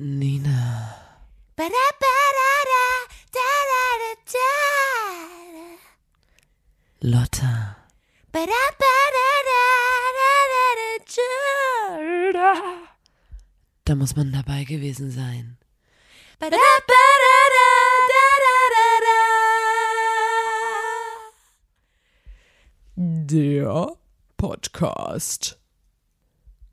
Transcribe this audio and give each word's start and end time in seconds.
Nina. 0.00 0.94
Lotta. 7.00 7.76
Da 13.84 13.94
muss 13.96 14.14
man 14.14 14.30
dabei 14.32 14.62
gewesen 14.62 15.10
sein. 15.10 15.58
Der 22.96 23.96
Podcast. 24.36 25.58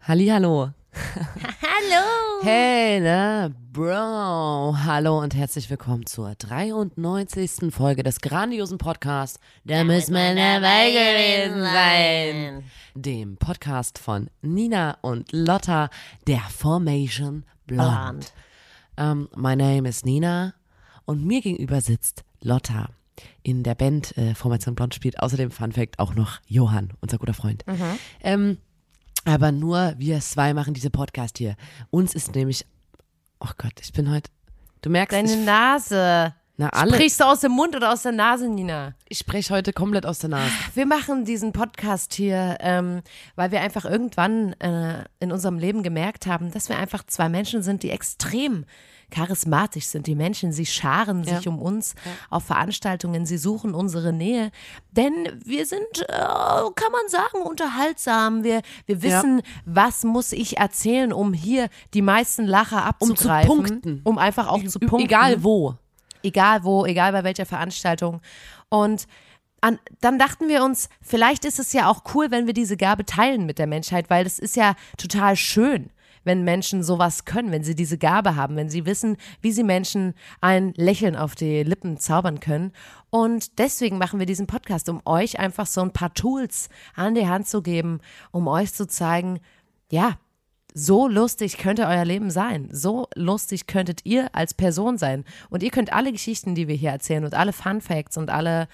Hallihallo. 0.01 0.73
Hallo. 0.93 2.21
Hey, 2.47 2.99
na, 2.99 3.49
Bro. 3.73 4.77
Hallo 4.83 5.19
und 5.19 5.33
herzlich 5.33 5.67
willkommen 5.71 6.05
zur 6.05 6.35
93. 6.35 7.73
Folge 7.73 8.03
des 8.03 8.21
grandiosen 8.21 8.77
Podcasts. 8.77 9.39
Da 9.63 9.83
müssen 9.83 10.13
wir 10.13 10.35
dabei 10.35 10.91
gewesen 10.91 11.63
sein. 11.63 12.63
Dem 12.93 13.37
Podcast 13.37 13.97
von 13.97 14.29
Nina 14.43 14.95
und 15.01 15.31
Lotta, 15.31 15.89
der 16.27 16.41
Formation 16.41 17.45
Blonde. 17.65 18.27
Um, 18.95 19.27
my 19.35 19.55
name 19.55 19.89
is 19.89 20.05
Nina 20.05 20.53
und 21.05 21.25
mir 21.25 21.41
gegenüber 21.41 21.81
sitzt 21.81 22.25
Lotta. 22.41 22.89
In 23.41 23.63
der 23.63 23.73
Band 23.73 24.15
äh, 24.19 24.35
Formation 24.35 24.75
Blond 24.75 24.93
spielt 24.93 25.19
außerdem 25.19 25.49
Fun 25.49 25.71
Fact 25.71 25.97
auch 25.97 26.13
noch 26.13 26.41
Johann, 26.45 26.93
unser 27.01 27.17
guter 27.17 27.33
Freund. 27.33 27.65
Ähm, 28.21 28.59
aber 29.25 29.51
nur 29.51 29.93
wir 29.97 30.19
zwei 30.21 30.53
machen 30.53 30.73
diese 30.73 30.89
Podcast 30.89 31.37
hier. 31.37 31.55
Uns 31.89 32.13
ist 32.15 32.33
nämlich, 32.35 32.65
oh 33.39 33.49
Gott, 33.57 33.73
ich 33.81 33.91
bin 33.93 34.09
heute, 34.11 34.29
du 34.81 34.89
merkst, 34.89 35.15
Deine 35.17 35.33
ich, 35.33 35.45
Nase. 35.45 36.33
na 36.57 36.69
alle, 36.69 36.93
Sprichst 36.93 37.19
du 37.19 37.25
aus 37.25 37.41
dem 37.41 37.51
Mund 37.51 37.75
oder 37.75 37.91
aus 37.91 38.03
der 38.03 38.11
Nase, 38.13 38.47
Nina? 38.47 38.93
ich 39.09 39.17
spreche 39.17 39.53
heute 39.53 39.73
komplett 39.73 40.05
aus 40.05 40.19
der 40.19 40.29
Nase. 40.29 40.51
Wir 40.73 40.85
machen 40.85 41.25
diesen 41.25 41.51
Podcast 41.51 42.13
hier, 42.13 42.57
ähm, 42.61 43.01
weil 43.35 43.51
wir 43.51 43.61
einfach 43.61 43.85
irgendwann 43.85 44.53
äh, 44.61 45.03
in 45.19 45.31
unserem 45.31 45.57
Leben 45.59 45.83
gemerkt 45.83 46.27
haben, 46.27 46.51
dass 46.51 46.69
wir 46.69 46.77
einfach 46.77 47.03
zwei 47.05 47.27
Menschen 47.29 47.61
sind, 47.63 47.83
die 47.83 47.89
extrem 47.91 48.65
charismatisch 49.11 49.85
sind. 49.85 50.07
Die 50.07 50.15
Menschen, 50.15 50.51
sie 50.51 50.65
scharen 50.65 51.23
sich 51.23 51.43
Ja. 51.45 51.51
um 51.51 51.59
uns 51.61 51.95
auf 52.29 52.43
Veranstaltungen, 52.45 53.25
sie 53.25 53.37
suchen 53.37 53.73
unsere 53.73 54.13
Nähe, 54.13 54.51
denn 54.91 55.13
wir 55.43 55.65
sind, 55.65 55.81
äh, 56.07 56.13
kann 56.15 56.91
man 56.91 57.07
sagen, 57.09 57.41
unterhaltsam. 57.43 58.43
Wir, 58.43 58.61
wir 58.85 59.01
wissen, 59.01 59.41
was 59.65 60.03
muss 60.03 60.31
ich 60.31 60.57
erzählen, 60.57 61.11
um 61.13 61.33
hier 61.33 61.69
die 61.93 62.01
meisten 62.01 62.45
Lacher 62.45 62.93
Um 62.99 63.09
zu 63.09 63.13
abzugreifen. 63.13 63.47
punkten. 63.47 64.01
Um 64.03 64.17
einfach 64.17 64.47
auch 64.47 64.63
zu 64.63 64.79
punkten 64.79 65.05
Egal 65.07 65.43
wo. 65.43 65.75
egal 66.23 66.63
wo, 66.63 66.85
egal 66.85 67.11
bei 67.11 67.23
welcher 67.23 67.45
Veranstaltung. 67.45 68.21
Und 68.69 69.07
an, 69.61 69.79
dann 70.01 70.19
dachten 70.19 70.47
wir 70.47 70.63
uns, 70.63 70.89
vielleicht 71.01 71.45
ist 71.45 71.59
es 71.59 71.73
ja 71.73 71.89
auch 71.89 72.03
cool, 72.13 72.29
wenn 72.29 72.45
wir 72.45 72.53
diese 72.53 72.77
Gabe 72.77 73.05
teilen 73.05 73.45
mit 73.45 73.57
der 73.57 73.67
Menschheit, 73.67 74.09
weil 74.09 74.23
das 74.23 74.37
ist 74.39 74.55
ja 74.55 74.75
total 74.97 75.35
schön, 75.35 75.89
wenn 76.25 76.43
Menschen 76.43 76.83
sowas 76.83 77.23
können, 77.23 77.51
wenn 77.51 77.63
sie 77.63 77.75
diese 77.75 77.97
Gabe 77.97 78.35
haben, 78.35 78.57
wenn 78.57 78.69
sie 78.69 78.85
wissen, 78.85 79.15
wie 79.41 79.53
sie 79.53 79.63
Menschen 79.63 80.13
ein 80.41 80.73
Lächeln 80.75 81.15
auf 81.15 81.35
die 81.35 81.63
Lippen 81.63 81.97
zaubern 81.97 82.41
können. 82.41 82.73
Und 83.09 83.57
deswegen 83.59 83.97
machen 83.97 84.19
wir 84.19 84.25
diesen 84.25 84.47
Podcast, 84.47 84.89
um 84.89 85.01
euch 85.05 85.39
einfach 85.39 85.67
so 85.67 85.81
ein 85.81 85.93
paar 85.93 86.13
Tools 86.13 86.67
an 86.95 87.15
die 87.15 87.27
Hand 87.27 87.47
zu 87.47 87.61
geben, 87.61 88.01
um 88.31 88.47
euch 88.49 88.73
zu 88.73 88.87
zeigen, 88.87 89.39
ja, 89.89 90.17
so 90.77 91.07
lustig 91.07 91.57
könnte 91.57 91.87
euer 91.87 92.03
Leben 92.03 92.29
sein. 92.29 92.67
So 92.69 93.07
lustig 93.15 93.65
könntet 93.65 94.01
ihr 94.03 94.27
als 94.35 94.53
Person 94.53 94.97
sein. 94.97 95.23
Und 95.49 95.63
ihr 95.63 95.71
könnt 95.71 95.93
alle 95.93 96.11
Geschichten, 96.11 96.53
die 96.53 96.67
wir 96.67 96.75
hier 96.75 96.91
erzählen 96.91 97.23
und 97.23 97.33
alle 97.33 97.53
Fun 97.53 97.79
Facts 97.79 98.17
und 98.17 98.29
alle 98.29 98.67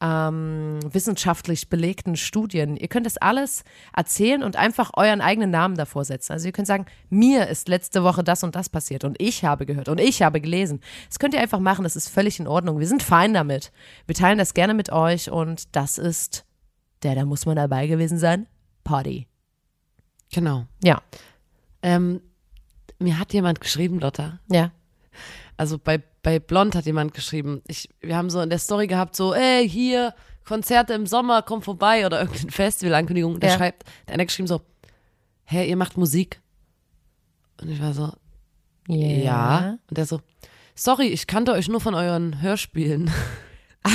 ähm, 0.00 0.78
wissenschaftlich 0.88 1.68
belegten 1.68 2.14
Studien, 2.14 2.76
ihr 2.76 2.86
könnt 2.86 3.06
das 3.06 3.16
alles 3.16 3.64
erzählen 3.92 4.44
und 4.44 4.54
einfach 4.54 4.92
euren 4.96 5.20
eigenen 5.20 5.50
Namen 5.50 5.74
davor 5.74 6.04
setzen. 6.04 6.32
Also 6.32 6.46
ihr 6.46 6.52
könnt 6.52 6.68
sagen, 6.68 6.86
mir 7.10 7.48
ist 7.48 7.68
letzte 7.68 8.04
Woche 8.04 8.22
das 8.22 8.44
und 8.44 8.54
das 8.54 8.68
passiert 8.68 9.02
und 9.02 9.20
ich 9.20 9.44
habe 9.44 9.66
gehört 9.66 9.88
und 9.88 9.98
ich 9.98 10.22
habe 10.22 10.40
gelesen. 10.40 10.80
Das 11.08 11.18
könnt 11.18 11.34
ihr 11.34 11.40
einfach 11.40 11.58
machen, 11.58 11.82
das 11.82 11.96
ist 11.96 12.08
völlig 12.08 12.38
in 12.38 12.46
Ordnung. 12.46 12.78
Wir 12.78 12.86
sind 12.86 13.02
fein 13.02 13.34
damit. 13.34 13.72
Wir 14.06 14.14
teilen 14.14 14.38
das 14.38 14.54
gerne 14.54 14.74
mit 14.74 14.92
euch 14.92 15.30
und 15.30 15.74
das 15.74 15.98
ist 15.98 16.44
der, 17.02 17.16
da 17.16 17.24
muss 17.24 17.46
man 17.46 17.56
dabei 17.56 17.88
gewesen 17.88 18.18
sein, 18.18 18.46
Party. 18.84 19.26
Genau. 20.30 20.66
Ja, 20.84 21.02
Ähm, 21.82 22.20
mir 22.98 23.18
hat 23.18 23.32
jemand 23.32 23.60
geschrieben, 23.60 24.00
Lotta. 24.00 24.40
ja. 24.48 24.72
Also 25.56 25.76
bei, 25.76 26.00
bei 26.22 26.38
Blond 26.38 26.76
hat 26.76 26.86
jemand 26.86 27.14
geschrieben. 27.14 27.62
Ich, 27.66 27.88
wir 28.00 28.16
haben 28.16 28.30
so 28.30 28.40
in 28.40 28.48
der 28.48 28.60
Story 28.60 28.86
gehabt, 28.86 29.16
so, 29.16 29.34
ey, 29.34 29.68
hier, 29.68 30.14
Konzerte 30.44 30.94
im 30.94 31.04
Sommer, 31.06 31.42
komm 31.42 31.62
vorbei 31.62 32.06
oder 32.06 32.20
irgendeine 32.20 32.52
Festival-Ankündigung. 32.52 33.40
Der 33.40 33.50
Ja. 33.50 33.56
schreibt, 33.56 33.82
der 34.06 34.14
eine 34.14 34.22
hat 34.22 34.28
geschrieben 34.28 34.46
so, 34.46 34.60
hä, 35.46 35.68
ihr 35.68 35.76
macht 35.76 35.96
Musik? 35.96 36.40
Und 37.60 37.70
ich 37.70 37.82
war 37.82 37.92
so, 37.92 38.12
ja. 38.86 39.78
Und 39.88 39.98
der 39.98 40.06
so, 40.06 40.20
sorry, 40.76 41.08
ich 41.08 41.26
kannte 41.26 41.50
euch 41.52 41.66
nur 41.68 41.80
von 41.80 41.94
euren 41.96 42.40
Hörspielen. 42.40 43.10
und 43.84 43.90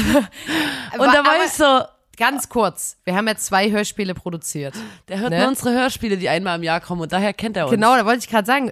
da 1.00 1.24
war 1.24 1.36
aber- 1.36 1.46
ich 1.46 1.52
so, 1.52 1.82
Ganz 2.18 2.48
kurz, 2.50 2.98
wir 3.06 3.16
haben 3.16 3.28
ja 3.28 3.36
zwei 3.36 3.72
Hörspiele 3.72 4.14
produziert. 4.14 4.76
der 5.08 5.20
hört 5.20 5.32
Ne? 5.32 5.40
nur 5.40 5.48
unsere 5.50 5.72
Hörspiele, 5.74 6.18
die 6.18 6.30
einmal 6.30 6.58
im 6.58 6.64
Jahr 6.64 6.80
kommen 6.80 7.02
und 7.02 7.12
daher 7.12 7.34
kennt 7.34 7.58
er 7.58 7.66
uns. 7.66 7.72
Genau, 7.74 7.96
da 7.96 8.06
wollte 8.06 8.20
ich 8.20 8.30
gerade 8.30 8.46
sagen, 8.46 8.72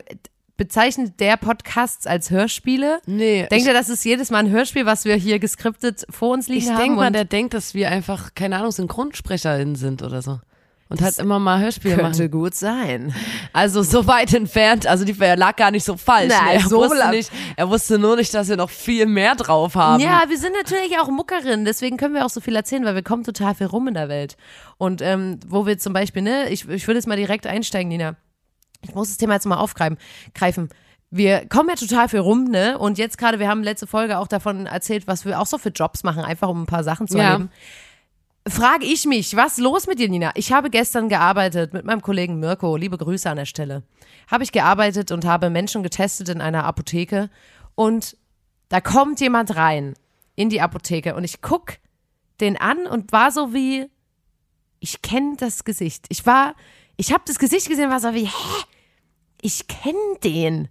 bezeichnet 0.58 1.20
der 1.20 1.38
Podcast 1.38 2.08
als 2.08 2.30
Hörspiele? 2.30 3.02
Nee, 3.08 3.48
Denkt 3.50 3.66
ihr, 3.66 3.74
das 3.74 3.90
ist 3.90 4.06
jedes 4.06 4.30
Mal 4.30 4.40
ein 4.40 4.52
Hörspiel, 4.52 4.86
was 4.86 5.06
wir 5.06 5.16
hier 5.16 5.40
geskriptet 5.40 6.06
vor 6.12 6.30
uns 6.34 6.48
liegen 6.48 6.62
Ich 6.66 6.70
haben? 6.70 6.78
denke 6.78 6.96
mal, 6.98 7.12
der 7.12 7.26
denkt, 7.26 7.56
dass 7.56 7.74
wir 7.74 7.90
einfach, 7.90 8.36
keine 8.36 8.58
Ahnung, 8.58 8.72
SynchronsprecherInnen 8.72 9.76
sind 9.76 10.04
oder 10.04 10.22
so. 10.22 10.40
Und 10.92 11.02
halt 11.02 11.18
immer 11.20 11.40
mal 11.40 11.62
Hörspiele 11.62 11.96
könnte 11.96 12.24
machen. 12.24 12.32
gut 12.32 12.54
sein. 12.54 13.16
Also 13.54 13.82
so 13.82 14.08
weit 14.08 14.34
entfernt, 14.34 14.88
also 14.88 15.06
die 15.06 15.18
er 15.22 15.38
lag 15.38 15.56
gar 15.56 15.72
nicht 15.72 15.86
so 15.86 15.96
falsch. 15.96 16.34
Nein, 16.38 16.58
ne? 16.58 16.64
er, 16.64 16.68
so 16.68 16.80
wusste 16.80 17.10
nicht, 17.12 17.32
er 17.56 17.70
wusste 17.70 17.98
nur 17.98 18.18
nicht, 18.18 18.34
dass 18.34 18.50
wir 18.50 18.58
noch 18.58 18.70
viel 18.70 19.06
mehr 19.06 19.36
drauf 19.36 19.76
haben. 19.76 20.04
Ja, 20.04 20.24
wir 20.28 20.38
sind 20.38 20.54
natürlich 20.54 21.00
auch 21.00 21.08
Muckerinnen, 21.08 21.64
deswegen 21.64 21.96
können 21.96 22.14
wir 22.14 22.26
auch 22.26 22.30
so 22.30 22.42
viel 22.42 22.58
erzählen, 22.58 22.84
weil 22.84 22.96
wir 22.96 23.04
kommen 23.04 23.24
total 23.24 23.56
viel 23.56 23.68
rum 23.68 23.88
in 23.88 23.94
der 23.94 24.10
Welt. 24.10 24.36
Und 24.78 25.02
ähm, 25.02 25.40
wo 25.48 25.66
wir 25.66 25.78
zum 25.78 25.94
Beispiel, 25.94 26.24
ne, 26.24 26.50
ich, 26.50 26.68
ich 26.68 26.86
würde 26.88 26.98
jetzt 26.98 27.08
mal 27.08 27.16
direkt 27.16 27.48
einsteigen, 27.48 27.88
Nina. 27.88 28.18
Ich 28.82 28.94
muss 28.94 29.08
das 29.08 29.18
Thema 29.18 29.36
jetzt 29.36 29.46
mal 29.46 29.58
aufgreifen. 29.60 29.98
Greifen. 30.36 30.68
Wir 31.10 31.48
kommen 31.48 31.70
ja 31.70 31.76
total 31.76 32.10
viel 32.10 32.20
rum, 32.20 32.46
ne? 32.46 32.78
Und 32.78 32.98
jetzt 32.98 33.18
gerade, 33.18 33.40
wir 33.40 33.48
haben 33.48 33.64
letzte 33.64 33.88
Folge 33.88 34.18
auch 34.18 34.28
davon 34.28 34.66
erzählt, 34.66 35.08
was 35.08 35.24
wir 35.24 35.40
auch 35.40 35.46
so 35.46 35.58
für 35.58 35.70
Jobs 35.70 36.04
machen, 36.04 36.22
einfach 36.22 36.50
um 36.50 36.64
ein 36.64 36.66
paar 36.66 36.84
Sachen 36.84 37.08
zu 37.08 37.18
Ja. 37.18 37.32
erleben. 37.32 37.50
Frage 38.48 38.86
ich 38.88 39.06
mich, 39.06 39.36
was 39.36 39.60
los 39.60 39.86
mit 39.86 40.00
dir, 40.00 40.10
Nina? 40.10 40.32
Ich 40.34 40.52
habe 40.52 40.72
gestern 40.72 41.10
gearbeitet 41.10 41.74
mit 41.74 41.86
meinem 41.86 42.02
Kollegen 42.02 42.40
Mirko. 42.40 42.76
Liebe 42.76 42.98
Grüße 42.98 43.30
an 43.30 43.38
der 43.38 43.46
Stelle. 43.46 43.84
Habe 44.32 44.44
ich 44.44 44.52
gearbeitet 44.52 45.12
und 45.12 45.26
habe 45.26 45.52
Menschen 45.52 45.84
getestet 45.84 46.28
in 46.30 46.42
einer 46.42 46.64
Apotheke. 46.64 47.30
Und 47.76 48.18
da 48.70 48.82
kommt 48.82 49.20
jemand 49.20 49.56
rein 49.56 49.94
in 50.36 50.50
die 50.50 50.62
Apotheke 50.62 51.14
und 51.14 51.24
ich 51.24 51.42
guck 51.42 51.74
den 52.40 52.58
an 52.58 52.88
und 52.88 53.12
war 53.12 53.32
so 53.32 53.54
wie, 53.54 53.88
ich 54.80 55.04
kenne 55.04 55.36
das 55.38 55.64
Gesicht. 55.64 56.06
Ich 56.10 56.26
war, 56.26 56.56
ich 56.98 57.14
habe 57.14 57.24
das 57.28 57.38
Gesicht 57.38 57.70
gesehen, 57.70 57.92
war 57.92 58.00
so 58.00 58.16
wie, 58.16 58.26
hä? 58.26 58.64
Ich 59.42 59.68
kenne 59.68 60.18
den. 60.24 60.68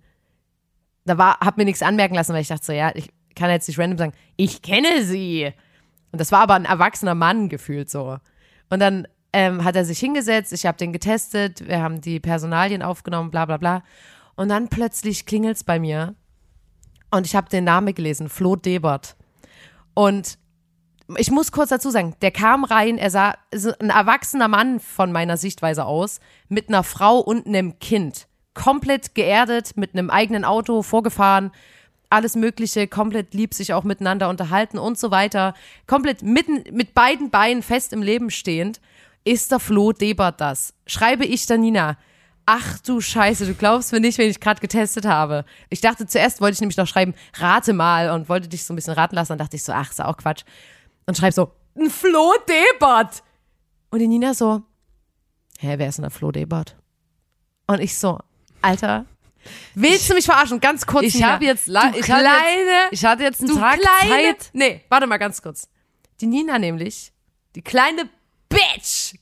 Da 1.05 1.19
war, 1.19 1.39
hab 1.39 1.57
mir 1.57 1.65
nichts 1.65 1.83
anmerken 1.83 2.15
lassen, 2.17 2.33
weil 2.33 2.43
ich 2.43 2.49
dachte 2.49 2.65
so, 2.65 2.73
ja, 2.73 2.91
ich 2.97 3.11
kann 3.37 3.51
jetzt 3.51 3.69
nicht 3.69 3.79
random 3.79 3.99
sagen, 3.99 4.13
ich 4.37 4.61
kenne 4.61 5.05
sie. 5.05 5.53
Und 6.13 6.21
das 6.21 6.33
war 6.33 6.41
aber 6.41 6.55
ein 6.55 6.65
erwachsener 6.65 7.15
Mann 7.15 7.49
gefühlt 7.49 7.91
so. 7.91 8.19
Und 8.69 8.81
dann 8.81 9.07
ähm, 9.33 9.65
hat 9.65 9.77
er 9.77 9.85
sich 9.85 9.99
hingesetzt, 9.99 10.53
ich 10.53 10.67
habe 10.67 10.79
den 10.79 10.93
getestet, 10.93 11.67
wir 11.67 11.83
haben 11.83 12.01
die 12.01 12.21
Personalien 12.21 12.83
aufgenommen, 12.83 13.31
bla 13.31 13.47
bla 13.47 13.57
bla. 13.57 13.83
Und 14.37 14.49
dann 14.49 14.69
plötzlich 14.69 15.27
klingelt's 15.27 15.65
bei 15.65 15.79
mir 15.79 16.15
und 17.11 17.27
ich 17.27 17.35
habe 17.35 17.49
den 17.49 17.65
Namen 17.65 17.95
gelesen, 17.95 18.29
Flo 18.29 18.57
Debert. 18.57 19.17
Und 19.95 20.39
ich 21.17 21.31
muss 21.31 21.53
kurz 21.53 21.71
dazu 21.71 21.91
sagen, 21.91 22.15
der 22.23 22.31
kam 22.31 22.65
rein, 22.65 22.97
er 22.97 23.11
sah 23.11 23.35
so 23.53 23.73
ein 23.81 23.91
erwachsener 23.91 24.49
Mann 24.49 24.79
von 24.79 25.11
meiner 25.11 25.37
Sichtweise 25.37 25.85
aus, 25.85 26.21
mit 26.49 26.69
einer 26.69 26.85
Frau 26.85 27.19
und 27.19 27.47
einem 27.47 27.79
Kind. 27.81 28.29
Komplett 28.55 29.15
geerdet, 29.15 29.77
mit 29.77 29.95
einem 29.95 30.11
eigenen 30.11 30.45
Auto 30.45 30.83
vorgefahren, 30.83 31.51
alles 32.11 32.35
Mögliche, 32.35 32.89
komplett 32.89 33.35
lieb 33.35 33.55
sich 33.55 33.73
auch 33.73 33.85
miteinander 33.85 34.29
unterhalten 34.29 34.79
und 34.79 34.99
so 34.99 35.11
weiter. 35.11 35.55
Komplett 35.87 36.23
mitten 36.23 36.65
mit 36.75 36.93
beiden 36.93 37.31
Beinen 37.31 37.63
fest 37.63 37.93
im 37.93 38.03
Leben 38.03 38.31
stehend. 38.31 38.81
Ist 39.25 39.53
der 39.53 39.61
Flo 39.61 39.93
Debert 39.93 40.41
das? 40.41 40.75
Schreibe 40.87 41.25
ich 41.25 41.47
der 41.47 41.59
Nina. 41.59 41.97
Ach 42.47 42.79
du 42.81 43.01
Scheiße, 43.01 43.47
du 43.47 43.55
glaubst 43.55 43.93
mir 43.93 44.01
nicht, 44.01 44.19
wen 44.19 44.29
ich 44.29 44.41
gerade 44.41 44.61
getestet 44.61 45.05
habe. 45.05 45.45
Ich 45.69 45.81
dachte 45.81 46.07
zuerst, 46.07 46.41
wollte 46.41 46.55
ich 46.55 46.61
nämlich 46.61 46.77
noch 46.77 46.87
schreiben, 46.87 47.15
rate 47.35 47.73
mal 47.73 48.11
und 48.11 48.29
wollte 48.29 48.49
dich 48.49 48.65
so 48.65 48.73
ein 48.73 48.77
bisschen 48.77 48.95
raten 48.95 49.15
lassen. 49.15 49.31
Dann 49.31 49.39
dachte 49.39 49.57
ich 49.57 49.63
so, 49.63 49.73
ach, 49.73 49.91
ist 49.91 50.03
auch 50.03 50.17
Quatsch. 50.17 50.43
Und 51.07 51.17
schreib 51.17 51.33
so, 51.33 51.53
ein 51.77 51.91
Flo 51.91 52.33
Debert. 52.49 53.23
Und 53.91 54.01
die 54.01 54.09
Nina 54.09 54.35
so, 54.35 54.63
hä, 55.59 55.75
wer 55.77 55.89
ist 55.89 55.99
denn 55.99 56.03
der 56.03 56.11
Flo 56.11 56.33
Debert? 56.33 56.77
Und 57.69 57.81
ich 57.81 57.97
so, 57.97 58.19
Alter, 58.63 59.05
Willst 59.75 60.09
du 60.11 60.15
mich 60.15 60.25
verarschen? 60.25 60.61
Ganz 60.61 60.87
kurz. 60.87 61.05
Ich 61.05 61.23
habe 61.23 61.45
jetzt 61.45 61.69
ich 61.69 61.77
hatte 61.77 61.95
kleine, 62.23 62.71
jetzt, 62.71 62.93
ich 62.93 63.05
hatte 63.05 63.23
jetzt 63.23 63.41
einen 63.41 63.59
Tag 63.59 63.81
kleine, 63.81 64.37
Zeit. 64.37 64.51
Nee, 64.53 64.85
warte 64.89 65.07
mal 65.07 65.19
ganz 65.19 65.41
kurz. 65.41 65.69
Die 66.21 66.27
Nina 66.27 66.59
nämlich, 66.59 67.13
die 67.55 67.63
kleine 67.63 68.09
Bitch, 68.49 69.15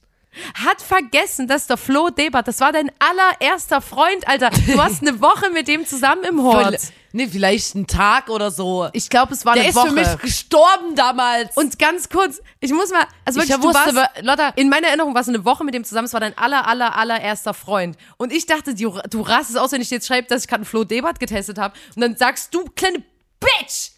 hat 0.54 0.80
vergessen, 0.80 1.46
dass 1.48 1.66
der 1.66 1.76
Flo 1.76 2.10
Debert, 2.10 2.48
das 2.48 2.60
war 2.60 2.72
dein 2.72 2.90
allererster 2.98 3.80
Freund, 3.80 4.26
Alter. 4.28 4.50
Du 4.50 4.82
hast 4.82 5.02
eine 5.02 5.20
Woche 5.20 5.50
mit 5.50 5.68
dem 5.68 5.86
zusammen 5.86 6.24
im 6.24 6.42
Hort. 6.42 6.78
Nee, 7.12 7.26
vielleicht 7.26 7.74
einen 7.74 7.86
Tag 7.86 8.28
oder 8.28 8.50
so. 8.50 8.88
Ich 8.92 9.08
glaube, 9.08 9.32
es 9.32 9.46
war 9.46 9.54
Der 9.54 9.62
eine 9.62 9.70
ist 9.70 9.76
Woche. 9.76 9.88
für 9.88 9.94
mich 9.94 10.18
gestorben 10.18 10.94
damals. 10.94 11.56
Und 11.56 11.78
ganz 11.78 12.08
kurz, 12.08 12.40
ich 12.60 12.72
muss 12.72 12.90
mal, 12.90 13.04
also 13.24 13.40
ich 13.40 13.48
wirklich, 13.48 13.62
du 13.62 13.68
wusste, 13.68 13.94
warst, 13.94 14.22
Lotta, 14.22 14.48
in 14.56 14.68
meiner 14.68 14.88
Erinnerung 14.88 15.14
warst 15.14 15.28
du 15.28 15.32
eine 15.34 15.44
Woche 15.44 15.64
mit 15.64 15.74
dem 15.74 15.84
zusammen, 15.84 16.06
es 16.06 16.12
war 16.12 16.20
dein 16.20 16.36
aller, 16.36 16.66
aller, 16.66 16.96
allererster 16.96 17.54
Freund. 17.54 17.96
Und 18.18 18.32
ich 18.32 18.44
dachte, 18.46 18.74
du, 18.74 19.00
du 19.08 19.20
rastest 19.22 19.58
aus, 19.58 19.72
wenn 19.72 19.80
ich 19.80 19.88
dir 19.88 19.96
jetzt 19.96 20.06
schreibe, 20.06 20.28
dass 20.28 20.42
ich 20.42 20.48
gerade 20.48 20.60
einen 20.60 20.66
Flo 20.66 20.84
Debert 20.84 21.18
getestet 21.18 21.58
habe. 21.58 21.74
Und 21.96 22.02
dann 22.02 22.16
sagst 22.16 22.54
du, 22.54 22.64
kleine 22.76 23.02
Bitch, 23.40 23.90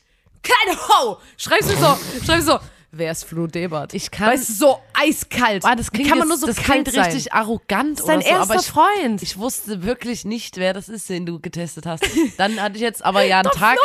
kleine 0.42 0.78
Ho, 0.88 1.18
schreibst 1.36 1.70
du 1.70 1.76
so, 1.76 1.98
schreibst 2.24 2.46
du 2.48 2.52
so, 2.52 2.58
wer 2.92 3.12
ist 3.12 3.25
Flo 3.25 3.46
Debert? 3.46 3.94
Ich 3.94 4.10
kann- 4.10 4.28
Weißt 4.32 4.48
du, 4.48 4.52
so 4.52 4.78
eiskalt. 4.94 5.64
Ah, 5.64 5.75
das 5.75 5.90
klingt, 5.90 6.08
kann 6.08 6.19
man 6.19 6.28
jetzt, 6.28 6.40
nur 6.40 6.40
so 6.40 6.46
das 6.46 6.56
kalt 6.64 6.84
klingt 6.87 6.92
sein? 6.94 7.04
richtig 7.04 7.32
arrogant 7.32 7.92
Das 7.98 8.00
ist 8.00 8.08
dein 8.08 8.20
so, 8.22 8.26
erster 8.28 8.42
aber 8.52 8.60
ich, 8.60 8.66
Freund. 8.66 9.22
ich 9.22 9.38
wusste 9.38 9.82
wirklich 9.82 10.25
nicht, 10.25 10.56
wer 10.56 10.72
das 10.75 10.88
ist, 10.88 11.08
den 11.08 11.26
du 11.26 11.38
getestet 11.40 11.87
hast. 11.87 12.04
Dann 12.37 12.60
hatte 12.60 12.76
ich 12.76 12.82
jetzt 12.82 13.04
aber 13.04 13.22
ja 13.22 13.40
einen 13.40 13.50
Tag! 13.52 13.76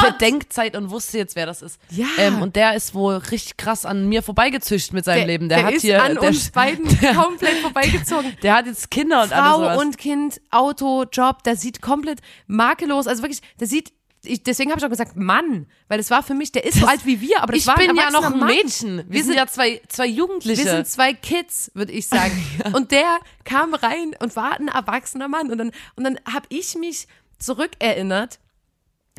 Bedenkzeit 0.00 0.76
und 0.76 0.90
wusste 0.90 1.18
jetzt, 1.18 1.36
wer 1.36 1.46
das 1.46 1.62
ist. 1.62 1.78
Ja. 1.90 2.06
Ähm, 2.18 2.42
und 2.42 2.56
der 2.56 2.74
ist 2.74 2.94
wohl 2.94 3.16
richtig 3.16 3.56
krass 3.56 3.84
an 3.84 4.08
mir 4.08 4.22
vorbeigezischt 4.22 4.92
mit 4.92 5.04
seinem 5.04 5.18
der, 5.18 5.26
Leben. 5.26 5.48
Der, 5.48 5.58
der 5.58 5.66
hat 5.66 5.74
ist 5.74 5.82
hier, 5.82 6.02
an 6.02 6.14
der, 6.14 6.22
uns 6.24 6.50
beiden 6.52 6.84
komplett 7.14 7.58
vorbeigezogen. 7.58 8.36
der 8.42 8.54
hat 8.54 8.66
jetzt 8.66 8.90
Kinder 8.90 9.22
und 9.22 9.32
alles 9.32 9.46
Frau 9.46 9.58
sowas. 9.58 9.78
und 9.78 9.98
Kind, 9.98 10.40
Auto, 10.50 11.04
Job, 11.12 11.42
der 11.44 11.56
sieht 11.56 11.82
komplett 11.82 12.20
makellos, 12.46 13.06
also 13.06 13.22
wirklich, 13.22 13.40
der 13.60 13.66
sieht, 13.66 13.92
ich, 14.28 14.42
deswegen 14.42 14.70
habe 14.70 14.78
ich 14.80 14.84
auch 14.84 14.90
gesagt 14.90 15.16
Mann, 15.16 15.66
weil 15.88 15.98
es 16.00 16.10
war 16.10 16.22
für 16.22 16.34
mich, 16.34 16.52
der 16.52 16.64
ist 16.64 16.78
so 16.78 16.86
alt 16.86 17.04
wie 17.06 17.20
wir, 17.20 17.42
aber 17.42 17.52
das 17.52 17.62
ich 17.62 17.66
war 17.66 17.76
bin 17.76 17.94
ja 17.96 18.10
noch 18.10 18.24
ein 18.24 18.38
Mann. 18.38 18.48
Mädchen. 18.48 18.96
Wir, 18.98 19.08
Wir 19.08 19.18
sind 19.24 19.26
sind- 19.32 19.36
ja 19.36 19.46
zwei, 19.46 19.80
zwei 19.88 20.06
Jugendliche. 20.06 20.64
Wir 20.64 20.70
sind 20.70 20.86
zwei 20.86 21.12
Kids, 21.14 21.70
würde 21.74 21.92
ich 21.92 22.06
sagen. 22.08 22.32
Und 22.74 22.90
der 22.92 23.18
kam 23.44 23.74
rein 23.74 24.14
und 24.20 24.36
war 24.36 24.58
ein 24.60 24.68
erwachsener 24.68 25.28
Mann. 25.28 25.50
Und 25.50 25.58
dann, 25.58 25.70
und 25.96 26.04
dann 26.04 26.18
habe 26.32 26.46
ich 26.50 26.74
mich 26.74 27.06
zurückerinnert 27.38 28.38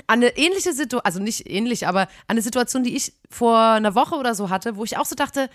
an 0.07 0.19
eine 0.19 0.37
ähnliche 0.37 0.71
Situation, 0.73 1.01
also 1.03 1.19
nicht 1.19 1.49
ähnlich, 1.49 1.87
aber 1.87 2.01
an 2.03 2.07
eine 2.27 2.41
Situation, 2.41 2.83
die 2.83 2.95
ich 2.95 3.13
vor 3.29 3.57
einer 3.59 3.95
Woche 3.95 4.15
oder 4.15 4.33
so 4.35 4.49
hatte, 4.49 4.77
wo 4.77 4.83
ich 4.85 4.97
auch 4.97 5.05
so 5.05 5.15
dachte, 5.15 5.49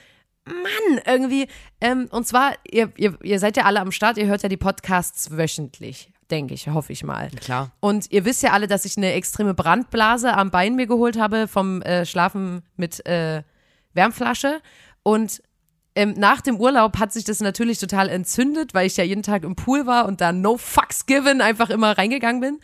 Mann, 0.47 1.01
irgendwie. 1.07 1.47
Ähm, 1.81 2.09
und 2.11 2.27
zwar, 2.27 2.53
ihr, 2.71 2.93
ihr, 2.99 3.17
ihr 3.23 3.39
seid 3.39 3.57
ja 3.57 3.65
alle 3.65 3.81
am 3.81 3.93
Start, 3.93 4.19
ihr 4.19 4.27
hört 4.27 4.43
ja 4.43 4.49
die 4.51 4.59
Podcasts 4.59 5.31
wöchentlich, 5.37 6.11
denke 6.31 6.55
ich, 6.55 6.69
hoffe 6.69 6.93
ich 6.93 7.05
mal. 7.05 7.31
Klar. 7.41 7.73
Und 7.81 8.11
ihr 8.11 8.25
wisst 8.25 8.43
ja 8.43 8.53
alle, 8.53 8.67
dass 8.67 8.85
ich 8.85 8.97
eine 8.97 9.13
extreme 9.13 9.55
Brandblase 9.55 10.35
am 10.35 10.51
Bein 10.51 10.77
mir 10.77 10.87
geholt 10.87 11.19
habe 11.19 11.49
vom 11.49 11.83
äh, 11.83 12.07
Schlafen 12.07 12.63
mit 12.77 13.05
äh, 13.07 13.43
Wärmflasche. 13.93 14.61
Und 15.03 15.43
ähm, 15.95 16.15
nach 16.17 16.41
dem 16.41 16.57
Urlaub 16.57 16.99
hat 16.99 17.13
sich 17.13 17.25
das 17.25 17.41
natürlich 17.41 17.79
total 17.79 18.09
entzündet, 18.09 18.75
weil 18.75 18.87
ich 18.87 18.97
ja 18.97 19.05
jeden 19.05 19.23
Tag 19.23 19.45
im 19.45 19.55
Pool 19.55 19.87
war 19.87 20.07
und 20.07 20.21
da 20.21 20.33
no 20.33 20.57
fucks 20.57 21.07
given 21.07 21.41
einfach 21.41 21.71
immer 21.71 21.97
reingegangen 21.97 22.41
bin. 22.41 22.59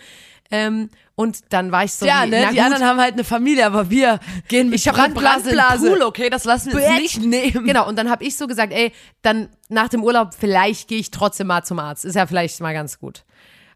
Ähm, 0.51 0.91
und 1.15 1.53
dann 1.53 1.71
war 1.71 1.85
ich 1.85 1.93
so, 1.93 2.07
Ja, 2.07 2.25
wie, 2.25 2.31
ne? 2.31 2.49
Die 2.51 2.57
gut, 2.57 2.65
anderen 2.65 2.85
haben 2.85 2.99
halt 3.01 3.13
eine 3.13 3.23
Familie, 3.25 3.67
aber 3.67 3.89
wir 3.89 4.19
gehen 4.49 4.71
mit 4.71 4.81
Ich 4.81 4.91
Brandblase, 4.91 5.45
Brandblase. 5.45 5.85
den 5.85 5.93
Pool, 5.93 6.03
okay? 6.03 6.29
Das 6.29 6.45
lassen 6.45 6.73
wir 6.73 6.81
jetzt 6.81 7.19
nicht 7.19 7.23
nehmen. 7.25 7.67
Genau, 7.67 7.87
und 7.87 7.97
dann 7.97 8.11
habe 8.11 8.25
ich 8.25 8.37
so 8.37 8.49
gesagt, 8.49 8.73
ey, 8.73 8.93
dann 9.23 9.49
nach 9.69 9.89
dem 9.89 10.03
Urlaub, 10.03 10.35
vielleicht 10.37 10.89
gehe 10.89 10.99
ich 10.99 11.13
trotzdem 11.13 11.47
mal 11.47 11.63
zum 11.63 11.79
Arzt. 11.79 12.05
Ist 12.05 12.17
ja 12.17 12.27
vielleicht 12.27 12.61
mal 12.61 12.73
ganz 12.73 12.99
gut. 12.99 13.25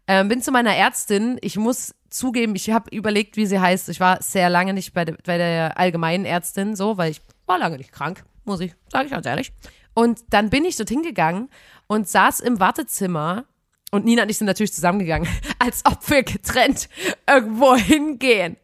Ähm, 0.07 0.27
bin 0.27 0.41
zu 0.41 0.51
meiner 0.51 0.75
Ärztin. 0.75 1.37
Ich 1.41 1.57
muss 1.57 1.95
zugeben, 2.09 2.55
ich 2.55 2.69
habe 2.69 2.95
überlegt, 2.95 3.37
wie 3.37 3.45
sie 3.45 3.59
heißt. 3.59 3.89
Ich 3.89 3.99
war 3.99 4.21
sehr 4.21 4.49
lange 4.49 4.73
nicht 4.73 4.93
bei 4.93 5.05
der, 5.05 5.17
bei 5.25 5.37
der 5.37 5.77
allgemeinen 5.77 6.25
Ärztin, 6.25 6.75
so, 6.75 6.97
weil 6.97 7.11
ich 7.11 7.21
war 7.45 7.57
lange 7.57 7.77
nicht 7.77 7.91
krank, 7.91 8.23
muss 8.43 8.59
ich, 8.59 8.73
sage 8.91 9.05
ich 9.05 9.11
ganz 9.11 9.25
ehrlich. 9.25 9.51
Und 9.93 10.21
dann 10.29 10.49
bin 10.49 10.65
ich 10.65 10.75
dorthin 10.75 11.01
gegangen 11.01 11.49
und 11.87 12.07
saß 12.07 12.39
im 12.41 12.59
Wartezimmer. 12.59 13.45
Und 13.91 14.05
Nina 14.05 14.23
und 14.23 14.29
ich 14.29 14.37
sind 14.37 14.47
natürlich 14.47 14.73
zusammengegangen, 14.73 15.27
als 15.59 15.83
ob 15.85 16.09
wir 16.09 16.23
getrennt 16.23 16.89
irgendwo 17.27 17.75
hingehen 17.75 18.57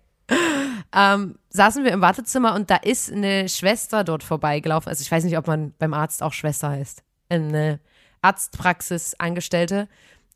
ähm, 0.93 1.35
saßen 1.49 1.83
wir 1.83 1.91
im 1.91 2.01
Wartezimmer 2.01 2.55
und 2.55 2.69
da 2.69 2.77
ist 2.77 3.11
eine 3.11 3.49
Schwester 3.49 4.03
dort 4.03 4.23
vorbeigelaufen. 4.23 4.89
Also 4.89 5.01
ich 5.01 5.11
weiß 5.11 5.23
nicht, 5.23 5.37
ob 5.37 5.47
man 5.47 5.73
beim 5.77 5.93
Arzt 5.93 6.23
auch 6.23 6.33
Schwester 6.33 6.69
heißt. 6.69 7.03
Eine 7.29 7.79
Arztpraxis 8.21 9.15
Angestellte 9.19 9.87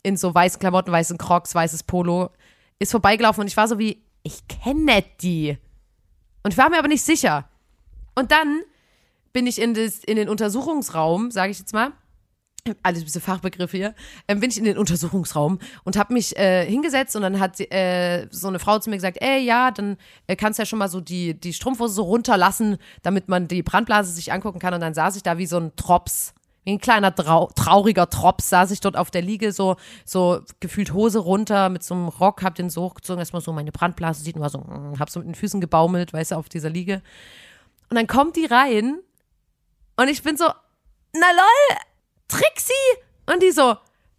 in 0.06 0.18
so 0.18 0.34
weißen 0.34 0.60
Klamotten, 0.60 0.92
weißen 0.92 1.18
Crocs, 1.18 1.56
weißes 1.56 1.84
Polo 1.84 2.30
ist 2.78 2.92
vorbeigelaufen 2.92 3.42
und 3.42 3.48
ich 3.48 3.58
war 3.58 3.68
so 3.68 3.80
wie, 3.80 4.04
ich 4.24 4.48
kenne 4.48 5.04
die. 5.22 5.58
Und 6.44 6.54
ich 6.54 6.58
war 6.58 6.70
mir 6.70 6.78
aber 6.78 6.88
nicht 6.88 7.04
sicher. 7.04 7.50
Und 8.14 8.32
dann 8.32 8.62
bin 9.34 9.48
ich 9.48 9.60
in, 9.60 9.74
das, 9.74 10.04
in 10.04 10.16
den 10.16 10.30
Untersuchungsraum, 10.30 11.32
sage 11.32 11.52
ich 11.52 11.60
jetzt 11.60 11.74
mal, 11.74 11.92
alles 12.84 13.04
diese 13.04 13.20
Fachbegriffe 13.20 13.78
hier, 13.78 13.96
ähm, 14.28 14.40
bin 14.40 14.50
ich 14.50 14.58
in 14.58 14.64
den 14.64 14.78
Untersuchungsraum 14.78 15.60
und 15.84 15.98
habe 15.98 16.14
mich 16.14 16.36
äh, 16.38 16.66
hingesetzt 16.66 17.16
und 17.16 17.22
dann 17.22 17.40
hat 17.40 17.60
äh, 17.60 18.28
so 18.32 18.48
eine 18.48 18.60
Frau 18.60 18.80
zu 18.80 18.90
mir 18.90 18.96
gesagt, 18.96 19.18
ey, 19.22 19.44
ja, 19.44 19.72
dann 19.72 19.98
äh, 20.28 20.36
kannst 20.36 20.58
du 20.58 20.62
ja 20.62 20.66
schon 20.66 20.80
mal 20.80 20.90
so 20.90 21.02
die, 21.02 21.40
die 21.40 21.54
Strumpfhose 21.54 21.94
so 21.94 22.04
runterlassen, 22.04 22.78
damit 23.04 23.28
man 23.28 23.48
die 23.48 23.62
Brandblase 23.62 24.12
sich 24.12 24.32
angucken 24.32 24.60
kann 24.60 24.74
und 24.74 24.82
dann 24.82 24.94
saß 24.94 25.16
ich 25.16 25.24
da 25.24 25.38
wie 25.38 25.46
so 25.46 25.58
ein 25.58 25.76
Trops, 25.76 26.34
wie 26.66 26.72
ein 26.72 26.80
kleiner 26.80 27.14
trau 27.16 27.50
trauriger 27.56 28.10
Trops, 28.10 28.50
saß 28.50 28.72
ich 28.72 28.82
dort 28.82 28.98
auf 28.98 29.12
der 29.12 29.22
Liege, 29.22 29.52
so, 29.54 29.78
so 30.04 30.42
gefühlt 30.60 30.94
Hose 30.94 31.20
runter 31.20 31.70
mit 31.70 31.84
so 31.84 31.94
einem 31.94 32.08
Rock, 32.08 32.44
hab 32.44 32.56
den 32.56 32.70
so 32.70 32.84
hochgezogen, 32.84 33.20
erstmal 33.20 33.42
so 33.42 33.54
meine 33.54 33.72
Brandblase 33.72 34.24
sieht 34.24 34.36
und 34.36 34.42
war 34.42 34.50
so, 34.50 34.60
mm, 34.60 35.00
hab 35.00 35.10
so 35.10 35.20
mit 35.20 35.30
den 35.30 35.36
Füßen 35.36 35.62
gebaumelt, 35.62 36.12
weißt 36.12 36.32
du, 36.32 36.36
auf 36.36 36.50
dieser 36.50 36.70
Liege. 36.70 37.02
Und 37.90 37.96
dann 37.96 38.08
kommt 38.08 38.36
die 38.36 38.46
rein 38.46 39.00
und 39.96 40.08
ich 40.10 40.24
bin 40.24 40.36
so, 40.38 40.46
na 40.46 41.28
lol, 41.32 41.78
Trixie! 42.28 42.74
Und 43.32 43.42
die 43.42 43.52
so, 43.52 43.76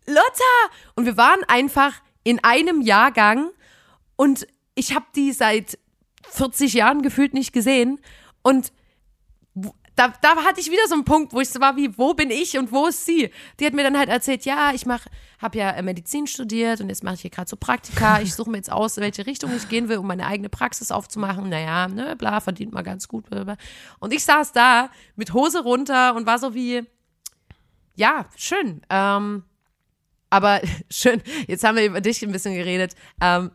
Lotta! 0.06 0.72
Und 0.94 1.04
wir 1.04 1.16
waren 1.16 1.42
einfach 1.48 1.94
in 2.22 2.42
einem 2.42 2.80
Jahrgang 2.80 3.50
und 4.14 4.46
ich 4.74 4.94
habe 4.94 5.06
die 5.14 5.32
seit 5.32 5.78
40 6.30 6.74
Jahren 6.74 7.02
gefühlt 7.02 7.34
nicht 7.34 7.52
gesehen. 7.52 8.00
Und 8.42 8.72
da, 9.96 10.12
da 10.20 10.36
hatte 10.44 10.60
ich 10.60 10.70
wieder 10.70 10.86
so 10.88 10.94
einen 10.94 11.04
Punkt, 11.04 11.32
wo 11.32 11.40
ich 11.40 11.48
so 11.48 11.58
war 11.58 11.76
wie, 11.76 11.96
wo 11.96 12.12
bin 12.12 12.30
ich 12.30 12.58
und 12.58 12.70
wo 12.70 12.86
ist 12.86 13.06
sie? 13.06 13.30
Die 13.58 13.66
hat 13.66 13.72
mir 13.72 13.82
dann 13.82 13.98
halt 13.98 14.10
erzählt, 14.10 14.44
ja, 14.44 14.72
ich 14.74 14.84
mach, 14.84 15.06
habe 15.38 15.58
ja 15.58 15.70
äh, 15.70 15.82
Medizin 15.82 16.26
studiert 16.26 16.82
und 16.82 16.90
jetzt 16.90 17.02
mache 17.02 17.14
ich 17.14 17.22
hier 17.22 17.30
gerade 17.30 17.48
so 17.48 17.56
Praktika. 17.56 18.20
Ich 18.20 18.34
suche 18.34 18.50
mir 18.50 18.58
jetzt 18.58 18.70
aus, 18.70 18.98
in 18.98 19.02
welche 19.02 19.26
Richtung 19.26 19.50
ich 19.56 19.68
gehen 19.70 19.88
will, 19.88 19.96
um 19.96 20.06
meine 20.06 20.26
eigene 20.26 20.50
Praxis 20.50 20.92
aufzumachen. 20.92 21.48
Naja, 21.48 21.88
ne, 21.88 22.14
bla, 22.14 22.40
verdient 22.40 22.74
mal 22.74 22.82
ganz 22.82 23.08
gut. 23.08 23.28
Bla, 23.30 23.44
bla. 23.44 23.56
Und 23.98 24.12
ich 24.12 24.22
saß 24.22 24.52
da 24.52 24.90
mit 25.16 25.32
Hose 25.32 25.62
runter 25.62 26.14
und 26.14 26.26
war 26.26 26.38
so 26.38 26.54
wie, 26.54 26.82
ja, 27.94 28.26
schön. 28.36 28.82
Ähm, 28.90 29.44
aber 30.28 30.60
schön, 30.90 31.22
jetzt 31.48 31.64
haben 31.64 31.76
wir 31.76 31.86
über 31.86 32.02
dich 32.02 32.22
ein 32.22 32.32
bisschen 32.32 32.54
geredet. 32.54 32.94
Ähm, 33.20 33.50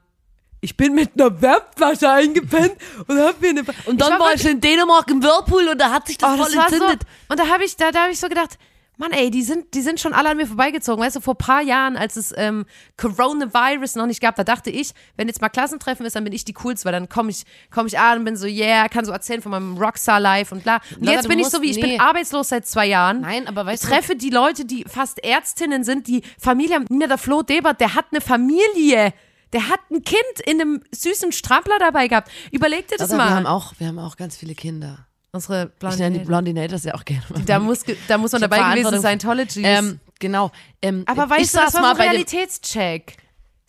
ich 0.62 0.78
bin 0.78 0.94
mit 0.94 1.12
einer 1.20 1.42
Wärmflasche 1.42 2.10
eingepennt 2.10 2.74
und 3.08 3.20
hab 3.20 3.42
mir 3.42 3.50
eine. 3.50 3.62
Und 3.86 4.00
dann 4.00 4.14
ich 4.14 4.20
war 4.20 4.28
wirklich- 4.30 4.46
ich 4.46 4.52
in 4.52 4.62
Dänemark 4.62 5.10
im 5.10 5.22
Whirlpool 5.24 5.68
und 5.70 5.80
da 5.82 5.92
hat 5.92 6.08
sich 6.08 6.18
das 6.18 6.30
Oh, 6.34 6.38
voll 6.38 6.46
das 6.46 6.56
war 6.56 6.70
so, 6.70 6.76
entzündet. 6.76 7.02
und 7.30 7.40
da 7.40 7.48
habe 7.48 7.64
ich, 7.66 7.76
da, 7.76 7.92
da 7.92 8.04
habe 8.04 8.12
ich 8.12 8.20
so 8.20 8.30
gedacht, 8.30 8.58
Mann, 8.98 9.14
ey, 9.14 9.32
die 9.32 9.42
sind, 9.42 9.74
die 9.74 9.82
sind 9.82 10.00
schon 10.00 10.14
alle 10.14 10.30
an 10.30 10.38
mir 10.38 10.46
vorbeigezogen. 10.46 11.04
Weißt 11.04 11.16
du, 11.16 11.22
vor 11.22 11.34
ein 11.34 11.38
paar 11.38 11.62
Jahren, 11.64 11.98
als 11.98 12.18
es 12.18 12.32
ähm, 12.38 12.66
Coronavirus 12.98 13.96
noch 13.96 14.06
nicht 14.06 14.22
gab, 14.22 14.36
da 14.36 14.44
dachte 14.44 14.70
ich, 14.70 14.92
wenn 15.18 15.28
jetzt 15.28 15.42
mal 15.42 15.50
Klassentreffen 15.50 16.06
ist, 16.06 16.16
dann 16.16 16.24
bin 16.24 16.34
ich 16.34 16.46
die 16.46 16.54
coolste, 16.54 16.86
weil 16.86 16.92
dann 16.92 17.10
komme 17.10 17.32
ich, 17.32 17.44
komm 17.74 17.88
ich 17.88 17.98
an 17.98 18.20
und 18.20 18.26
bin 18.26 18.36
so, 18.38 18.46
yeah, 18.46 18.88
kann 18.90 19.04
so 19.06 19.12
erzählen 19.12 19.42
von 19.42 19.52
meinem 19.52 19.76
Rockstar-Life 19.78 20.54
und 20.54 20.64
bla. 20.64 20.76
Und 20.96 21.02
Lotta, 21.06 21.14
jetzt 21.14 21.28
bin 21.28 21.40
ich 21.40 21.48
so 21.48 21.64
wie, 21.64 21.72
ich 21.72 21.78
nee. 21.78 21.94
bin 21.94 22.00
arbeitslos 22.00 22.50
seit 22.50 22.68
zwei 22.68 22.86
Jahren. 22.86 23.22
Nein, 23.22 23.48
aber 23.48 23.66
weißt 23.66 23.84
ich 23.84 23.90
du- 23.90 23.96
treffe 23.96 24.16
die 24.16 24.30
Leute, 24.30 24.66
die 24.66 24.84
fast 24.88 25.24
Ärztinnen 25.24 25.84
sind, 25.84 26.06
die 26.08 26.22
Familie 26.40 26.76
haben. 26.76 26.86
Nina, 26.90 27.08
der 27.08 27.18
Flo 27.18 27.42
Debert, 27.42 27.80
der 27.82 27.96
hat 27.96 28.06
eine 28.12 28.22
Familie. 28.22 29.14
Der 29.54 29.68
hat 29.70 29.80
ein 29.90 30.04
Kind 30.04 30.22
in 30.46 30.62
einem 30.62 30.84
süßen 30.94 31.32
Strampler 31.32 31.78
dabei 31.80 32.08
gehabt. 32.08 32.32
Überleg 32.52 32.88
dir 32.88 32.98
das 32.98 33.10
wir 33.10 33.18
mal. 33.18 33.30
haben 33.30 33.46
auch, 33.46 33.74
wir 33.80 33.88
haben 33.88 34.00
auch 34.00 34.16
ganz 34.18 34.38
viele 34.38 34.56
Kinder. 34.56 35.08
Unsere 35.34 35.72
Ich 35.90 35.98
nenne 35.98 36.20
die. 36.20 36.26
Blondinators 36.26 36.84
ja 36.84 36.94
auch 36.94 37.06
gerne. 37.06 37.24
Da 37.46 37.60
muss, 37.60 37.84
da 38.08 38.18
muss 38.18 38.32
man 38.34 38.42
dabei 38.42 38.76
gewesen 38.76 39.02
sein. 39.02 39.20
Scientology. 39.20 39.62
Ähm, 39.64 40.00
genau. 40.20 40.52
Ähm, 40.82 41.04
Aber 41.08 41.24
ich 41.24 41.30
weißt 41.42 41.56
du, 41.56 41.58
das 41.60 41.74
war 41.76 41.82
mal 41.82 41.96
so 41.96 42.02
ein 42.02 42.10
Realitätscheck. 42.10 43.16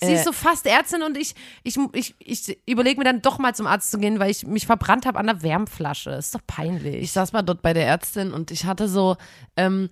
Sie 0.00 0.08
Äh, 0.08 0.14
ist 0.16 0.24
so 0.24 0.32
fast 0.32 0.66
Ärztin 0.66 1.02
und 1.02 1.16
ich, 1.16 1.36
ich, 1.62 1.78
ich, 1.92 2.14
ich 2.18 2.58
überlege 2.68 2.98
mir 2.98 3.04
dann 3.04 3.22
doch 3.22 3.38
mal 3.38 3.54
zum 3.54 3.68
Arzt 3.68 3.92
zu 3.92 3.98
gehen, 3.98 4.18
weil 4.18 4.32
ich 4.32 4.44
mich 4.44 4.66
verbrannt 4.66 5.06
habe 5.06 5.18
an 5.20 5.26
der 5.26 5.42
Wärmflasche. 5.42 6.10
Ist 6.10 6.34
doch 6.34 6.40
peinlich. 6.44 6.96
ich 6.96 7.12
saß 7.12 7.32
mal 7.32 7.42
dort 7.42 7.62
bei 7.62 7.72
der 7.72 7.86
Ärztin 7.86 8.32
und 8.32 8.50
ich 8.50 8.64
hatte 8.64 8.88
so 8.88 9.16
ähm, 9.56 9.90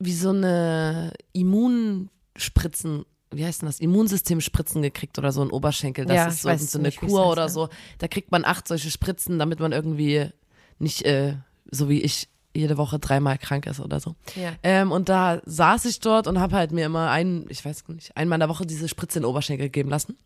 wie 0.00 0.14
so 0.14 0.30
eine 0.30 1.12
Immunspritzen, 1.32 3.04
wie 3.32 3.44
heißt 3.44 3.62
denn 3.62 3.66
das? 3.66 3.80
Immunsystemspritzen 3.80 4.82
gekriegt 4.82 5.18
oder 5.18 5.32
so 5.32 5.42
ein 5.42 5.50
Oberschenkel. 5.50 6.04
Das 6.06 6.16
Ja, 6.16 6.26
ist 6.26 6.42
so, 6.42 6.48
weiß 6.48 6.72
so 6.72 6.78
eine 6.78 6.88
nicht, 6.88 6.98
Kur 7.00 7.26
oder 7.30 7.48
so. 7.48 7.68
Da 7.98 8.08
kriegt 8.08 8.30
man 8.32 8.44
acht 8.44 8.66
solche 8.66 8.90
Spritzen, 8.90 9.38
damit 9.38 9.60
man 9.60 9.72
irgendwie 9.72 10.30
nicht 10.78 11.02
äh, 11.02 11.36
so 11.70 11.88
wie 11.88 12.00
ich 12.00 12.28
jede 12.52 12.76
Woche 12.76 12.98
dreimal 12.98 13.38
krank 13.38 13.66
ist 13.66 13.78
oder 13.78 14.00
so. 14.00 14.16
Ja. 14.34 14.52
Ähm, 14.64 14.90
und 14.90 15.08
da 15.08 15.40
saß 15.44 15.84
ich 15.84 16.00
dort 16.00 16.26
und 16.26 16.40
habe 16.40 16.56
halt 16.56 16.72
mir 16.72 16.84
immer 16.86 17.08
einen, 17.10 17.46
ich 17.48 17.64
weiß 17.64 17.86
nicht, 17.88 18.16
einmal 18.16 18.36
in 18.36 18.40
der 18.40 18.48
Woche 18.48 18.66
diese 18.66 18.88
Spritze 18.88 19.20
in 19.20 19.22
den 19.22 19.30
Oberschenkel 19.30 19.68
geben 19.68 19.88
lassen, 19.88 20.16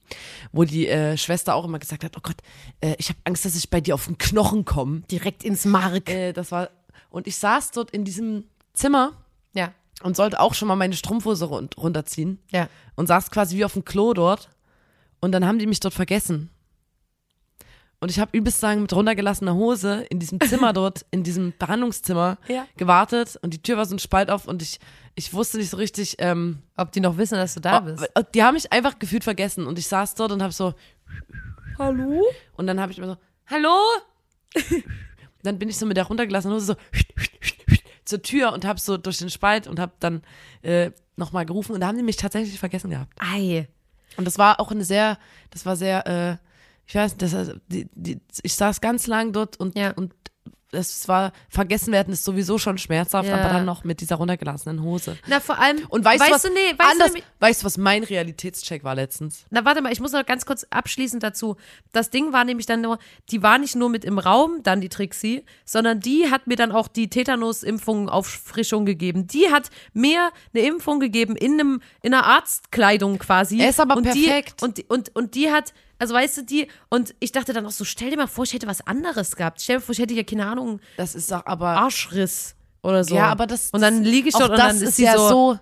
wo 0.50 0.64
die 0.64 0.88
äh, 0.88 1.18
Schwester 1.18 1.54
auch 1.54 1.66
immer 1.66 1.78
gesagt 1.78 2.02
hat, 2.02 2.16
oh 2.16 2.20
Gott, 2.22 2.36
äh, 2.80 2.94
ich 2.98 3.10
habe 3.10 3.18
Angst, 3.24 3.44
dass 3.44 3.54
ich 3.56 3.68
bei 3.68 3.82
dir 3.82 3.94
auf 3.94 4.06
den 4.06 4.16
Knochen 4.16 4.64
komme. 4.64 5.02
Direkt 5.10 5.44
ins 5.44 5.66
Mark. 5.66 6.08
Äh, 6.08 6.32
das 6.32 6.50
war 6.50 6.70
und 7.10 7.26
ich 7.26 7.36
saß 7.36 7.72
dort 7.72 7.90
in 7.90 8.04
diesem 8.04 8.44
Zimmer 8.72 9.12
Ja. 9.52 9.72
Und 10.02 10.16
sollte 10.16 10.40
auch 10.40 10.54
schon 10.54 10.68
mal 10.68 10.76
meine 10.76 10.94
Strumpfhose 10.94 11.44
run 11.46 11.68
runterziehen 11.76 12.38
Ja. 12.50 12.68
und 12.96 13.06
saß 13.06 13.30
quasi 13.30 13.56
wie 13.56 13.64
auf 13.64 13.72
dem 13.74 13.84
Klo 13.84 14.12
dort 14.14 14.48
und 15.20 15.32
dann 15.32 15.46
haben 15.46 15.58
die 15.58 15.66
mich 15.66 15.80
dort 15.80 15.94
vergessen. 15.94 16.50
Und 18.00 18.10
ich 18.10 18.18
habe 18.18 18.36
übelst 18.36 18.60
sagen 18.60 18.82
mit 18.82 18.92
runtergelassener 18.92 19.54
Hose 19.54 20.04
in 20.10 20.18
diesem 20.20 20.38
Zimmer 20.42 20.72
dort, 20.74 21.06
in 21.10 21.22
diesem 21.22 21.54
Behandlungszimmer 21.58 22.36
Ja. 22.48 22.66
gewartet 22.76 23.38
und 23.40 23.54
die 23.54 23.62
Tür 23.62 23.78
war 23.78 23.86
so 23.86 23.94
ein 23.94 23.98
Spalt 23.98 24.28
auf 24.30 24.46
und 24.46 24.60
ich, 24.60 24.78
ich 25.14 25.32
wusste 25.32 25.56
nicht 25.56 25.70
so 25.70 25.78
richtig, 25.78 26.16
ähm, 26.18 26.58
Ob 26.76 26.92
die 26.92 27.00
noch 27.00 27.16
wissen, 27.16 27.36
dass 27.36 27.54
du 27.54 27.60
da 27.60 27.80
bist. 27.80 28.06
die 28.34 28.42
haben 28.42 28.54
mich 28.54 28.72
einfach 28.72 28.98
gefühlt 28.98 29.24
vergessen 29.24 29.66
und 29.66 29.78
ich 29.78 29.86
saß 29.88 30.16
dort 30.16 30.32
und 30.32 30.42
habe 30.42 30.52
so, 30.52 30.74
Hallo? 31.78 32.22
und 32.56 32.66
dann 32.66 32.78
habe 32.80 32.92
ich 32.92 32.98
mir 32.98 33.06
so, 33.06 33.16
hallo? 33.46 33.74
dann 35.42 35.58
bin 35.58 35.68
ich 35.68 35.78
so 35.78 35.86
mit 35.86 35.96
der 35.96 36.04
runtergelassenen 36.04 36.54
Hose 36.56 36.66
so 36.66 36.76
zur 38.04 38.22
Tür 38.22 38.52
und 38.52 38.64
habe 38.64 38.80
so 38.80 38.96
durch 38.96 39.18
den 39.18 39.30
Spalt 39.30 39.66
und 39.66 39.78
habe 39.78 39.92
dann 40.00 40.22
äh, 40.62 40.90
nochmal 41.16 41.46
gerufen 41.46 41.72
und 41.72 41.80
da 41.80 41.86
haben 41.88 41.96
die 41.96 42.02
mich 42.02 42.16
tatsächlich 42.16 42.58
vergessen 42.58 42.90
gehabt. 42.90 43.12
Ei. 43.18 43.68
Und 44.16 44.26
das 44.26 44.38
war 44.38 44.60
auch 44.60 44.70
eine 44.70 44.84
sehr, 44.84 45.18
das 45.50 45.64
war 45.66 45.76
sehr, 45.76 46.06
äh, 46.06 46.36
ich 46.86 46.94
weiß 46.94 47.12
nicht, 47.18 47.22
das, 47.22 47.50
die, 47.68 47.88
die, 47.94 48.20
ich 48.42 48.54
saß 48.54 48.80
ganz 48.80 49.06
lang 49.06 49.32
dort 49.32 49.58
und, 49.58 49.76
Ja. 49.78 49.92
und 49.92 50.12
es 50.72 51.06
war, 51.08 51.32
vergessen 51.48 51.92
werden 51.92 52.12
ist 52.12 52.24
sowieso 52.24 52.58
schon 52.58 52.78
schmerzhaft, 52.78 53.28
Ja. 53.28 53.36
aber 53.36 53.48
dann 53.52 53.64
noch 53.64 53.84
mit 53.84 54.00
dieser 54.00 54.16
runtergelassenen 54.16 54.82
Hose. 54.82 55.16
Na, 55.26 55.40
vor 55.40 55.58
allem. 55.58 55.78
Und 55.88 56.04
weißt, 56.04 56.26
du, 56.26 56.30
was 56.32 56.42
du, 56.42 56.48
nee, 56.48 56.74
weißt 56.76 56.90
anders, 56.92 57.12
du, 57.12 57.20
weißt 57.40 57.62
du, 57.62 57.66
was 57.66 57.78
mein 57.78 58.02
Realitätscheck 58.04 58.82
war 58.84 58.94
letztens? 58.94 59.44
Na, 59.50 59.64
warte 59.64 59.82
mal, 59.82 59.92
ich 59.92 60.00
muss 60.00 60.12
noch 60.12 60.26
ganz 60.26 60.46
kurz 60.46 60.66
abschließend 60.70 61.22
dazu. 61.22 61.56
Das 61.92 62.10
Ding 62.10 62.32
war 62.32 62.44
nämlich 62.44 62.66
dann 62.66 62.80
nur, 62.80 62.98
die 63.30 63.42
war 63.42 63.58
nicht 63.58 63.76
nur 63.76 63.88
mit 63.90 64.04
im 64.04 64.18
Raum, 64.18 64.62
dann 64.62 64.80
die 64.80 64.88
Trixie, 64.88 65.44
sondern 65.64 66.00
die 66.00 66.30
hat 66.30 66.46
mir 66.46 66.56
dann 66.56 66.72
auch 66.72 66.88
die 66.88 67.08
Tetanus-Impfung 67.08 68.08
Auffrischung 68.08 68.84
gegeben. 68.86 69.26
Die 69.26 69.50
hat 69.50 69.70
mir 69.92 70.30
eine 70.54 70.64
Impfung 70.66 71.00
gegeben 71.00 71.36
in 71.36 71.52
einem, 71.54 71.80
in 72.02 72.14
einer 72.14 72.26
Arztkleidung 72.26 73.18
quasi. 73.18 73.60
Er 73.60 73.70
ist 73.70 73.80
aber 73.80 73.96
und 73.96 74.04
perfekt. 74.04 74.60
Die, 74.60 74.64
und, 74.64 74.90
und, 74.90 75.14
und 75.16 75.34
die 75.34 75.50
hat, 75.50 75.72
also 76.04 76.14
weißt 76.14 76.36
du, 76.36 76.42
die, 76.42 76.68
und 76.90 77.14
ich 77.18 77.32
dachte 77.32 77.54
dann 77.54 77.64
auch 77.64 77.70
so, 77.70 77.84
stell 77.84 78.10
dir 78.10 78.18
mal 78.18 78.26
vor, 78.26 78.44
ich 78.44 78.52
hätte 78.52 78.66
was 78.66 78.86
anderes 78.86 79.36
gehabt. 79.36 79.62
Stell 79.62 79.76
dir 79.76 79.80
vor, 79.80 79.94
ich 79.94 79.98
hätte 79.98 80.12
ja, 80.12 80.22
keine 80.22 80.44
Ahnung, 80.46 80.80
Das 80.98 81.14
ist 81.14 81.32
doch 81.32 81.46
aber, 81.46 81.68
Arschriss 81.68 82.54
oder 82.82 83.04
so. 83.04 83.14
ja, 83.14 83.28
aber 83.28 83.46
das, 83.46 83.70
Und 83.70 83.80
dann 83.80 84.04
liege 84.04 84.28
ich 84.28 84.34
dort 84.34 84.50
und 84.50 84.58
das 84.58 84.66
dann 84.66 84.76
ist, 84.76 84.82
ist 84.82 84.96
sie 84.96 85.04
ja 85.04 85.16
so, 85.16 85.28
so 85.54 85.58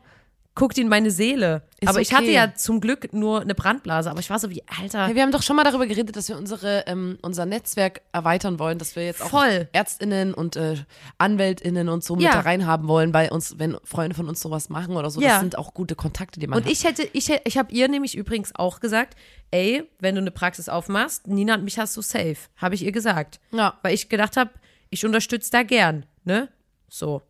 guckt 0.54 0.76
in 0.76 0.88
meine 0.88 1.10
Seele. 1.10 1.62
Ist 1.80 1.88
aber 1.88 2.00
ich 2.02 2.12
hatte 2.12 2.24
okay. 2.24 2.34
ja 2.34 2.54
zum 2.54 2.80
Glück 2.80 3.12
nur 3.14 3.40
eine 3.40 3.54
Brandblase, 3.54 4.10
aber 4.10 4.20
ich 4.20 4.28
war 4.28 4.38
so 4.38 4.50
wie, 4.50 4.62
Alter. 4.80 5.06
Hey, 5.06 5.14
wir 5.14 5.22
haben 5.22 5.32
doch 5.32 5.42
schon 5.42 5.56
mal 5.56 5.64
darüber 5.64 5.86
geredet, 5.86 6.14
dass 6.14 6.28
wir 6.28 6.36
unsere, 6.36 6.84
ähm, 6.86 7.18
unser 7.22 7.46
Netzwerk 7.46 8.02
erweitern 8.12 8.58
wollen, 8.58 8.78
dass 8.78 8.94
wir 8.94 9.04
jetzt 9.04 9.22
auch 9.22 9.30
Voll. 9.30 9.68
ÄrztInnen 9.72 10.34
und 10.34 10.56
äh, 10.56 10.76
AnwältInnen 11.16 11.88
und 11.88 12.04
so 12.04 12.16
mit 12.16 12.24
Ja. 12.24 12.32
da 12.32 12.40
reinhaben 12.40 12.86
wollen, 12.86 13.14
weil 13.14 13.30
uns, 13.30 13.58
wenn 13.58 13.78
Freunde 13.84 14.14
von 14.14 14.28
uns 14.28 14.40
sowas 14.40 14.68
machen 14.68 14.94
oder 14.96 15.10
so, 15.10 15.20
Ja. 15.22 15.28
das 15.30 15.40
sind 15.40 15.56
auch 15.56 15.72
gute 15.72 15.94
Kontakte, 15.94 16.38
die 16.38 16.46
man 16.46 16.58
Und 16.58 16.66
hat. 16.66 16.72
ich 16.72 16.84
hätte, 16.84 17.08
ich, 17.14 17.30
ich 17.44 17.56
habe 17.56 17.72
ihr 17.72 17.88
nämlich 17.88 18.14
übrigens 18.14 18.54
auch 18.54 18.80
gesagt, 18.80 19.16
ey, 19.50 19.88
wenn 20.00 20.14
du 20.16 20.20
eine 20.20 20.30
Praxis 20.30 20.68
aufmachst, 20.68 21.26
Nina, 21.28 21.56
mich 21.56 21.78
hast 21.78 21.96
du 21.96 22.02
safe. 22.02 22.36
Habe 22.56 22.74
ich 22.74 22.84
ihr 22.84 22.92
gesagt. 22.92 23.40
Ja. 23.52 23.78
Weil 23.82 23.94
ich 23.94 24.10
gedacht 24.10 24.36
habe, 24.36 24.50
ich 24.90 25.06
unterstütze 25.06 25.50
da 25.50 25.62
gern, 25.62 26.04
ne? 26.24 26.48
So. 26.90 27.22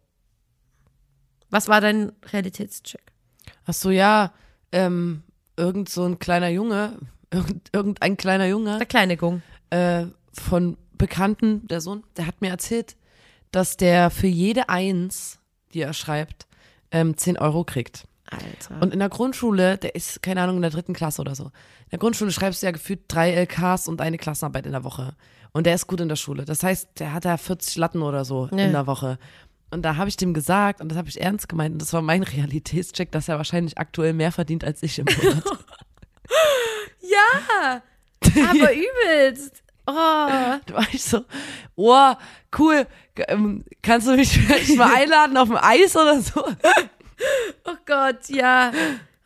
Was 1.51 1.69
war 1.69 1.81
dein 1.81 2.13
Realitätscheck? 2.33 3.12
Ach 3.67 3.75
so, 3.75 3.91
ja, 3.91 4.33
ähm, 4.73 5.23
irgend 5.57 5.89
so 5.89 6.05
ein 6.05 6.19
kleiner 6.19 6.49
Junge, 6.49 6.99
irgend, 7.31 7.69
irgendein 7.73 8.17
kleiner 8.17 8.47
Junge 8.47 8.79
Der 8.79 8.87
kleine 8.87 9.17
Gung. 9.17 9.43
äh, 9.71 10.07
von 10.33 10.77
Bekannten, 10.97 11.67
der 11.69 11.81
Sohn, 11.81 12.05
der 12.17 12.27
hat 12.27 12.41
mir 12.41 12.49
erzählt, 12.51 12.97
dass 13.51 13.77
der 13.77 14.11
für 14.11 14.27
jede 14.29 14.69
Eins, 14.69 15.39
die 15.75 15.81
er 15.83 15.93
schreibt, 15.93 16.47
ähm, 16.91 17.17
10 17.17 17.39
Euro 17.39 17.65
kriegt. 17.65 18.07
Alter. 18.31 18.81
Und 18.81 18.95
in 18.95 18.99
der 18.99 19.11
Grundschule, 19.11 19.77
der 19.77 19.95
ist, 19.95 20.23
keine 20.23 20.41
Ahnung, 20.43 20.57
in 20.57 20.63
der 20.63 20.71
dritten 20.71 20.95
Klasse 20.95 21.21
oder 21.21 21.35
so. 21.35 21.45
In 21.45 21.91
der 21.91 21.99
Grundschule 21.99 22.31
schreibst 22.33 22.63
du 22.63 22.67
ja 22.67 22.73
gefühlt 22.73 23.01
drei 23.09 23.31
LKs 23.33 23.89
und 23.89 24.01
eine 24.01 24.17
Klassenarbeit 24.17 24.65
in 24.65 24.73
der 24.73 24.85
Woche. 24.85 25.15
Und 25.53 25.67
der 25.67 25.75
ist 25.75 25.87
gut 25.87 26.01
in 26.01 26.09
der 26.09 26.17
Schule. 26.17 26.47
Das 26.47 26.63
heißt, 26.63 26.99
der 26.99 27.13
hat 27.13 27.27
da 27.27 27.37
40 27.37 27.77
Latten 27.77 28.01
oder 28.01 28.25
so 28.25 28.49
Ja. 28.53 28.65
in 28.65 28.73
der 28.73 28.87
Woche. 28.87 29.19
Und 29.73 29.83
da 29.83 29.97
habe 29.97 30.11
ich 30.11 30.19
dem 30.19 30.35
gesagt, 30.35 30.83
und 30.83 30.91
das 30.91 30.99
habe 30.99 31.09
ich 31.09 31.19
ernst 31.19 31.49
gemeint, 31.49 31.73
und 31.73 31.81
das 31.81 31.95
war 31.95 32.03
mein 32.03 32.23
Realitätscheck, 32.23 33.11
dass 33.11 33.29
er 33.29 33.39
wahrscheinlich 33.39 33.79
aktuell 33.79 34.13
mehr 34.13 34.31
verdient 34.31 34.65
als 34.65 34.83
ich 34.83 34.99
im 34.99 35.07
Monat. 35.07 35.45
ja, 37.01 37.83
aber 38.51 38.73
übelst. 38.75 39.63
Oh. 39.85 39.95
da 39.95 40.63
war 40.69 40.87
ich 40.93 41.03
so, 41.03 41.25
oh, 41.75 42.13
cool, 42.59 42.87
ähm, 43.17 43.65
kannst 43.83 44.07
du 44.07 44.15
mich 44.15 44.39
vielleicht 44.39 44.77
mal 44.77 44.95
einladen 44.95 45.37
auf 45.37 45.49
dem 45.49 45.59
Eis 45.61 45.97
oder 45.97 46.21
so? 46.21 46.45
Oh 47.65 47.77
Gott, 47.85 48.29
ja. 48.29 48.71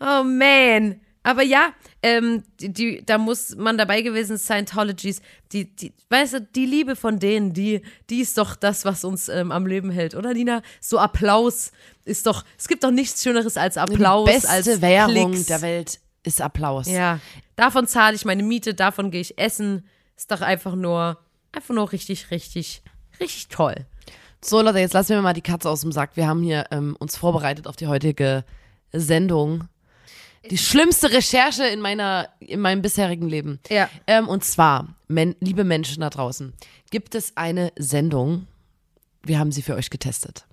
Oh 0.00 0.22
man. 0.22 1.00
Aber 1.22 1.42
ja, 1.42 1.72
ähm, 2.06 2.44
die, 2.60 2.72
die, 2.72 3.02
da 3.04 3.18
muss 3.18 3.56
man 3.56 3.76
dabei 3.76 4.00
gewesen 4.02 4.36
sein, 4.36 4.66
Scientologies, 4.68 5.20
die, 5.50 5.64
die, 5.64 5.92
weißt 6.08 6.34
du, 6.34 6.40
die 6.40 6.64
Liebe 6.64 6.94
von 6.94 7.18
denen, 7.18 7.52
die, 7.52 7.82
die 8.08 8.20
ist 8.20 8.38
doch 8.38 8.54
das, 8.54 8.84
was 8.84 9.02
uns 9.02 9.28
ähm, 9.28 9.50
am 9.50 9.66
Leben 9.66 9.90
hält, 9.90 10.14
oder 10.14 10.32
Nina? 10.32 10.62
So 10.80 11.00
Applaus 11.00 11.72
ist 12.04 12.26
doch, 12.26 12.44
es 12.56 12.68
gibt 12.68 12.84
doch 12.84 12.92
nichts 12.92 13.24
Schöneres 13.24 13.56
als 13.56 13.76
Applaus, 13.76 14.28
Die 14.28 14.34
beste 14.34 14.48
als 14.50 14.80
Währung 14.80 15.32
Klicks. 15.32 15.46
der 15.46 15.62
Welt 15.62 15.98
ist 16.22 16.40
Applaus. 16.40 16.86
Ja, 16.86 17.18
davon 17.56 17.88
zahle 17.88 18.14
ich 18.14 18.24
meine 18.24 18.44
Miete, 18.44 18.72
davon 18.74 19.10
gehe 19.10 19.20
ich 19.20 19.36
essen. 19.36 19.84
Ist 20.16 20.30
doch 20.30 20.42
einfach 20.42 20.76
nur, 20.76 21.18
einfach 21.50 21.74
nur 21.74 21.90
richtig, 21.90 22.30
richtig, 22.30 22.82
richtig 23.18 23.48
toll. 23.48 23.74
So, 24.44 24.62
Leute, 24.62 24.78
jetzt 24.78 24.94
lassen 24.94 25.08
wir 25.08 25.22
mal 25.22 25.32
die 25.32 25.42
Katze 25.42 25.68
aus 25.68 25.80
dem 25.80 25.90
Sack. 25.90 26.10
Wir 26.14 26.28
haben 26.28 26.42
hier 26.42 26.66
ähm, 26.70 26.94
uns 27.00 27.16
vorbereitet 27.16 27.66
auf 27.66 27.74
die 27.74 27.88
heutige 27.88 28.44
Sendung. 28.92 29.64
Die 30.50 30.58
schlimmste 30.58 31.10
Recherche 31.12 31.66
in 31.66 31.80
meiner, 31.80 32.28
in 32.40 32.60
meinem 32.60 32.82
bisherigen 32.82 33.28
Leben. 33.28 33.60
Ja. 33.68 33.88
Ähm, 34.06 34.28
und 34.28 34.44
zwar, 34.44 34.94
men 35.08 35.34
liebe 35.40 35.64
Menschen 35.64 36.00
da 36.00 36.10
draußen, 36.10 36.52
gibt 36.90 37.14
es 37.14 37.36
eine 37.36 37.72
Sendung. 37.76 38.46
Wir 39.24 39.38
haben 39.38 39.52
sie 39.52 39.62
für 39.62 39.74
euch 39.74 39.90
getestet. 39.90 40.46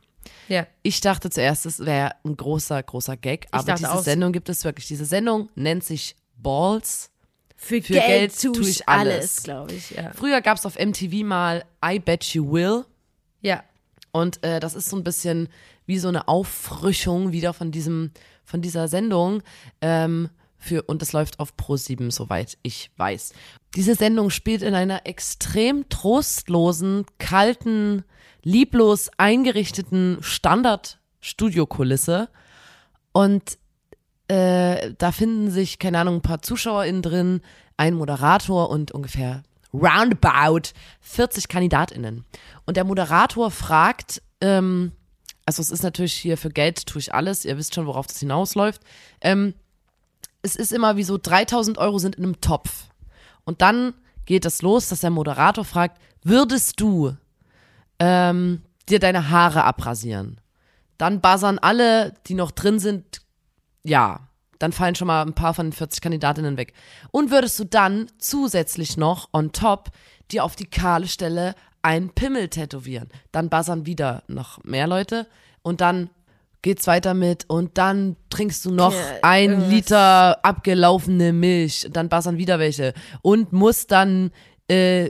Ja. 0.47 0.67
Ich 0.81 1.01
dachte 1.01 1.29
zuerst, 1.29 1.65
es 1.65 1.79
wäre 1.79 2.15
ein 2.23 2.35
großer, 2.35 2.81
großer 2.81 3.17
Gag, 3.17 3.47
aber 3.51 3.73
diese 3.73 3.91
auch. 3.91 4.03
Sendung 4.03 4.33
gibt 4.33 4.49
es 4.49 4.63
wirklich. 4.63 4.87
Diese 4.87 5.05
Sendung 5.05 5.49
nennt 5.55 5.83
sich 5.83 6.15
Balls. 6.37 7.09
Für, 7.55 7.79
Geld 7.79 8.05
Geld 8.05 8.41
tue 8.41 8.51
tue 8.51 8.63
ich 8.63 8.81
ich 8.81 8.89
alles. 8.89 9.15
alles, 9.15 9.43
glaube 9.43 9.73
ich, 9.73 9.91
ja. 9.91 10.11
Früher 10.13 10.41
gab 10.41 10.57
es 10.57 10.65
auf 10.65 10.77
MTV 10.77 11.23
mal 11.23 11.63
I 11.85 11.99
Bet 11.99 12.25
You 12.25 12.51
Will. 12.51 12.85
Ja. 13.41 13.63
Und 14.11 14.43
äh, 14.43 14.59
das 14.59 14.75
ist 14.75 14.89
so 14.89 14.97
ein 14.97 15.03
bisschen 15.03 15.47
wie 15.85 15.97
so 15.97 16.07
eine 16.07 16.27
Auffrischung 16.27 17.31
wieder 17.31 17.53
von 17.53 17.71
diesem, 17.71 18.11
von 18.43 18.61
dieser 18.61 18.87
Sendung. 18.87 19.43
Ähm, 19.81 20.29
für, 20.57 20.83
und 20.83 21.01
das 21.01 21.11
läuft 21.11 21.39
auf 21.39 21.55
Pro7, 21.55 22.11
soweit 22.11 22.57
ich 22.63 22.91
weiß. 22.95 23.33
Diese 23.75 23.95
Sendung 23.95 24.29
spielt 24.29 24.61
in 24.61 24.75
einer 24.75 25.05
extrem 25.05 25.89
trostlosen, 25.89 27.05
kalten, 27.19 28.05
lieblos 28.43 29.09
eingerichteten 29.17 30.19
Standard-Studiokulisse. 30.21 32.29
Und 33.11 33.57
äh, 34.29 34.93
da 34.97 35.11
finden 35.11 35.51
sich, 35.51 35.79
keine 35.79 35.99
Ahnung, 35.99 36.15
ein 36.15 36.21
paar 36.21 36.41
ZuschauerInnen 36.41 37.01
drin, 37.01 37.41
ein 37.75 37.95
Moderator 37.95 38.69
und 38.69 38.91
ungefähr 38.91 39.43
roundabout 39.73 40.69
40 41.01 41.47
KandidatInnen. 41.47 42.25
Und 42.65 42.77
der 42.77 42.83
Moderator 42.83 43.51
fragt, 43.51 44.21
ähm, 44.39 44.91
also 45.45 45.61
es 45.61 45.69
ist 45.69 45.83
natürlich 45.83 46.13
hier 46.13 46.37
für 46.37 46.49
Geld 46.49 46.85
tue 46.85 46.99
ich 46.99 47.13
alles, 47.13 47.45
ihr 47.45 47.57
wisst 47.57 47.75
schon, 47.75 47.85
worauf 47.85 48.07
das 48.07 48.19
hinausläuft. 48.19 48.81
Ähm, 49.21 49.53
es 50.41 50.55
ist 50.55 50.71
immer 50.71 50.97
wie 50.97 51.03
so 51.03 51.17
3000 51.17 51.77
Euro 51.77 51.99
sind 51.99 52.15
in 52.15 52.23
einem 52.23 52.41
Topf. 52.41 52.85
Und 53.45 53.61
dann 53.61 53.93
geht 54.25 54.45
es 54.45 54.61
los, 54.61 54.89
dass 54.89 55.01
der 55.01 55.09
Moderator 55.09 55.65
fragt, 55.65 55.99
würdest 56.23 56.79
du 56.79 57.15
ähm, 57.99 58.61
dir 58.89 58.99
deine 58.99 59.29
Haare 59.29 59.63
abrasieren? 59.63 60.39
Dann 60.97 61.21
buzzern 61.21 61.59
alle, 61.59 62.13
die 62.27 62.35
noch 62.35 62.51
drin 62.51 62.79
sind, 62.79 63.21
ja. 63.83 64.27
Dann 64.59 64.71
fallen 64.71 64.95
schon 64.95 65.07
mal 65.07 65.23
ein 65.23 65.33
paar 65.33 65.53
von 65.53 65.67
den 65.67 65.73
40 65.73 65.99
Kandidatinnen 65.99 66.55
weg. 66.55 66.73
Und 67.11 67.31
würdest 67.31 67.59
du 67.59 67.65
dann 67.65 68.09
zusätzlich 68.17 68.95
noch 68.95 69.27
on 69.33 69.51
top 69.51 69.89
dir 70.31 70.45
auf 70.45 70.55
die 70.55 70.69
kahle 70.69 71.07
Stelle 71.07 71.55
einen 71.83 72.09
Pimmel 72.09 72.47
tätowieren? 72.49 73.09
Dann 73.31 73.49
buzzern 73.49 73.85
wieder 73.85 74.23
noch 74.27 74.63
mehr 74.63 74.87
Leute 74.87 75.27
und 75.61 75.79
dann 75.81 76.09
geht's 76.63 76.87
weiter 76.87 77.13
mit 77.13 77.43
und 77.49 77.77
dann 77.77 78.15
trinkst 78.29 78.63
du 78.65 78.71
noch 78.71 78.93
Ja, 78.93 78.99
ein 79.21 79.49
irgendwas. 79.51 79.69
Liter 79.71 80.45
abgelaufene 80.45 81.33
Milch, 81.33 81.87
dann 81.91 82.09
buzzern 82.09 82.37
wieder 82.37 82.57
welche 82.57 82.93
und 83.21 83.51
musst 83.53 83.91
dann 83.91 84.31
äh, 84.69 85.09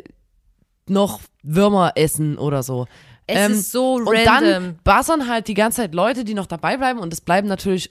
noch 0.87 1.21
Würmer 1.43 1.93
essen 1.95 2.37
oder 2.37 2.63
so. 2.63 2.87
Es 3.27 3.49
ist 3.51 3.71
so 3.71 3.93
Und 3.93 4.07
random. 4.09 4.25
dann 4.25 4.79
buzzern 4.83 5.29
halt 5.29 5.47
die 5.47 5.53
ganze 5.53 5.77
Zeit 5.81 5.93
Leute, 5.93 6.25
die 6.25 6.33
noch 6.33 6.47
dabei 6.47 6.75
bleiben 6.75 6.99
und 6.99 7.13
es 7.13 7.21
bleiben 7.21 7.47
natürlich 7.47 7.89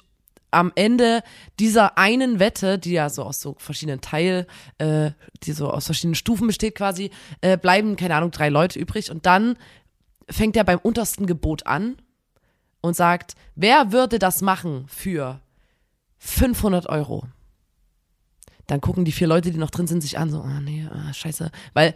am 0.52 0.71
Ende 0.75 1.23
dieser 1.59 1.99
einen 1.99 2.38
Wette, 2.38 2.78
die 2.78 2.92
ja 2.92 3.09
so 3.11 3.25
aus 3.25 3.40
so 3.40 3.56
verschiedenen 3.59 4.00
Teil, 4.00 4.47
äh, 4.78 5.11
die 5.42 5.52
so 5.52 5.71
aus 5.71 5.87
verschiedenen 5.87 6.14
Stufen 6.14 6.47
besteht 6.47 6.76
quasi, 6.76 7.11
äh, 7.40 7.56
bleiben, 7.56 7.97
keine 7.97 8.14
Ahnung, 8.14 8.30
drei 8.30 8.49
Leute 8.49 8.78
übrig 8.78 9.11
und 9.11 9.26
dann 9.26 9.56
fängt 10.30 10.56
er 10.56 10.64
beim 10.64 10.78
untersten 10.78 11.26
Gebot 11.26 11.66
an 11.66 11.97
und 12.80 12.94
sagt, 12.94 13.35
wer 13.54 13.92
würde 13.92 14.18
das 14.18 14.42
machen 14.42 14.85
für 14.88 15.40
500 16.18 16.88
Euro? 16.88 17.26
Dann 18.66 18.80
gucken 18.80 19.04
die 19.04 19.12
vier 19.12 19.26
Leute, 19.26 19.50
die 19.50 19.59
noch 19.59 19.71
drin 19.71 19.87
sind, 19.87 20.02
sich 20.02 20.18
an, 20.18 20.30
so, 20.30 20.40
ah 20.40 20.61
nee, 20.61 20.87
ah, 20.90 21.12
scheiße, 21.12 21.50
weil 21.73 21.94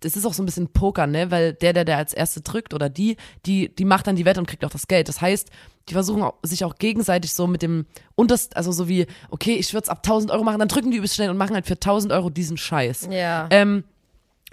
das 0.00 0.16
ist 0.16 0.26
auch 0.26 0.34
so 0.34 0.42
ein 0.42 0.46
bisschen 0.46 0.72
Poker, 0.72 1.06
ne? 1.06 1.30
Weil 1.30 1.54
der, 1.54 1.72
der, 1.72 1.84
der 1.84 1.96
als 1.96 2.12
Erste 2.12 2.40
drückt 2.40 2.74
oder 2.74 2.88
die, 2.88 3.16
die, 3.46 3.74
die 3.74 3.84
macht 3.84 4.06
dann 4.06 4.16
die 4.16 4.24
Wette 4.24 4.40
und 4.40 4.46
kriegt 4.46 4.64
auch 4.64 4.70
das 4.70 4.88
Geld. 4.88 5.08
Das 5.08 5.20
heißt, 5.20 5.50
die 5.88 5.94
versuchen 5.94 6.22
auch, 6.22 6.34
sich 6.42 6.64
auch 6.64 6.76
gegenseitig 6.76 7.32
so 7.34 7.46
mit 7.46 7.62
dem 7.62 7.86
unterst, 8.14 8.56
also 8.56 8.72
so 8.72 8.88
wie, 8.88 9.06
okay, 9.30 9.54
ich 9.54 9.72
würde 9.72 9.84
es 9.84 9.88
ab 9.88 9.98
1000 9.98 10.30
Euro 10.30 10.44
machen, 10.44 10.58
dann 10.58 10.68
drücken 10.68 10.90
die 10.90 10.98
übelst 10.98 11.14
schnell 11.14 11.30
und 11.30 11.36
machen 11.36 11.54
halt 11.54 11.66
für 11.66 11.74
1000 11.74 12.12
Euro 12.12 12.30
diesen 12.30 12.56
Scheiß. 12.56 13.08
Ja. 13.10 13.48
Ähm, 13.50 13.84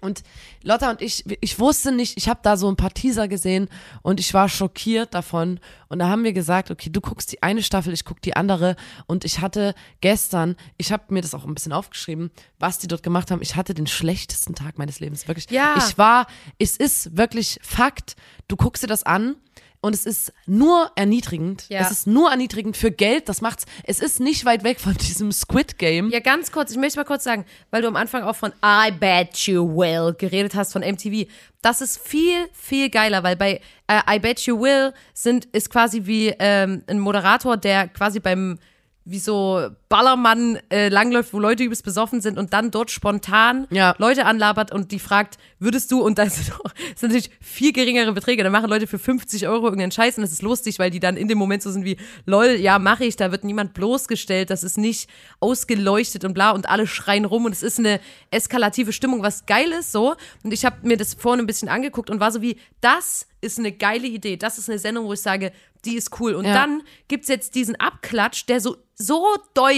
und 0.01 0.23
Lotta 0.63 0.91
und 0.91 1.01
ich, 1.01 1.25
ich 1.41 1.59
wusste 1.59 1.91
nicht, 1.91 2.17
ich 2.17 2.29
habe 2.29 2.39
da 2.43 2.57
so 2.57 2.69
ein 2.69 2.75
paar 2.75 2.93
Teaser 2.93 3.27
gesehen 3.27 3.69
und 4.01 4.19
ich 4.19 4.33
war 4.33 4.49
schockiert 4.49 5.13
davon. 5.13 5.59
Und 5.87 5.99
da 5.99 6.09
haben 6.09 6.23
wir 6.23 6.33
gesagt, 6.33 6.71
okay, 6.71 6.89
du 6.89 7.01
guckst 7.01 7.31
die 7.31 7.43
eine 7.43 7.63
Staffel, 7.63 7.93
ich 7.93 8.05
guck 8.05 8.21
die 8.21 8.35
andere. 8.35 8.75
Und 9.07 9.25
ich 9.25 9.39
hatte 9.39 9.75
gestern, 10.01 10.55
ich 10.77 10.91
habe 10.91 11.13
mir 11.13 11.21
das 11.21 11.33
auch 11.33 11.45
ein 11.45 11.53
bisschen 11.53 11.73
aufgeschrieben, 11.73 12.31
was 12.59 12.79
die 12.79 12.87
dort 12.87 13.03
gemacht 13.03 13.31
haben. 13.31 13.41
Ich 13.41 13.55
hatte 13.55 13.73
den 13.73 13.87
schlechtesten 13.87 14.55
Tag 14.55 14.77
meines 14.77 14.99
Lebens, 14.99 15.27
wirklich. 15.27 15.49
Ja. 15.49 15.75
Ich 15.77 15.97
war, 15.97 16.27
es 16.57 16.77
ist 16.77 17.17
wirklich 17.17 17.59
Fakt. 17.61 18.15
Du 18.47 18.55
guckst 18.55 18.83
dir 18.83 18.87
das 18.87 19.03
an. 19.03 19.35
Und 19.81 19.95
es 19.95 20.05
ist 20.05 20.33
nur 20.45 20.91
erniedrigend. 20.95 21.65
Ja. 21.69 21.79
Es 21.79 21.91
ist 21.91 22.05
nur 22.05 22.29
erniedrigend 22.29 22.75
für 22.75 22.91
Geld. 22.91 23.29
Das 23.29 23.39
macht's. 23.39 23.65
Es 23.83 24.01
ist 24.01 24.19
nicht 24.19 24.43
weit 24.43 24.63
weg 24.63 24.79
von 24.79 24.93
diesem 24.97 25.31
Squid 25.31 25.77
Game. 25.77 26.09
Ja, 26.09 26.19
ganz 26.19 26.51
kurz, 26.51 26.71
ich 26.71 26.77
möchte 26.77 26.99
mal 26.99 27.05
kurz 27.05 27.23
sagen, 27.23 27.45
weil 27.71 27.81
du 27.81 27.87
am 27.87 27.95
Anfang 27.95 28.23
auch 28.23 28.35
von 28.35 28.51
I 28.63 28.91
Bet 28.91 29.37
You 29.47 29.65
Will 29.77 30.13
geredet 30.17 30.53
hast 30.55 30.73
von 30.73 30.81
MTV. 30.81 31.29
Das 31.61 31.79
ist 31.79 31.97
viel, 31.97 32.47
viel 32.51 32.89
geiler, 32.89 33.23
weil 33.23 33.37
bei 33.37 33.61
äh, 33.87 34.15
I 34.15 34.19
Bet 34.19 34.41
You 34.41 34.59
Will 34.59 34.93
sind, 35.13 35.45
ist 35.45 35.69
quasi 35.69 36.05
wie 36.05 36.33
ähm, 36.39 36.83
ein 36.87 36.99
Moderator, 36.99 37.55
der 37.55 37.87
quasi 37.87 38.19
beim 38.19 38.59
wie 39.05 39.19
so 39.19 39.69
Ballermann 39.89 40.59
äh, 40.69 40.89
langläuft, 40.89 41.33
wo 41.33 41.39
Leute 41.39 41.63
übelst 41.63 41.83
besoffen 41.83 42.21
sind 42.21 42.37
und 42.37 42.53
dann 42.53 42.69
dort 42.69 42.91
spontan 42.91 43.65
Ja. 43.71 43.95
Leute 43.97 44.25
anlabert 44.25 44.71
und 44.71 44.91
die 44.91 44.99
fragt, 44.99 45.39
würdest 45.57 45.91
du, 45.91 46.01
und 46.01 46.19
das 46.19 46.35
sind, 46.45 46.53
sind 46.95 47.09
natürlich 47.09 47.31
viel 47.41 47.73
geringere 47.73 48.13
Beträge, 48.13 48.43
da 48.43 48.51
machen 48.51 48.69
Leute 48.69 48.85
für 48.85 48.99
50 48.99 49.47
Euro 49.47 49.65
irgendeinen 49.65 49.91
Scheiß 49.91 50.17
und 50.17 50.21
das 50.21 50.31
ist 50.31 50.43
lustig, 50.43 50.77
weil 50.77 50.91
die 50.91 50.99
dann 50.99 51.17
in 51.17 51.27
dem 51.27 51.39
Moment 51.39 51.63
so 51.63 51.71
sind 51.71 51.85
wie, 51.85 51.97
lol, 52.27 52.51
ja, 52.51 52.77
mache 52.77 53.03
ich, 53.05 53.15
da 53.15 53.31
wird 53.31 53.43
niemand 53.43 53.73
bloßgestellt, 53.73 54.51
das 54.51 54.63
ist 54.63 54.77
nicht 54.77 55.09
ausgeleuchtet 55.39 56.23
und 56.23 56.33
bla 56.35 56.51
und 56.51 56.69
alle 56.69 56.85
schreien 56.85 57.25
rum 57.25 57.45
und 57.45 57.51
es 57.53 57.63
ist 57.63 57.79
eine 57.79 57.99
eskalative 58.29 58.93
Stimmung, 58.93 59.23
was 59.23 59.45
geil 59.47 59.71
ist 59.71 59.91
so 59.91 60.15
und 60.43 60.53
ich 60.53 60.65
habe 60.65 60.87
mir 60.87 60.97
das 60.97 61.15
vorhin 61.15 61.39
ein 61.43 61.47
bisschen 61.47 61.67
angeguckt 61.69 62.09
und 62.11 62.19
war 62.19 62.31
so 62.31 62.41
wie, 62.43 62.57
das 62.81 63.25
ist 63.41 63.57
eine 63.57 63.71
geile 63.71 64.05
Idee, 64.07 64.37
das 64.37 64.57
ist 64.59 64.69
eine 64.69 64.77
Sendung, 64.79 65.05
wo 65.05 65.13
ich 65.13 65.21
sage, 65.21 65.51
die 65.85 65.95
ist 65.95 66.19
cool 66.19 66.35
und 66.35 66.45
Ja. 66.45 66.53
dann 66.53 66.83
gibt's 67.07 67.29
jetzt 67.29 67.55
diesen 67.55 67.75
Abklatsch, 67.77 68.45
der 68.47 68.59
so, 68.59 68.75
so 68.95 69.25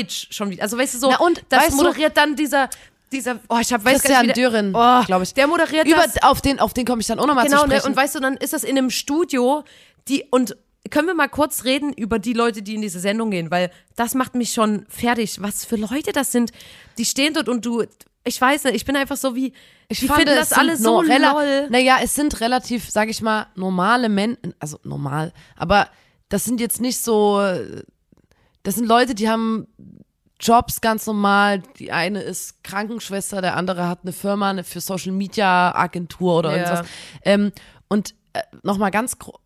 deutsch 0.01 0.27
schon 0.31 0.49
wieder, 0.49 0.63
also 0.63 0.77
weißt 0.77 0.93
du 0.95 0.99
so, 0.99 1.09
Na 1.11 1.19
und, 1.19 1.43
das 1.49 1.63
weißt 1.63 1.71
du- 1.73 1.83
moderiert 1.83 2.17
dann 2.17 2.35
dieser, 2.35 2.69
dieser, 3.11 3.39
oh, 3.49 3.57
ich 3.59 3.71
hab, 3.73 3.83
weiß 3.83 4.01
gar 4.03 4.23
Christian 4.23 4.25
nicht, 4.27 4.37
wie 4.37 4.41
der- 4.41 4.49
Dürren, 4.51 4.75
oh, 4.75 5.03
glaube 5.05 5.23
ich. 5.23 5.33
Der 5.33 5.47
moderiert 5.47 5.87
Über, 5.87 6.03
das. 6.05 6.21
auf 6.23 6.41
den, 6.41 6.59
auf 6.59 6.73
den 6.73 6.85
komme 6.85 7.01
ich 7.01 7.07
dann 7.07 7.19
auch 7.19 7.27
nochmal 7.27 7.45
Genau, 7.45 7.61
zu 7.63 7.67
ne? 7.67 7.75
sprechen. 7.75 7.87
und 7.91 7.95
weißt 7.97 8.15
du, 8.15 8.19
dann 8.19 8.37
ist 8.37 8.53
das 8.53 8.63
in 8.63 8.77
einem 8.77 8.89
Studio, 8.89 9.63
die, 10.07 10.25
und 10.31 10.55
können 10.89 11.07
wir 11.07 11.13
mal 11.13 11.27
kurz 11.27 11.63
reden 11.63 11.93
über 11.93 12.19
die 12.19 12.33
Leute, 12.33 12.61
die 12.63 12.75
in 12.75 12.81
diese 12.81 12.99
Sendung 12.99 13.29
gehen, 13.31 13.51
weil 13.51 13.69
das 13.95 14.15
macht 14.15 14.33
mich 14.35 14.51
schon 14.53 14.85
fertig. 14.89 15.41
Was 15.41 15.63
für 15.65 15.75
Leute 15.75 16.11
das 16.11 16.31
sind, 16.31 16.51
die 16.97 17.05
stehen 17.05 17.33
dort 17.33 17.49
und 17.49 17.65
du, 17.65 17.83
ich 18.23 18.39
weiß 18.41 18.63
nicht, 18.65 18.75
ich 18.75 18.85
bin 18.85 18.95
einfach 18.95 19.17
so 19.17 19.35
wie, 19.35 19.53
Ich 19.89 19.99
die 19.99 20.07
es 20.07 20.49
das 20.49 20.53
alle 20.53 20.75
sind 20.75 20.83
so 20.85 21.01
lol. 21.03 21.67
Naja, 21.69 21.97
es 22.01 22.15
sind 22.15 22.39
relativ, 22.41 22.89
sag 22.89 23.09
ich 23.09 23.21
mal, 23.21 23.47
normale 23.55 24.09
Menschen, 24.09 24.55
also 24.59 24.79
normal, 24.83 25.33
aber 25.55 25.87
das 26.29 26.45
sind 26.45 26.59
jetzt 26.61 26.79
nicht 26.81 26.97
so, 27.03 27.39
das 28.63 28.75
sind 28.75 28.87
Leute, 28.87 29.13
die 29.15 29.29
haben 29.29 29.67
Jobs 30.41 30.81
ganz 30.81 31.05
normal. 31.05 31.61
Die 31.79 31.91
eine 31.91 32.21
ist 32.21 32.63
Krankenschwester, 32.63 33.41
der 33.41 33.55
andere 33.55 33.87
hat 33.87 33.99
eine 34.03 34.11
Firma, 34.13 34.49
eine 34.49 34.63
für 34.63 34.81
Social 34.81 35.11
Media 35.11 35.73
Agentur 35.75 36.39
oder 36.39 36.49
Ja. 36.51 36.55
irgendwas. 36.57 36.87
Ähm, 37.23 37.51
und 37.87 38.15
äh, 38.33 38.41
nochmal 38.63 38.91
ganz 38.91 39.19
gro 39.19 39.39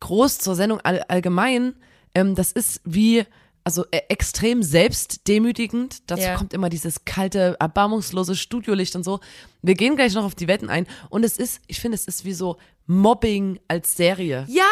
groß 0.00 0.38
zur 0.38 0.54
Sendung 0.54 0.80
all 0.80 1.02
allgemein, 1.08 1.74
ähm, 2.14 2.34
das 2.34 2.52
ist 2.52 2.80
wie, 2.84 3.24
also 3.64 3.84
äh, 3.90 4.00
extrem 4.08 4.62
selbstdemütigend. 4.62 6.10
Dazu 6.10 6.22
Ja. 6.22 6.36
kommt 6.36 6.54
immer 6.54 6.70
dieses 6.70 7.04
kalte, 7.04 7.56
erbarmungslose 7.60 8.34
Studiolicht 8.34 8.96
und 8.96 9.04
so. 9.04 9.20
Wir 9.62 9.74
gehen 9.74 9.96
gleich 9.96 10.14
noch 10.14 10.24
auf 10.24 10.34
die 10.34 10.48
Wetten 10.48 10.68
ein. 10.68 10.86
Und 11.08 11.24
es 11.24 11.36
ist, 11.36 11.60
ich 11.66 11.80
finde, 11.80 11.96
es 11.96 12.06
ist 12.06 12.24
wie 12.24 12.32
so 12.32 12.56
Mobbing 12.90 13.60
als 13.68 13.96
Serie. 13.96 14.44
Ja, 14.48 14.64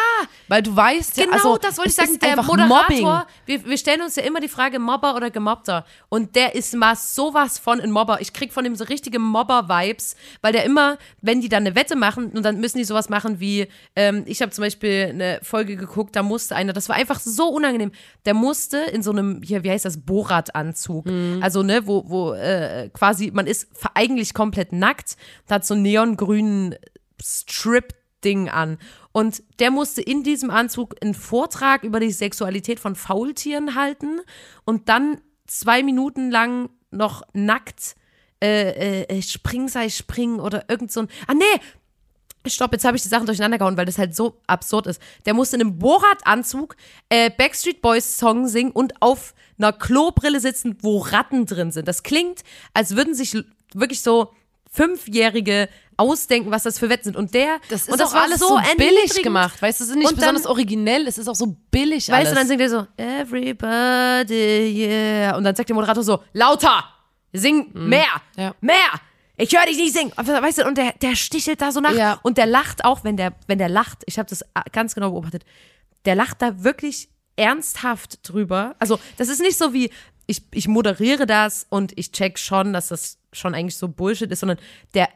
Weil 0.49 0.61
du 0.61 0.75
weißt 0.75 1.15
ja, 1.15 1.23
Genau, 1.23 1.35
also, 1.37 1.57
das 1.57 1.77
wollte 1.77 1.89
ich 1.89 1.95
sagen. 1.95 2.19
Der 2.19 2.35
Moderator, 2.35 2.67
Mobbing. 2.67 3.25
wir, 3.45 3.65
wir 3.65 3.77
stellen 3.77 4.01
uns 4.01 4.17
ja 4.17 4.23
immer 4.23 4.41
die 4.41 4.49
Frage, 4.49 4.77
Mobber 4.77 5.15
oder 5.15 5.29
Gemobbter. 5.31 5.85
Und 6.09 6.35
der 6.35 6.53
ist 6.53 6.75
mal 6.75 6.97
sowas 6.97 7.59
von 7.59 7.79
ein 7.79 7.91
Mobber. 7.91 8.19
Ich 8.19 8.33
krieg 8.33 8.51
von 8.51 8.65
ihm 8.65 8.75
so 8.75 8.83
richtige 8.83 9.19
Mobber-Vibes, 9.19 10.17
weil 10.41 10.51
der 10.51 10.65
immer, 10.65 10.97
wenn 11.21 11.39
die 11.39 11.47
dann 11.47 11.65
eine 11.65 11.75
Wette 11.75 11.95
machen, 11.95 12.31
und 12.31 12.43
dann 12.43 12.59
müssen 12.59 12.77
die 12.77 12.83
sowas 12.83 13.07
machen 13.07 13.39
wie, 13.39 13.67
ähm, 13.95 14.23
ich 14.25 14.41
habe 14.41 14.51
zum 14.51 14.65
Beispiel 14.65 15.11
eine 15.11 15.39
Folge 15.41 15.77
geguckt, 15.77 16.13
da 16.13 16.21
musste 16.21 16.57
einer, 16.57 16.73
das 16.73 16.89
war 16.89 16.97
einfach 16.97 17.21
so 17.21 17.47
unangenehm, 17.47 17.93
der 18.25 18.33
musste 18.33 18.79
in 18.79 19.01
so 19.01 19.11
einem, 19.11 19.41
hier, 19.43 19.63
wie 19.63 19.71
heißt 19.71 19.85
das, 19.85 19.97
Borat-Anzug. 19.97 21.05
Mhm. 21.05 21.39
Also, 21.41 21.63
ne, 21.63 21.87
wo, 21.87 22.03
wo 22.09 22.33
äh, 22.33 22.89
quasi, 22.91 23.31
man 23.31 23.47
ist 23.47 23.69
eigentlich 23.93 24.33
komplett 24.33 24.73
nackt, 24.79 25.17
hat 25.49 25.65
so 25.65 25.73
einen 25.73 25.83
neongrünen 25.83 26.75
Strip-Ding 27.21 28.49
an. 28.49 28.77
Und 29.11 29.43
der 29.59 29.71
musste 29.71 30.01
in 30.01 30.23
diesem 30.23 30.49
Anzug 30.49 30.95
einen 31.01 31.13
Vortrag 31.13 31.83
über 31.83 31.99
die 31.99 32.11
Sexualität 32.11 32.79
von 32.79 32.95
Faultieren 32.95 33.75
halten 33.75 34.21
und 34.65 34.89
dann 34.89 35.21
zwei 35.47 35.83
Minuten 35.83 36.31
lang 36.31 36.69
noch 36.91 37.23
nackt 37.33 37.95
äh, 38.41 39.03
äh, 39.03 39.21
springen 39.21 39.67
sei 39.67 39.89
springen 39.89 40.39
oder 40.39 40.65
irgend 40.69 40.91
so 40.91 41.01
ein. 41.01 41.07
Ah, 41.27 41.33
nee! 41.33 41.43
Stopp, 42.47 42.71
jetzt 42.71 42.85
habe 42.85 42.95
ich 42.95 43.03
die 43.03 43.09
Sachen 43.09 43.25
durcheinander 43.25 43.57
gehauen, 43.57 43.75
weil 43.75 43.85
das 43.85 43.97
halt 43.97 44.15
so 44.15 44.39
absurd 44.47 44.87
ist. 44.87 45.01
Der 45.25 45.33
musste 45.33 45.57
in 45.57 45.61
einem 45.61 45.77
Borat-Anzug 45.77 46.77
äh, 47.09 47.29
Backstreet 47.29 47.81
Boys 47.81 48.17
Song 48.17 48.47
singen 48.47 48.71
und 48.71 49.01
auf 49.01 49.33
einer 49.57 49.73
Klobrille 49.73 50.39
sitzen, 50.39 50.77
wo 50.81 50.99
Ratten 50.99 51.45
drin 51.45 51.71
sind. 51.71 51.87
Das 51.87 52.01
klingt, 52.01 52.43
als 52.73 52.95
würden 52.95 53.13
sich 53.13 53.37
wirklich 53.73 54.01
so 54.01 54.33
Fünfjährige 54.71 55.67
ausdenken, 55.97 56.51
was 56.51 56.63
das 56.63 56.79
für 56.79 56.89
Wetten 56.89 57.05
sind. 57.05 57.17
Und 57.17 57.33
der, 57.33 57.57
Das 57.69 57.81
ist 57.81 57.89
und 57.91 57.99
das 57.99 58.11
auch 58.11 58.15
war 58.15 58.23
alles 58.23 58.39
so, 58.39 58.57
billig 58.77 59.21
gemacht. 59.21 59.61
Weißt 59.61 59.79
du, 59.79 59.83
es 59.83 59.89
ist 59.89 59.95
nicht 59.97 60.07
Und 60.07 60.13
dann- 60.21 60.35
besonders 60.35 60.45
originell, 60.45 61.07
es 61.07 61.17
ist 61.17 61.27
auch 61.27 61.35
so 61.35 61.57
billig 61.71 62.07
Weißt 62.09 62.11
alles. 62.11 62.29
du, 62.29 62.35
dann 62.35 62.47
singt 62.47 62.61
er 62.61 62.69
so, 62.69 62.87
Everybody, 62.95 64.85
yeah. 64.87 65.35
Und 65.35 65.43
dann 65.43 65.55
sagt 65.55 65.69
der 65.69 65.75
Moderator 65.75 66.03
so, 66.03 66.23
lauter, 66.33 66.83
sing 67.33 67.69
mehr, 67.73 68.05
Mhm. 68.35 68.41
Ja. 68.41 68.55
mehr. 68.61 68.75
Ich 69.37 69.55
höre 69.57 69.65
dich 69.65 69.77
nicht 69.77 69.93
singen. 69.93 70.11
Weißt 70.15 70.57
du, 70.59 70.65
und 70.67 70.77
der, 70.77 70.93
der 71.01 71.15
stichelt 71.15 71.61
da 71.61 71.71
so 71.71 71.79
nach. 71.79 71.93
Ja. 71.93 72.19
Und 72.23 72.37
der 72.37 72.45
lacht 72.45 72.83
auch, 72.83 73.03
wenn 73.05 73.15
der, 73.15 73.33
wenn 73.47 73.57
der 73.57 73.69
lacht. 73.69 74.03
Ich 74.05 74.19
habe 74.19 74.29
das 74.29 74.43
ganz 74.73 74.95
genau 74.95 75.11
beobachtet. 75.11 75.45
Der 76.05 76.15
lacht 76.15 76.41
da 76.41 76.63
wirklich 76.63 77.07
ernsthaft 77.37 78.19
drüber. 78.27 78.75
Also, 78.79 78.99
das 79.17 79.29
ist 79.29 79.39
nicht 79.39 79.57
so 79.57 79.71
wie, 79.73 79.91
ich, 80.27 80.41
ich 80.51 80.67
moderiere 80.67 81.25
das 81.25 81.65
und 81.69 81.97
ich 81.97 82.11
check 82.11 82.37
schon, 82.37 82.73
dass 82.73 82.89
das 82.89 83.17
schon 83.33 83.55
eigentlich 83.55 83.77
so 83.77 83.87
Bullshit 83.87 84.31
ist, 84.31 84.39
sondern 84.39 84.57
der, 84.93 85.09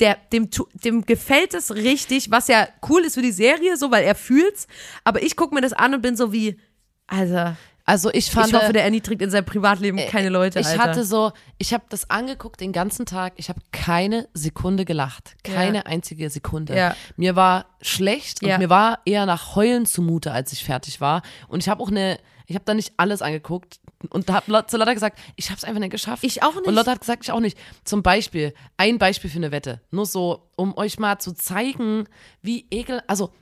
der, 0.00 0.16
dem, 0.32 0.48
dem 0.84 1.04
gefällt 1.04 1.54
es 1.54 1.74
richtig, 1.74 2.30
was 2.30 2.48
ja 2.48 2.66
cool 2.88 3.02
ist 3.02 3.14
für 3.14 3.22
die 3.22 3.32
Serie, 3.32 3.76
so, 3.76 3.90
weil 3.90 4.04
er 4.04 4.14
fühlt's. 4.14 4.66
Aber 5.04 5.22
ich 5.22 5.36
gucke 5.36 5.54
mir 5.54 5.60
das 5.60 5.72
an 5.72 5.94
und 5.94 6.02
bin 6.02 6.16
so 6.16 6.32
wie, 6.32 6.58
Alter, 7.06 7.56
also 7.84 8.10
ich 8.12 8.30
fand, 8.30 8.48
ich 8.48 8.54
hoffe, 8.54 8.72
der 8.72 8.84
erniedrigt 8.84 9.20
in 9.22 9.30
seinem 9.30 9.44
Privatleben 9.44 9.98
keine 10.08 10.28
Leute, 10.28 10.60
ich 10.60 10.66
Alter. 10.68 10.82
hatte 10.82 11.04
so, 11.04 11.32
ich 11.58 11.74
habe 11.74 11.84
das 11.88 12.08
angeguckt 12.10 12.60
den 12.60 12.72
ganzen 12.72 13.06
Tag, 13.06 13.32
ich 13.36 13.48
habe 13.48 13.60
keine 13.72 14.28
Sekunde 14.34 14.84
gelacht, 14.84 15.34
keine 15.42 15.78
Ja. 15.78 15.82
einzige 15.86 16.30
Sekunde. 16.30 16.76
Ja. 16.76 16.96
Mir 17.16 17.34
war 17.36 17.66
schlecht 17.80 18.42
und 18.42 18.48
Ja. 18.48 18.58
mir 18.58 18.70
war 18.70 19.00
eher 19.04 19.26
nach 19.26 19.56
Heulen 19.56 19.84
zumute, 19.84 20.30
als 20.32 20.52
ich 20.52 20.64
fertig 20.64 21.00
war. 21.00 21.22
Und 21.48 21.60
ich 21.60 21.68
habe 21.68 21.82
auch 21.82 21.90
eine, 21.90 22.18
ich 22.46 22.54
habe 22.54 22.64
da 22.64 22.72
nicht 22.74 22.92
alles 22.98 23.20
angeguckt 23.20 23.80
und 24.10 24.30
habe 24.30 24.66
zu 24.66 24.76
Lotta 24.76 24.94
gesagt, 24.94 25.18
ich 25.36 25.50
habe 25.50 25.58
es 25.58 25.64
einfach 25.64 25.80
nicht 25.80 25.90
geschafft. 25.90 26.24
Ich 26.24 26.42
auch 26.42 26.54
nicht. 26.54 26.66
Und 26.66 26.74
Lotta 26.74 26.92
hat 26.92 27.00
gesagt, 27.00 27.24
ich 27.24 27.32
auch 27.32 27.40
nicht. 27.40 27.58
Zum 27.84 28.02
Beispiel, 28.02 28.54
ein 28.76 28.98
Beispiel 28.98 29.30
für 29.30 29.38
eine 29.38 29.52
Wette, 29.52 29.80
nur 29.90 30.06
so, 30.06 30.48
um 30.56 30.76
euch 30.76 30.98
mal 30.98 31.18
zu 31.18 31.32
zeigen, 31.32 32.08
wie 32.40 32.66
ekel, 32.70 33.02
also 33.06 33.32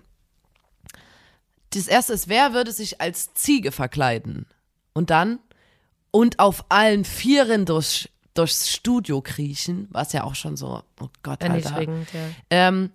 das 1.71 1.87
erste 1.87 2.13
ist, 2.13 2.29
wer 2.29 2.53
würde 2.53 2.73
sich 2.73 3.01
als 3.01 3.33
Ziege 3.35 3.73
verkleiden? 3.73 4.47
Und 4.93 5.11
dann 5.11 5.39
und 6.11 6.39
auf 6.39 6.65
allen 6.69 7.05
Vieren 7.05 7.65
durch, 7.65 8.11
durchs 8.35 8.71
Studio 8.71 9.21
kriechen, 9.21 9.89
was 9.91 10.13
ja 10.13 10.25
auch 10.25 10.35
schon 10.35 10.57
so, 10.57 10.83
oh 11.01 11.09
Gott, 11.23 11.43
Alter. 11.45 11.83
Ja. 11.83 11.91
Ähm, 12.51 12.91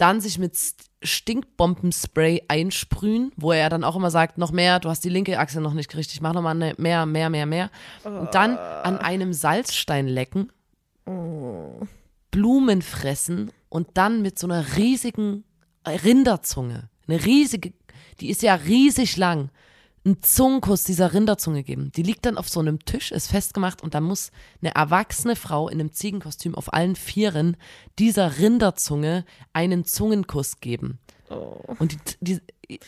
dann 0.00 0.20
sich 0.20 0.38
mit 0.38 0.56
Stinkbombenspray 1.02 2.44
einsprühen, 2.48 3.32
wo 3.36 3.52
er 3.52 3.68
dann 3.68 3.84
auch 3.84 3.96
immer 3.96 4.10
sagt, 4.10 4.38
noch 4.38 4.52
mehr, 4.52 4.80
du 4.80 4.88
hast 4.88 5.04
die 5.04 5.08
linke 5.08 5.38
Achse 5.38 5.60
noch 5.60 5.74
nicht 5.74 5.94
richtig, 5.96 6.20
mach 6.20 6.32
nochmal 6.32 6.54
ne, 6.54 6.74
mehr, 6.78 7.06
mehr, 7.06 7.30
mehr, 7.30 7.46
mehr. 7.46 7.70
Und 8.04 8.34
dann 8.34 8.56
an 8.56 8.98
einem 8.98 9.32
Salzstein 9.32 10.06
lecken, 10.06 10.50
Blumen 12.30 12.82
fressen 12.82 13.50
und 13.68 13.88
dann 13.94 14.22
mit 14.22 14.38
so 14.38 14.46
einer 14.46 14.76
riesigen 14.76 15.44
Rinderzunge, 15.86 16.88
eine 17.08 17.24
riesige, 17.24 17.72
die 18.20 18.30
ist 18.30 18.42
ja 18.42 18.54
riesig 18.54 19.16
lang, 19.16 19.50
einen 20.04 20.22
Zungenkuss 20.22 20.84
dieser 20.84 21.12
Rinderzunge 21.12 21.62
geben. 21.62 21.92
Die 21.94 22.02
liegt 22.02 22.24
dann 22.24 22.38
auf 22.38 22.48
so 22.48 22.60
einem 22.60 22.84
Tisch, 22.84 23.12
ist 23.12 23.28
festgemacht 23.28 23.82
und 23.82 23.94
da 23.94 24.00
muss 24.00 24.30
eine 24.62 24.74
erwachsene 24.74 25.36
Frau 25.36 25.68
in 25.68 25.78
einem 25.78 25.92
Ziegenkostüm 25.92 26.54
auf 26.54 26.72
allen 26.72 26.96
Vieren 26.96 27.56
dieser 27.98 28.38
Rinderzunge 28.38 29.24
einen 29.52 29.84
Zungenkuss 29.84 30.60
geben. 30.60 30.98
Und 31.78 31.92
die, 31.92 31.98
die, 32.20 32.40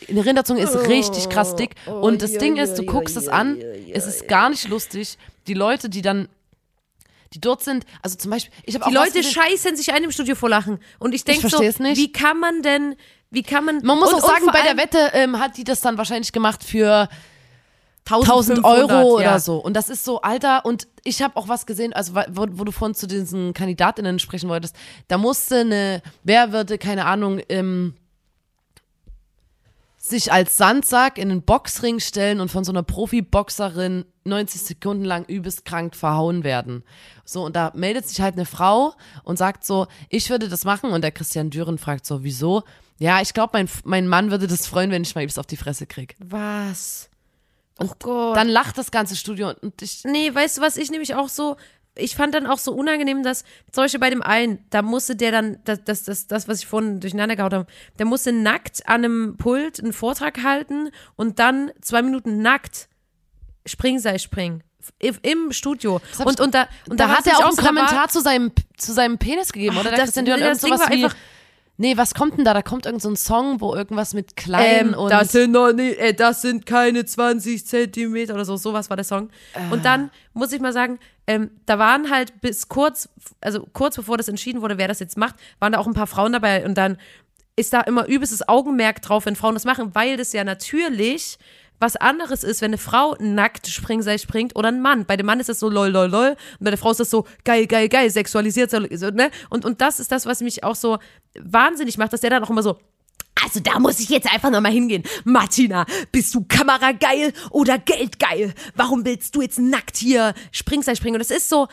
eine 0.09 0.25
Rinderzunge 0.25 0.62
ist 0.62 0.75
richtig 0.88 1.29
krass 1.29 1.55
dick. 1.55 1.77
Und 1.87 2.22
das 2.22 2.33
Ding 2.33 2.57
ist, 2.57 2.75
du 2.77 2.85
guckst 2.85 3.16
es 3.16 3.29
an, 3.29 3.59
es 3.92 4.07
ist 4.07 4.27
gar 4.27 4.51
nicht 4.51 4.68
lustig. 4.68 5.16
Die 5.46 5.55
Leute, 5.55 5.88
die 5.88 6.03
dann 6.03 6.29
die 7.35 7.40
dort 7.40 7.62
sind, 7.62 7.87
also 8.03 8.16
zum 8.16 8.31
Beispiel, 8.31 8.53
ich 8.64 8.75
habe 8.75 8.85
auch 8.85 8.90
Die 8.90 8.94
Leute 8.94 9.22
scheißen 9.22 9.75
sich 9.77 9.92
ein 9.92 10.05
im 10.05 10.11
Studio 10.11 10.35
vor 10.35 10.51
Lachen. 10.51 10.79
Und 10.98 11.14
ich 11.14 11.25
denke 11.25 11.48
so, 11.48 11.61
wie 11.61 12.12
kann 12.12 12.38
man 12.38 12.62
denn, 12.62 12.94
wie 13.32 13.42
kann 13.42 13.64
man. 13.64 13.80
Man 13.82 13.98
muss 13.98 14.12
und, 14.12 14.22
auch 14.22 14.28
sagen, 14.28 14.46
bei 14.52 14.62
der 14.62 14.76
Wette 14.76 15.10
ähm, 15.14 15.40
hat 15.40 15.56
die 15.56 15.64
das 15.64 15.80
dann 15.80 15.98
wahrscheinlich 15.98 16.32
gemacht 16.32 16.62
für 16.62 17.08
1000 18.04 18.58
1500, 18.58 18.64
Euro 18.64 19.20
ja. 19.20 19.28
oder 19.30 19.40
so. 19.40 19.56
Und 19.56 19.74
das 19.74 19.88
ist 19.88 20.04
so, 20.04 20.20
Alter, 20.20 20.64
und 20.64 20.86
ich 21.02 21.22
habe 21.22 21.36
auch 21.36 21.48
was 21.48 21.66
gesehen, 21.66 21.92
also 21.92 22.14
wo, 22.14 22.46
wo 22.50 22.64
du 22.64 22.72
vorhin 22.72 22.94
zu 22.94 23.06
diesen 23.06 23.54
Kandidatinnen 23.54 24.18
sprechen 24.18 24.48
wolltest, 24.48 24.76
da 25.08 25.18
musste 25.18 25.60
eine, 25.60 26.02
wer 26.24 26.52
würde, 26.52 26.78
keine 26.78 27.06
Ahnung, 27.06 27.40
ähm, 27.48 27.94
sich 29.96 30.32
als 30.32 30.56
Sandsack 30.56 31.16
in 31.16 31.30
einen 31.30 31.42
Boxring 31.42 32.00
stellen 32.00 32.40
und 32.40 32.50
von 32.50 32.64
so 32.64 32.72
einer 32.72 32.82
Profiboxerin 32.82 34.04
90 34.24 34.60
Sekunden 34.60 35.04
lang 35.04 35.24
übelst 35.26 35.64
krank 35.64 35.94
verhauen 35.94 36.42
werden. 36.42 36.82
So, 37.24 37.44
und 37.44 37.54
da 37.54 37.70
meldet 37.74 38.08
sich 38.08 38.20
halt 38.20 38.34
eine 38.34 38.44
Frau 38.44 38.94
und 39.22 39.38
sagt 39.38 39.64
so, 39.64 39.86
ich 40.08 40.28
würde 40.28 40.48
das 40.48 40.64
machen. 40.64 40.90
Und 40.90 41.02
der 41.02 41.12
Christian 41.12 41.50
Düren 41.50 41.78
fragt 41.78 42.04
so, 42.04 42.24
wieso? 42.24 42.64
Ja, 43.02 43.20
ich 43.20 43.34
glaube, 43.34 43.50
mein, 43.54 43.68
mein 43.84 44.06
Mann 44.06 44.30
würde 44.30 44.46
das 44.46 44.66
freuen, 44.66 44.90
wenn 44.92 45.02
ich 45.02 45.14
mal 45.16 45.22
übelst 45.22 45.38
auf 45.38 45.46
die 45.46 45.56
Fresse 45.56 45.86
krieg. 45.86 46.14
Was? 46.20 47.10
Oh 47.80 47.90
Gott. 47.98 48.36
Dann 48.36 48.48
lacht 48.48 48.78
das 48.78 48.92
ganze 48.92 49.16
Studio 49.16 49.52
und 49.60 49.82
ich, 49.82 50.04
Nee, 50.04 50.32
weißt 50.32 50.58
du, 50.58 50.60
was 50.62 50.76
ich 50.76 50.90
nämlich 50.90 51.14
auch 51.16 51.28
so, 51.28 51.56
ich 51.96 52.14
fand 52.14 52.32
dann 52.34 52.46
auch 52.46 52.58
so 52.58 52.72
unangenehm, 52.72 53.24
dass 53.24 53.42
zum 53.72 53.82
Beispiel 53.84 53.98
bei 53.98 54.10
dem 54.10 54.22
einen, 54.22 54.64
da 54.70 54.82
musste 54.82 55.16
der 55.16 55.32
dann, 55.32 55.58
das, 55.64 55.82
das, 55.84 56.04
das, 56.04 56.26
das 56.28 56.46
was 56.46 56.60
ich 56.60 56.66
vorhin 56.66 57.00
durcheinander 57.00 57.34
gehauen 57.34 57.52
habe, 57.52 57.66
der 57.98 58.06
musste 58.06 58.32
nackt 58.32 58.88
an 58.88 59.04
einem 59.04 59.36
Pult 59.36 59.80
einen 59.80 59.92
Vortrag 59.92 60.44
halten 60.44 60.90
und 61.16 61.40
dann 61.40 61.72
zwei 61.80 62.02
Minuten 62.02 62.40
nackt 62.40 62.88
Springseil 63.66 64.18
springen. 64.20 64.62
Im- 64.98 65.18
Im 65.22 65.52
Studio. 65.52 66.00
Und, 66.24 66.40
und 66.40 66.54
da, 66.54 66.68
und 66.88 66.98
da 67.00 67.08
war's 67.08 67.18
hat 67.18 67.26
er 67.26 67.38
auch 67.38 67.44
einen 67.46 67.56
da 67.56 67.62
war- 67.62 67.68
Kommentar 67.68 68.08
zu 68.10 68.20
seinem, 68.20 68.52
zu 68.76 68.92
seinem 68.92 69.18
Penis 69.18 69.52
gegeben, 69.52 69.76
oder? 69.76 69.90
Der 69.90 69.98
das- 70.06 70.14
nee, 70.16 70.28
irgend 70.28 70.42
das 70.44 70.60
Ding 70.60 70.78
war 70.78 70.88
einfach- 70.88 71.16
nee, 71.82 71.96
was 71.96 72.14
kommt 72.14 72.38
denn 72.38 72.44
da? 72.44 72.54
Da 72.54 72.62
kommt 72.62 72.86
irgend 72.86 73.02
so 73.02 73.10
ein 73.10 73.16
Song, 73.16 73.60
wo 73.60 73.74
irgendwas 73.74 74.14
mit 74.14 74.36
klein 74.36 74.88
Ähm, 74.88 74.94
und 74.94 75.10
das 75.10 75.32
sind 75.32 75.50
noch 75.50 75.72
nie, 75.72 75.90
äh, 75.90 76.14
das 76.14 76.40
sind 76.40 76.64
keine 76.64 77.04
20 77.04 77.66
Zentimeter 77.66 78.34
oder 78.34 78.44
so, 78.44 78.56
sowas 78.56 78.88
war 78.88 78.96
der 78.96 79.04
Song. 79.04 79.30
Äh. 79.54 79.72
Und 79.72 79.84
dann 79.84 80.10
muss 80.32 80.52
ich 80.52 80.60
mal 80.60 80.72
sagen, 80.72 81.00
ähm, 81.26 81.50
da 81.66 81.78
waren 81.78 82.08
halt 82.08 82.40
bis 82.40 82.68
kurz, 82.68 83.08
also 83.40 83.66
kurz 83.72 83.96
bevor 83.96 84.16
das 84.16 84.28
entschieden 84.28 84.62
wurde, 84.62 84.78
wer 84.78 84.88
das 84.88 85.00
jetzt 85.00 85.18
macht, 85.18 85.34
waren 85.58 85.72
da 85.72 85.78
auch 85.78 85.88
ein 85.88 85.92
paar 85.92 86.06
Frauen 86.06 86.32
dabei 86.32 86.64
und 86.64 86.78
dann 86.78 86.98
ist 87.56 87.72
da 87.72 87.80
immer 87.82 88.06
übelstes 88.06 88.48
Augenmerk 88.48 89.02
drauf, 89.02 89.26
wenn 89.26 89.36
Frauen 89.36 89.54
das 89.54 89.64
machen, 89.64 89.94
weil 89.94 90.16
das 90.16 90.32
ja 90.32 90.44
natürlich 90.44 91.36
was 91.82 91.96
anderes 91.96 92.44
ist, 92.44 92.62
wenn 92.62 92.70
eine 92.70 92.78
Frau 92.78 93.16
nackt 93.18 93.66
Springseil 93.66 94.18
springt 94.18 94.56
oder 94.56 94.68
ein 94.68 94.80
Mann. 94.80 95.04
Bei 95.04 95.16
dem 95.16 95.26
Mann 95.26 95.40
ist 95.40 95.48
das 95.48 95.58
so 95.58 95.68
lol, 95.68 95.88
lol, 95.88 96.08
lol. 96.08 96.28
Und 96.30 96.64
bei 96.64 96.70
der 96.70 96.78
Frau 96.78 96.92
ist 96.92 97.00
das 97.00 97.10
so 97.10 97.26
geil, 97.44 97.66
geil, 97.66 97.88
geil, 97.88 98.08
sexualisiert. 98.08 98.70
So, 98.70 98.78
ne? 98.78 99.30
und, 99.50 99.64
und 99.64 99.80
das 99.80 100.00
ist 100.00 100.10
das, 100.10 100.24
was 100.24 100.40
mich 100.40 100.64
auch 100.64 100.76
so 100.76 100.98
wahnsinnig 101.38 101.98
macht, 101.98 102.12
dass 102.12 102.22
der 102.22 102.30
dann 102.30 102.44
auch 102.44 102.50
immer 102.50 102.62
so, 102.62 102.78
also 103.44 103.60
da 103.60 103.78
muss 103.78 104.00
ich 104.00 104.08
jetzt 104.08 104.32
einfach 104.32 104.50
nochmal 104.50 104.72
hingehen. 104.72 105.02
Martina, 105.24 105.84
bist 106.10 106.34
du 106.34 106.44
kamerageil 106.44 107.32
oder 107.50 107.78
geldgeil? 107.78 108.54
Warum 108.74 109.04
willst 109.04 109.34
du 109.34 109.42
jetzt 109.42 109.58
nackt 109.58 109.96
hier 109.96 110.34
Springseil 110.52 110.96
springen? 110.96 111.16
Und 111.16 111.20
das 111.20 111.36
ist 111.36 111.48
so, 111.48 111.68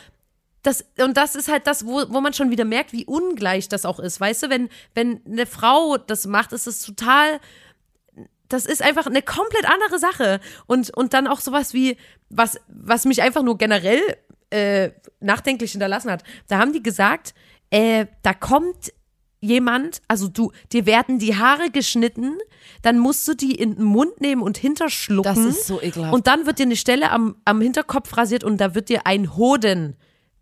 das, 0.63 0.85
und 0.97 1.15
das 1.15 1.35
ist 1.35 1.47
halt 1.47 1.67
das, 1.67 1.85
wo, 1.85 2.03
wo 2.09 2.19
man 2.19 2.33
schon 2.33 2.49
wieder 2.49 2.65
merkt, 2.65 2.91
wie 2.91 3.05
ungleich 3.05 3.69
das 3.69 3.85
auch 3.85 3.99
ist. 3.99 4.19
Weißt 4.19 4.43
du, 4.43 4.49
wenn, 4.49 4.69
wenn 4.93 5.21
eine 5.25 5.45
Frau 5.45 5.97
das 5.97 6.27
macht, 6.27 6.51
ist 6.51 6.67
es 6.67 6.81
total, 6.81 7.39
das 8.49 8.65
ist 8.65 8.81
einfach 8.81 9.05
eine 9.05 9.21
komplett 9.21 9.65
andere 9.65 9.99
Sache. 9.99 10.39
Und, 10.67 10.95
und 10.95 11.13
dann 11.13 11.27
auch 11.27 11.39
sowas 11.39 11.73
wie, 11.73 11.97
was, 12.29 12.59
was 12.67 13.05
mich 13.05 13.21
einfach 13.21 13.43
nur 13.43 13.57
generell 13.57 14.01
äh, 14.49 14.89
nachdenklich 15.19 15.71
hinterlassen 15.71 16.11
hat. 16.11 16.23
Da 16.47 16.57
haben 16.57 16.73
die 16.73 16.83
gesagt, 16.83 17.33
äh, 17.69 18.07
da 18.23 18.33
kommt 18.33 18.91
jemand, 19.41 20.01
also 20.07 20.27
du, 20.27 20.51
dir 20.71 20.85
werden 20.85 21.19
die 21.19 21.35
Haare 21.37 21.69
geschnitten, 21.69 22.37
dann 22.81 22.99
musst 22.99 23.27
du 23.27 23.35
die 23.35 23.55
in 23.55 23.75
den 23.75 23.83
Mund 23.85 24.19
nehmen 24.19 24.41
und 24.41 24.57
hinterschlucken. 24.57 25.23
Das 25.23 25.37
ist 25.37 25.67
so 25.67 25.81
ekelhaft. 25.81 26.13
Und 26.13 26.27
dann 26.27 26.45
wird 26.45 26.59
dir 26.59 26.63
eine 26.63 26.75
Stelle 26.75 27.11
am, 27.11 27.35
am 27.45 27.61
Hinterkopf 27.61 28.17
rasiert 28.17 28.43
und 28.43 28.57
da 28.57 28.75
wird 28.75 28.89
dir 28.89 29.05
ein 29.05 29.37
Hoden 29.37 29.95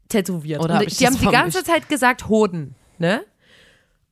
tätowiert. 0.09 0.61
Oder 0.63 0.75
und 0.75 0.79
hab 0.79 0.87
die 0.87 1.05
haben 1.05 1.19
die 1.19 1.27
ganze? 1.27 1.63
Zeit 1.63 1.89
gesagt 1.89 2.27
Hoden, 2.27 2.75
ne? 2.97 3.23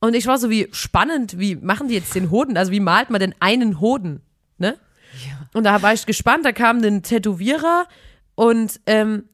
Und 0.00 0.14
ich 0.14 0.26
war 0.26 0.38
so 0.38 0.50
wie 0.50 0.68
spannend, 0.72 1.38
wie 1.38 1.56
machen 1.56 1.88
die 1.88 1.94
jetzt 1.94 2.14
den 2.14 2.30
Hoden? 2.30 2.56
Also 2.56 2.70
wie 2.72 2.80
malt 2.80 3.10
man 3.10 3.20
denn 3.20 3.34
einen 3.40 3.80
Hoden, 3.80 4.20
ne? 4.58 4.78
Und 5.54 5.64
da 5.64 5.80
war 5.82 5.94
ich 5.94 6.04
gespannt, 6.04 6.44
da 6.44 6.52
kam 6.52 6.78
ein 6.82 7.02
Tätowierer 7.02 7.86
und 8.34 8.78
ähm, 8.86 9.24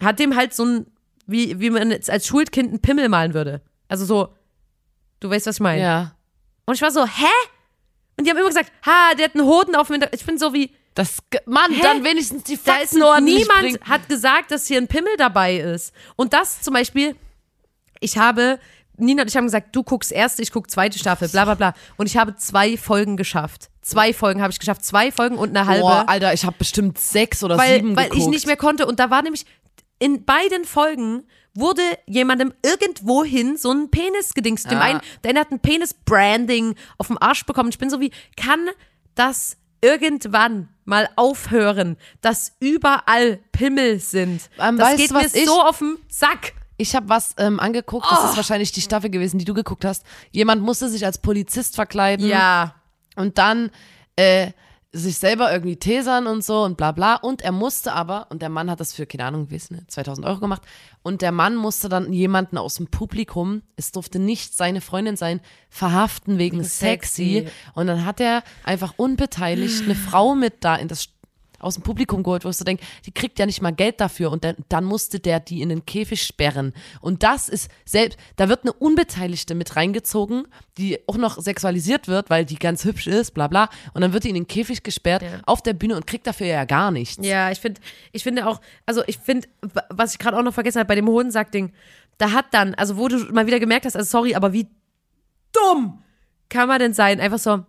hat 0.00 0.18
dem 0.18 0.36
halt 0.36 0.52
so 0.54 0.64
ein, 0.64 0.86
wie, 1.26 1.58
wie 1.60 1.70
man 1.70 1.90
jetzt 1.90 2.10
als 2.10 2.26
Schulkind 2.26 2.68
einen 2.68 2.80
Pimmel 2.80 3.08
malen 3.08 3.32
würde. 3.32 3.62
Also 3.88 4.04
so, 4.04 4.28
du 5.20 5.30
weißt, 5.30 5.46
was 5.46 5.56
ich 5.56 5.60
meine. 5.60 5.80
ja. 5.82 6.14
Und 6.66 6.74
ich 6.74 6.82
war 6.82 6.90
so, 6.90 7.04
hä? 7.06 7.24
Und 8.16 8.24
die 8.26 8.30
haben 8.30 8.38
immer 8.38 8.48
gesagt, 8.48 8.72
ha, 8.86 9.14
der 9.18 9.26
hat 9.26 9.34
einen 9.34 9.44
Hoden 9.46 9.74
auf 9.74 9.86
dem 9.88 9.94
Hinterkopf. 9.94 10.20
Ich 10.20 10.26
bin 10.26 10.38
so 10.38 10.52
wie, 10.54 10.70
Das, 10.94 11.18
Mann, 11.46 11.72
Hä? 11.72 11.80
dann 11.82 12.04
wenigstens 12.04 12.44
die 12.44 12.58
da 12.62 12.76
ist 12.76 12.90
Fakten 12.90 13.02
ordentlich 13.02 13.48
niemand 13.48 13.80
hat 13.88 14.08
gesagt, 14.08 14.50
dass 14.50 14.66
hier 14.66 14.78
ein 14.78 14.86
Pimmel 14.88 15.12
dabei 15.18 15.56
ist. 15.56 15.92
Und 16.16 16.32
das 16.32 16.62
zum 16.62 16.72
Beispiel, 16.74 17.16
ich 18.00 18.16
habe, 18.18 18.58
Nina 18.96 19.22
und 19.22 19.28
ich 19.28 19.36
haben 19.36 19.44
gesagt, 19.44 19.74
du 19.74 19.82
guckst 19.82 20.12
erste, 20.12 20.42
ich 20.42 20.52
guck 20.52 20.70
zweite 20.70 20.98
Staffel, 20.98 21.28
bla 21.28 21.44
bla 21.44 21.54
bla. 21.54 21.74
Und 21.96 22.06
ich 22.06 22.16
habe 22.16 22.36
zwei 22.36 22.76
Folgen 22.76 23.16
geschafft. 23.16 23.70
Zwei 23.82 24.12
Folgen 24.12 24.40
habe 24.40 24.50
ich 24.52 24.58
geschafft. 24.58 24.84
Zwei 24.84 25.10
Folgen 25.12 25.36
und 25.36 25.50
eine 25.50 25.66
halbe. 25.66 25.82
Boah, 25.82 26.04
Alter, 26.06 26.32
ich 26.32 26.44
habe 26.44 26.56
bestimmt 26.58 26.98
sechs 26.98 27.42
oder 27.44 27.58
weil, 27.58 27.76
sieben 27.76 27.96
weil 27.96 28.04
geguckt. 28.04 28.22
ich 28.22 28.28
nicht 28.28 28.46
mehr 28.46 28.56
konnte. 28.56 28.86
Und 28.86 29.00
da 29.00 29.10
war 29.10 29.22
nämlich, 29.22 29.44
in 29.98 30.24
beiden 30.24 30.64
Folgen 30.64 31.24
wurde 31.54 31.82
jemandem 32.06 32.52
irgendwohin 32.64 33.56
so 33.56 33.70
ein 33.70 33.90
Penis 33.90 34.34
gedingst. 34.34 34.70
Dem 34.70 34.78
Ah. 34.78 34.82
einen, 34.82 35.00
der 35.22 35.30
eine 35.30 35.40
hat 35.40 35.50
ein 35.52 35.60
Penis-Branding 35.60 36.74
auf 36.98 37.06
dem 37.08 37.18
Arsch 37.20 37.44
bekommen. 37.46 37.68
Ich 37.68 37.78
bin 37.78 37.90
so 37.90 38.00
wie, 38.00 38.10
kann 38.36 38.68
das 39.14 39.56
irgendwann 39.80 40.68
mal 40.84 41.08
aufhören, 41.16 41.96
dass 42.22 42.52
überall 42.60 43.38
Pimmel 43.52 44.00
sind? 44.00 44.48
Ähm, 44.58 44.78
das 44.78 44.88
weißt 44.88 44.96
geht 44.96 45.12
mir 45.12 45.46
so 45.46 45.62
auf 45.62 45.78
den 45.78 45.98
Sack. 46.08 46.54
Ich 46.76 46.94
habe 46.96 47.08
was 47.08 47.34
ähm, 47.38 47.60
angeguckt, 47.60 48.06
das 48.10 48.18
Oh. 48.22 48.28
ist 48.30 48.36
wahrscheinlich 48.36 48.72
die 48.72 48.80
Staffel 48.80 49.10
gewesen, 49.10 49.38
die 49.38 49.44
du 49.44 49.54
geguckt 49.54 49.84
hast. 49.84 50.04
Jemand 50.32 50.62
musste 50.62 50.88
sich 50.88 51.04
als 51.06 51.18
Polizist 51.18 51.74
verkleiden 51.76 52.26
Ja. 52.26 52.74
und 53.16 53.38
dann 53.38 53.70
äh, 54.16 54.50
sich 54.96 55.18
selber 55.18 55.52
irgendwie 55.52 55.74
tesern 55.76 56.28
und 56.28 56.44
so 56.44 56.62
und 56.62 56.76
bla 56.76 56.92
bla. 56.92 57.16
Und 57.16 57.42
er 57.42 57.50
musste 57.50 57.92
aber, 57.92 58.28
und 58.30 58.42
der 58.42 58.48
Mann 58.48 58.70
hat 58.70 58.78
das 58.78 58.92
für, 58.92 59.06
keine 59.06 59.24
Ahnung, 59.24 59.48
ist, 59.48 59.72
ne, 59.72 59.84
2000 59.88 60.24
Euro 60.24 60.38
gemacht, 60.38 60.62
und 61.02 61.20
der 61.20 61.32
Mann 61.32 61.56
musste 61.56 61.88
dann 61.88 62.12
jemanden 62.12 62.58
aus 62.58 62.76
dem 62.76 62.86
Publikum, 62.86 63.62
es 63.74 63.90
durfte 63.90 64.20
nicht 64.20 64.54
seine 64.56 64.80
Freundin 64.80 65.16
sein, 65.16 65.40
verhaften 65.68 66.38
wegen 66.38 66.62
sexy. 66.62 67.42
Sexy. 67.44 67.48
Und 67.74 67.88
dann 67.88 68.04
hat 68.04 68.20
er 68.20 68.44
einfach 68.62 68.94
unbeteiligt 68.96 69.82
eine 69.82 69.96
Frau 69.96 70.36
mit 70.36 70.62
da 70.62 70.76
in 70.76 70.86
das 70.86 71.02
aus 71.64 71.74
dem 71.74 71.82
Publikum 71.82 72.22
geholt, 72.22 72.44
wo 72.44 72.50
ich 72.50 72.56
so 72.56 72.64
denke, 72.64 72.84
die 73.06 73.12
kriegt 73.12 73.38
ja 73.38 73.46
nicht 73.46 73.62
mal 73.62 73.72
Geld 73.72 74.00
dafür 74.00 74.30
und 74.30 74.44
dann, 74.44 74.56
dann 74.68 74.84
musste 74.84 75.18
der 75.20 75.40
die 75.40 75.62
in 75.62 75.68
den 75.68 75.86
Käfig 75.86 76.22
sperren. 76.22 76.72
Und 77.00 77.22
das 77.22 77.48
ist 77.48 77.70
selbst, 77.84 78.18
da 78.36 78.48
wird 78.48 78.62
eine 78.62 78.72
Unbeteiligte 78.72 79.54
mit 79.54 79.76
reingezogen, 79.76 80.46
die 80.78 80.98
auch 81.08 81.16
noch 81.16 81.40
sexualisiert 81.40 82.08
wird, 82.08 82.30
weil 82.30 82.44
die 82.44 82.56
ganz 82.56 82.84
hübsch 82.84 83.06
ist, 83.06 83.32
bla 83.32 83.48
bla. 83.48 83.68
Und 83.94 84.02
dann 84.02 84.12
wird 84.12 84.24
die 84.24 84.28
in 84.28 84.34
den 84.34 84.46
Käfig 84.46 84.82
gesperrt 84.82 85.22
Ja. 85.22 85.40
auf 85.46 85.62
der 85.62 85.72
Bühne 85.74 85.96
und 85.96 86.06
kriegt 86.06 86.26
dafür 86.26 86.46
ja 86.46 86.64
gar 86.64 86.90
nichts. 86.90 87.24
Ja, 87.24 87.50
ich 87.50 87.58
finde, 87.60 87.80
ich 88.12 88.22
finde 88.22 88.46
auch, 88.46 88.60
also 88.86 89.02
ich 89.06 89.18
finde, 89.18 89.48
was 89.90 90.12
ich 90.12 90.18
gerade 90.18 90.36
auch 90.38 90.42
noch 90.42 90.54
vergessen 90.54 90.78
habe 90.78 90.88
bei 90.88 90.94
dem 90.94 91.08
Hodensack-Ding, 91.08 91.72
da 92.18 92.30
hat 92.32 92.46
dann, 92.52 92.74
also 92.74 92.96
wo 92.96 93.08
du 93.08 93.16
mal 93.32 93.46
wieder 93.46 93.58
gemerkt 93.58 93.86
hast, 93.86 93.96
also 93.96 94.08
sorry, 94.08 94.34
aber 94.34 94.52
wie 94.52 94.68
dumm 95.52 96.02
kann 96.48 96.68
man 96.68 96.78
denn 96.78 96.94
sein? 96.94 97.20
Einfach 97.20 97.38
so, 97.38 97.64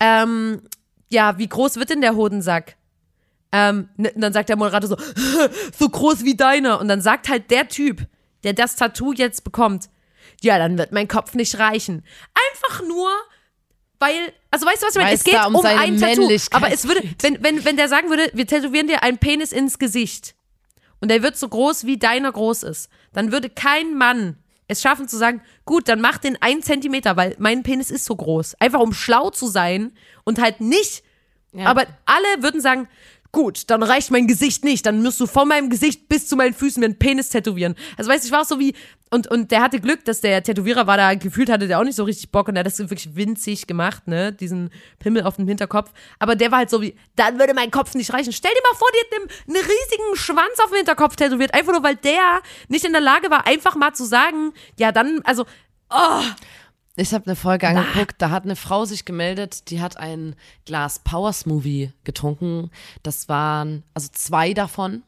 ähm, 0.00 0.62
ja, 1.10 1.38
wie 1.38 1.48
groß 1.48 1.76
wird 1.76 1.90
denn 1.90 2.00
der 2.00 2.14
Hodensack? 2.16 2.76
Ähm, 3.52 3.88
ne, 3.96 4.12
und 4.14 4.20
dann 4.20 4.32
sagt 4.32 4.48
der 4.48 4.56
Moderator 4.56 4.88
so, 4.88 4.96
so 5.78 5.88
groß 5.88 6.24
wie 6.24 6.36
deiner. 6.36 6.80
Und 6.80 6.88
dann 6.88 7.00
sagt 7.00 7.28
halt 7.28 7.50
der 7.50 7.68
Typ, 7.68 8.06
der 8.44 8.52
das 8.52 8.76
Tattoo 8.76 9.12
jetzt 9.12 9.44
bekommt, 9.44 9.88
ja, 10.42 10.58
dann 10.58 10.78
wird 10.78 10.92
mein 10.92 11.08
Kopf 11.08 11.34
nicht 11.34 11.58
reichen. 11.58 12.04
Einfach 12.52 12.82
nur, 12.86 13.08
weil, 13.98 14.32
also 14.50 14.66
weißt 14.66 14.82
du, 14.82 14.86
was 14.86 14.96
ich 14.96 15.02
meine? 15.02 15.14
Es 15.14 15.24
geht 15.24 15.46
um 15.46 15.56
um, 15.56 15.64
ein 15.64 15.98
Tattoo. 15.98 16.30
Aber 16.52 16.72
es 16.72 16.86
würde, 16.86 17.02
wenn, 17.20 17.42
wenn, 17.42 17.64
wenn 17.64 17.76
der 17.76 17.88
sagen 17.88 18.08
würde, 18.08 18.30
wir 18.32 18.46
tätowieren 18.46 18.86
dir 18.86 19.02
einen 19.02 19.18
Penis 19.18 19.52
ins 19.52 19.78
Gesicht 19.78 20.34
und 21.00 21.10
der 21.10 21.22
wird 21.22 21.36
so 21.36 21.48
groß, 21.48 21.84
wie 21.84 21.98
deiner 21.98 22.32
groß 22.32 22.62
ist, 22.62 22.88
dann 23.12 23.32
würde 23.32 23.50
kein 23.50 23.96
Mann 23.96 24.36
es 24.70 24.82
schaffen 24.82 25.08
zu 25.08 25.16
sagen, 25.16 25.42
gut, 25.64 25.88
dann 25.88 26.00
mach 26.00 26.18
den 26.18 26.40
einen 26.40 26.62
Zentimeter, 26.62 27.16
weil 27.16 27.34
mein 27.40 27.64
Penis 27.64 27.90
ist 27.90 28.04
so 28.04 28.14
groß. 28.14 28.54
Einfach 28.60 28.78
um 28.78 28.92
schlau 28.92 29.30
zu 29.30 29.48
sein 29.48 29.92
und 30.22 30.40
halt 30.40 30.60
nicht. 30.60 31.02
Aber 31.64 31.84
alle 32.04 32.42
würden 32.42 32.60
sagen, 32.60 32.88
gut, 33.32 33.70
dann 33.70 33.82
reicht 33.82 34.10
mein 34.10 34.26
Gesicht 34.26 34.64
nicht. 34.64 34.86
Dann 34.86 35.02
musst 35.02 35.20
du 35.20 35.26
von 35.26 35.48
meinem 35.48 35.70
Gesicht 35.70 36.08
bis 36.08 36.26
zu 36.26 36.36
meinen 36.36 36.54
Füßen 36.54 36.80
mir 36.80 36.86
einen 36.86 36.98
Penis 36.98 37.28
tätowieren. 37.28 37.74
Also 37.96 38.10
weißt 38.10 38.24
du, 38.24 38.26
ich 38.28 38.32
war 38.32 38.42
auch 38.42 38.46
so 38.46 38.58
wie, 38.58 38.74
und, 39.10 39.26
und 39.26 39.50
der 39.50 39.62
hatte 39.62 39.80
Glück, 39.80 40.04
dass 40.04 40.20
der 40.20 40.42
Tätowierer 40.42 40.86
war 40.86 40.96
da, 40.96 41.14
gefühlt 41.14 41.50
hatte 41.50 41.66
der 41.66 41.80
auch 41.80 41.84
nicht 41.84 41.96
so 41.96 42.04
richtig 42.04 42.30
Bock 42.30 42.48
und 42.48 42.54
der 42.54 42.60
hat 42.60 42.66
das 42.66 42.78
wirklich 42.78 43.16
winzig 43.16 43.66
gemacht, 43.66 44.06
ne, 44.06 44.32
diesen 44.32 44.70
Pimmel 44.98 45.24
auf 45.24 45.36
dem 45.36 45.48
Hinterkopf. 45.48 45.90
Aber 46.18 46.36
der 46.36 46.50
war 46.50 46.58
halt 46.58 46.70
so 46.70 46.80
wie, 46.80 46.94
dann 47.16 47.38
würde 47.38 47.54
mein 47.54 47.70
Kopf 47.70 47.94
nicht 47.94 48.12
reichen. 48.12 48.32
Stell 48.32 48.52
dir 48.52 48.62
mal 48.70 48.78
vor, 48.78 48.88
die 48.94 49.06
hat 49.06 49.20
einen, 49.20 49.56
einen 49.56 49.66
riesigen 49.66 50.16
Schwanz 50.16 50.60
auf 50.62 50.70
dem 50.70 50.76
Hinterkopf 50.76 51.16
tätowiert, 51.16 51.54
einfach 51.54 51.72
nur, 51.72 51.82
weil 51.82 51.96
der 51.96 52.40
nicht 52.68 52.84
in 52.84 52.92
der 52.92 53.00
Lage 53.00 53.30
war, 53.30 53.46
einfach 53.46 53.74
mal 53.74 53.92
zu 53.94 54.04
sagen, 54.04 54.52
ja, 54.78 54.92
dann, 54.92 55.20
also, 55.24 55.44
Ich 57.00 57.14
habe 57.14 57.24
eine 57.24 57.36
Folge 57.36 57.66
angeguckt, 57.66 58.16
da 58.18 58.28
hat 58.28 58.44
eine 58.44 58.56
Frau 58.56 58.84
sich 58.84 59.06
gemeldet, 59.06 59.70
die 59.70 59.80
hat 59.80 59.96
ein 59.96 60.36
Glas 60.66 60.98
Power 60.98 61.32
Smoothie 61.32 61.92
getrunken. 62.04 62.70
Das 63.02 63.26
waren, 63.28 63.84
also 63.94 64.08
zwei 64.12 64.52
davon. 64.52 65.02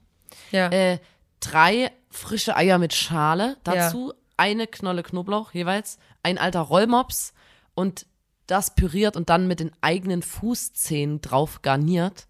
ja. 0.53 0.69
Äh, 0.71 0.99
drei 1.41 1.91
frische 2.09 2.57
Eier 2.57 2.79
mit 2.79 2.95
Schale, 2.95 3.59
dazu 3.65 4.15
eine 4.39 4.67
Knolle 4.67 5.03
Knoblauch 5.03 5.53
jeweils, 5.53 5.99
ein 6.23 6.39
alter 6.39 6.61
Rollmops 6.61 7.35
und 7.75 8.07
das 8.47 8.75
püriert 8.75 9.17
und 9.17 9.29
dann 9.29 9.47
mit 9.47 9.61
den 9.61 9.73
eigenen 9.83 10.23
Fußzehen 10.23 11.21
drauf 11.21 11.61
garniert. 11.63 12.27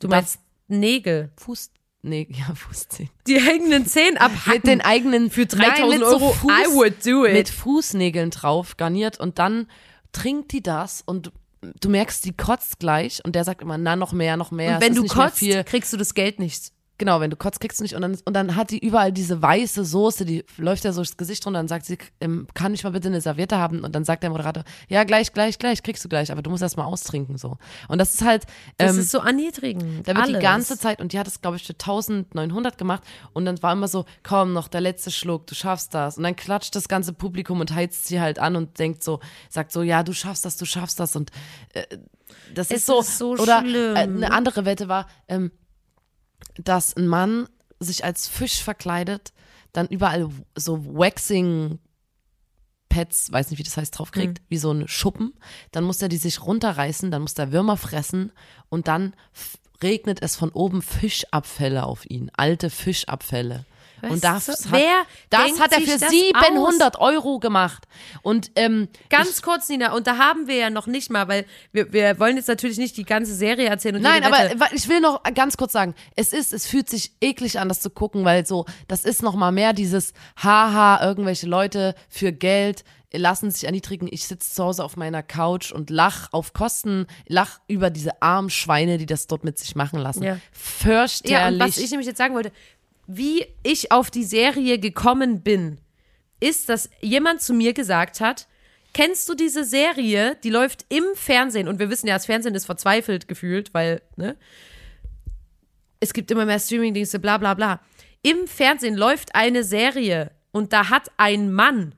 du 0.00 0.08
meinst 0.08 0.40
Nägel. 0.68 1.30
Fuß, 1.36 1.70
nee, 2.06 2.28
ja, 2.30 2.54
Fußzehen. 2.54 3.10
Die 3.26 3.40
hängenden 3.40 3.86
Zähne 3.86 4.20
abhacken. 4.20 4.52
Mit 4.52 4.66
den 4.66 4.80
eigenen 4.80 5.30
Für 5.30 5.46
3000 5.46 5.78
Nein, 5.78 5.88
mit 5.90 6.02
Euro, 6.02 6.32
Fuß, 6.32 6.50
I 6.50 6.74
would 6.74 7.04
do 7.04 7.26
it. 7.26 7.32
Mit 7.34 7.48
Fußnägeln 7.48 8.30
drauf 8.30 8.76
garniert 8.76 9.20
und 9.20 9.38
dann 9.38 9.68
trinkt 10.12 10.52
die 10.52 10.62
das 10.62 11.02
und 11.04 11.32
du 11.80 11.88
merkst, 11.88 12.24
die 12.24 12.32
kotzt 12.32 12.78
gleich 12.78 13.24
und 13.24 13.34
der 13.34 13.44
sagt 13.44 13.62
immer, 13.62 13.78
na, 13.78 13.96
noch 13.96 14.12
mehr, 14.12 14.36
noch 14.36 14.50
mehr. 14.50 14.76
Und 14.76 14.80
wenn 14.80 14.94
du 14.94 15.06
kotzt, 15.06 15.40
kriegst 15.66 15.92
du 15.92 15.96
das 15.96 16.14
Geld 16.14 16.38
nicht. 16.38 16.72
Genau, 16.98 17.20
wenn 17.20 17.30
du 17.30 17.36
kotzt, 17.36 17.60
kriegst 17.60 17.78
du 17.78 17.82
nicht. 17.84 17.94
Und 17.94 18.02
dann, 18.02 18.16
und 18.24 18.34
dann 18.34 18.56
hat 18.56 18.70
die 18.70 18.78
überall 18.78 19.12
diese 19.12 19.42
weiße 19.42 19.84
Soße, 19.84 20.24
die 20.24 20.44
läuft 20.56 20.84
ja 20.84 20.92
so 20.92 21.02
das 21.02 21.16
Gesicht 21.16 21.44
runter 21.46 21.60
und 21.60 21.68
sagt 21.68 21.84
sie, 21.84 21.98
ähm, 22.20 22.46
kann 22.54 22.72
ich 22.72 22.84
mal 22.84 22.90
bitte 22.90 23.08
eine 23.08 23.20
Serviette 23.20 23.58
haben? 23.58 23.80
Und 23.84 23.94
dann 23.94 24.04
sagt 24.04 24.22
der 24.22 24.30
Moderator, 24.30 24.64
ja, 24.88 25.04
gleich, 25.04 25.32
gleich, 25.32 25.58
gleich, 25.58 25.82
kriegst 25.82 26.04
du 26.04 26.08
gleich, 26.08 26.32
aber 26.32 26.40
du 26.40 26.48
musst 26.50 26.62
erst 26.62 26.78
mal 26.78 26.84
austrinken, 26.84 27.36
so. 27.36 27.58
Und 27.88 27.98
das 27.98 28.14
ist 28.14 28.24
halt, 28.24 28.44
Das 28.78 28.94
ähm, 28.94 29.00
ist 29.00 29.10
so 29.10 29.18
erniedrigend. 29.18 30.08
da 30.08 30.16
wird 30.16 30.28
die 30.28 30.32
ganze 30.34 30.78
Zeit, 30.78 31.00
und 31.00 31.12
die 31.12 31.18
hat 31.18 31.26
es, 31.26 31.42
glaube 31.42 31.56
ich, 31.58 31.64
für 31.64 31.74
1900 31.74 32.78
gemacht. 32.78 33.02
Und 33.34 33.44
dann 33.44 33.62
war 33.62 33.72
immer 33.72 33.88
so, 33.88 34.06
komm, 34.22 34.54
noch 34.54 34.68
der 34.68 34.80
letzte 34.80 35.10
Schluck, 35.10 35.46
du 35.46 35.54
schaffst 35.54 35.92
das. 35.92 36.16
Und 36.16 36.22
dann 36.22 36.34
klatscht 36.36 36.74
das 36.74 36.88
ganze 36.88 37.12
Publikum 37.12 37.60
und 37.60 37.74
heizt 37.74 38.06
sie 38.06 38.20
halt 38.20 38.38
an 38.38 38.56
und 38.56 38.78
denkt 38.78 39.02
so, 39.02 39.20
sagt 39.50 39.70
so, 39.72 39.82
ja, 39.82 40.02
du 40.02 40.14
schaffst 40.14 40.44
das, 40.46 40.56
du 40.56 40.64
schaffst 40.64 40.98
das. 40.98 41.14
Und 41.14 41.30
äh, 41.74 41.84
das 42.54 42.70
Es 42.70 42.78
ist 42.78 42.86
so. 42.86 43.00
ist 43.00 43.18
so 43.18 43.32
oder. 43.32 43.62
Äh, 43.66 43.96
eine 43.98 44.32
andere 44.32 44.64
Wette 44.64 44.88
war, 44.88 45.06
ähm, 45.28 45.50
dass 46.58 46.96
ein 46.96 47.06
Mann 47.06 47.48
sich 47.80 48.04
als 48.04 48.28
Fisch 48.28 48.62
verkleidet, 48.62 49.32
dann 49.72 49.88
überall 49.88 50.28
so 50.54 50.84
Waxing 50.86 51.78
Pads, 52.88 53.30
weiß 53.30 53.50
nicht, 53.50 53.58
wie 53.58 53.64
das 53.64 53.76
heißt, 53.76 53.98
draufkriegt, 53.98 54.40
wie 54.48 54.56
so 54.56 54.70
ein 54.72 54.88
Schuppen. 54.88 55.34
Dann 55.72 55.84
muss 55.84 56.00
er 56.00 56.08
die 56.08 56.16
sich 56.16 56.42
runterreißen, 56.42 57.10
dann 57.10 57.22
muss 57.22 57.34
der 57.34 57.52
Würmer 57.52 57.76
fressen 57.76 58.32
und 58.68 58.88
dann 58.88 59.14
regnet 59.82 60.22
es 60.22 60.36
von 60.36 60.50
oben 60.50 60.80
Fischabfälle 60.82 61.84
auf 61.84 62.08
ihn, 62.08 62.30
alte 62.36 62.70
Fischabfälle. 62.70 63.66
Und 64.12 64.24
das, 64.24 64.48
Weißt 64.48 64.64
du, 64.66 64.70
hat, 64.70 65.06
das 65.30 65.60
hat 65.60 65.72
er 65.72 65.80
für 65.80 65.98
das 65.98 66.10
700 66.10 66.98
Euro 66.98 67.38
gemacht. 67.38 67.86
Und 68.22 68.50
ähm, 68.56 68.88
Ganz 69.10 69.42
kurz, 69.42 69.68
Nina, 69.68 69.92
und 69.92 70.06
da 70.06 70.18
haben 70.18 70.46
wir 70.46 70.56
ja 70.56 70.70
noch 70.70 70.86
nicht 70.86 71.10
mal, 71.10 71.28
weil 71.28 71.46
wir, 71.72 71.92
wir 71.92 72.18
wollen 72.18 72.36
jetzt 72.36 72.48
natürlich 72.48 72.78
nicht 72.78 72.96
die 72.96 73.04
ganze 73.04 73.34
Serie 73.34 73.68
erzählen. 73.68 73.96
Und 73.96 74.02
Nein, 74.02 74.24
aber 74.24 74.50
ich 74.72 74.88
will 74.88 75.00
noch 75.00 75.22
ganz 75.34 75.56
kurz 75.56 75.72
sagen, 75.72 75.94
es 76.14 76.32
ist, 76.32 76.52
es 76.52 76.66
fühlt 76.66 76.88
sich 76.88 77.12
eklig 77.20 77.58
an, 77.58 77.68
das 77.68 77.80
zu 77.80 77.90
gucken, 77.90 78.24
weil 78.24 78.46
so, 78.46 78.66
das 78.88 79.04
ist 79.04 79.22
noch 79.22 79.34
mal 79.34 79.52
mehr 79.52 79.72
dieses 79.72 80.12
Haha, 80.36 81.04
irgendwelche 81.04 81.46
Leute 81.46 81.94
für 82.08 82.32
Geld 82.32 82.84
lassen 83.12 83.50
sich 83.50 83.64
erniedrigen. 83.64 84.08
Ich 84.10 84.26
sitze 84.26 84.52
zu 84.52 84.64
Hause 84.64 84.84
auf 84.84 84.96
meiner 84.96 85.22
Couch 85.22 85.72
und 85.72 85.90
lach 85.90 86.28
auf 86.32 86.52
Kosten, 86.52 87.06
lach 87.26 87.60
über 87.68 87.90
diese 87.90 88.20
armen 88.22 88.50
Schweine, 88.50 88.98
die 88.98 89.06
das 89.06 89.26
dort 89.26 89.44
mit 89.44 89.58
sich 89.58 89.74
machen 89.76 89.98
lassen. 89.98 90.22
Ja. 90.22 90.38
Fürchterlich. 90.52 91.30
Ja, 91.30 91.48
und 91.48 91.58
was 91.58 91.78
ich 91.78 91.90
nämlich 91.90 92.06
jetzt 92.06 92.18
sagen 92.18 92.34
wollte, 92.34 92.52
wie 93.06 93.46
ich 93.62 93.92
auf 93.92 94.10
die 94.10 94.24
Serie 94.24 94.78
gekommen 94.78 95.42
bin, 95.42 95.78
ist, 96.40 96.68
dass 96.68 96.90
jemand 97.00 97.40
zu 97.40 97.54
mir 97.54 97.72
gesagt 97.72 98.20
hat, 98.20 98.46
kennst 98.92 99.28
du 99.28 99.34
diese 99.34 99.64
Serie, 99.64 100.36
die 100.42 100.50
läuft 100.50 100.86
im 100.88 101.04
Fernsehen 101.14 101.68
und 101.68 101.78
wir 101.78 101.90
wissen 101.90 102.06
ja, 102.06 102.14
das 102.14 102.26
Fernsehen 102.26 102.54
ist 102.54 102.66
verzweifelt 102.66 103.28
gefühlt, 103.28 103.74
weil, 103.74 104.02
ne? 104.16 104.36
Es 105.98 106.12
gibt 106.12 106.30
immer 106.30 106.44
mehr 106.44 106.58
Streamingdienste, 106.58 107.18
bla 107.18 107.38
bla 107.38 107.54
bla. 107.54 107.80
Im 108.22 108.46
Fernsehen 108.46 108.96
läuft 108.96 109.34
eine 109.34 109.64
Serie 109.64 110.30
und 110.52 110.72
da 110.72 110.90
hat 110.90 111.10
ein 111.16 111.52
Mann 111.52 111.94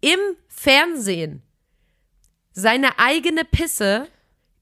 im 0.00 0.18
Fernsehen 0.48 1.42
seine 2.52 2.98
eigene 2.98 3.44
Pisse 3.44 4.08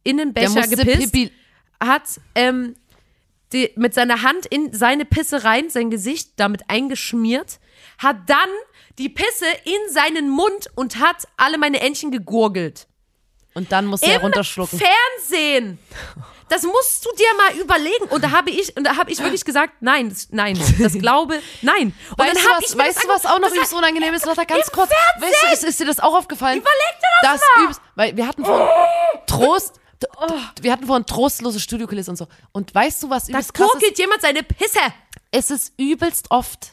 in 0.05 0.17
den 0.17 0.33
Becher 0.33 0.67
gepisst 0.67 1.13
Pipi, 1.13 1.33
hat 1.81 2.21
ähm, 2.35 2.75
die, 3.53 3.71
mit 3.77 3.95
seiner 3.95 4.23
Hand 4.23 4.47
in 4.47 4.73
seine 4.73 5.05
Pisse 5.05 5.45
rein, 5.45 5.71
sein 5.71 5.91
Gesicht 5.91 6.31
damit 6.37 6.63
eingeschmiert, 6.69 7.59
hat 7.99 8.17
dann 8.27 8.49
die 8.99 9.09
Pisse 9.09 9.47
in 9.65 9.93
seinen 9.93 10.29
Mund 10.29 10.69
und 10.75 10.99
hat 10.99 11.27
alle 11.37 11.59
meine 11.59 11.81
Entchen 11.81 12.11
gegurgelt. 12.11 12.87
und 13.55 13.71
dann 13.73 13.87
musste 13.87 14.11
er 14.11 14.21
runterschlucken. 14.21 14.79
Fernsehen! 14.79 15.79
Das 16.49 16.65
musst 16.65 17.07
du 17.07 17.11
dir 17.17 17.35
mal 17.39 17.63
überlegen. 17.63 18.05
Und 18.11 18.23
da 18.23 18.31
habe 18.31 18.51
ich, 18.51 18.77
und 18.77 18.85
da 18.85 18.97
habe 18.99 19.11
ich 19.11 19.19
wirklich 19.21 19.43
gesagt, 19.43 19.77
nein, 19.81 20.11
das, 20.11 20.29
nein, 20.33 20.59
das 20.79 20.93
glaube, 20.93 21.41
nein. 21.63 21.95
Und 22.11 22.19
Weißt 22.19 22.37
dann 22.37 22.43
du, 22.43 22.49
habe 22.51 22.63
was, 22.63 22.71
ich 22.73 22.79
weißt 22.79 22.97
das 22.97 23.03
du, 23.05 23.09
was 23.09 23.25
auch 23.27 23.39
noch 23.39 23.51
übelst 23.51 23.73
unangenehm 23.73 24.13
ist? 24.13 24.27
Lotta, 24.27 24.45
ganz 24.45 24.71
kurz. 24.71 24.91
Fernsehen! 24.91 25.31
Weißt 25.33 25.43
du, 25.43 25.53
ist, 25.55 25.65
ist 25.65 25.81
dir 25.81 25.87
das 25.87 26.01
auch 26.01 26.15
aufgefallen? 26.15 26.59
Überleg 26.59 27.01
dir 27.01 27.29
das 27.31 27.41
mal! 27.57 27.63
übelst, 27.65 27.81
weil 27.95 28.17
wir 28.17 28.27
hatten 28.27 28.45
vorhin 28.45 28.69
Trost, 29.27 29.81
d- 30.03 30.63
wir 30.63 30.73
hatten 30.73 30.87
vorhin 30.87 31.07
trostlose 31.07 31.61
Studiokulisse 31.61 32.11
und 32.11 32.17
so. 32.17 32.27
Und 32.53 32.75
weißt 32.75 33.03
du, 33.03 33.11
was 33.11 33.25
Da 33.27 33.33
übelst 33.33 33.51
ist? 33.51 33.55
gurgelt 33.55 33.99
jemand 33.99 34.21
seine 34.23 34.43
Pisse. 34.43 34.81
Es 35.31 35.51
ist 35.51 35.73
übelst 35.79 36.31
oft, 36.31 36.73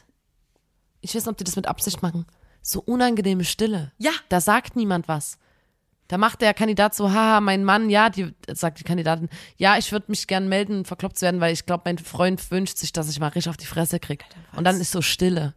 ich 1.01 1.15
weiß 1.15 1.23
nicht, 1.25 1.31
ob 1.31 1.37
die 1.37 1.43
das 1.45 1.55
mit 1.55 1.67
Absicht 1.67 2.01
machen, 2.01 2.25
so 2.61 2.81
unangenehme 2.81 3.45
Stille. 3.45 3.91
Ja. 3.97 4.11
Da 4.29 4.41
sagt 4.41 4.75
niemand 4.75 5.07
was. 5.07 5.37
Da 6.09 6.17
macht 6.17 6.41
der 6.41 6.53
Kandidat 6.55 6.95
so, 6.95 7.11
haha, 7.11 7.39
mein 7.39 7.63
Mann, 7.63 7.89
ja, 7.89 8.09
die 8.09 8.33
sagt 8.51 8.79
die 8.79 8.83
Kandidatin, 8.83 9.29
ja, 9.57 9.77
ich 9.77 9.91
würde 9.91 10.07
mich 10.09 10.25
gern 10.25 10.49
melden, 10.49 10.83
verkloppt 10.83 11.19
zu 11.19 11.25
werden, 11.25 11.39
weil 11.39 11.53
ich 11.53 11.67
glaube, 11.67 11.83
mein 11.85 11.99
Freund 11.99 12.49
wünscht 12.49 12.77
sich, 12.77 12.91
dass 12.91 13.09
ich 13.09 13.19
mal 13.19 13.27
richtig 13.27 13.49
auf 13.49 13.57
die 13.57 13.67
Fresse 13.67 13.99
krieg. 13.99 14.25
Und 14.55 14.63
dann 14.63 14.81
ist 14.81 14.91
so 14.91 15.01
Stille. 15.03 15.53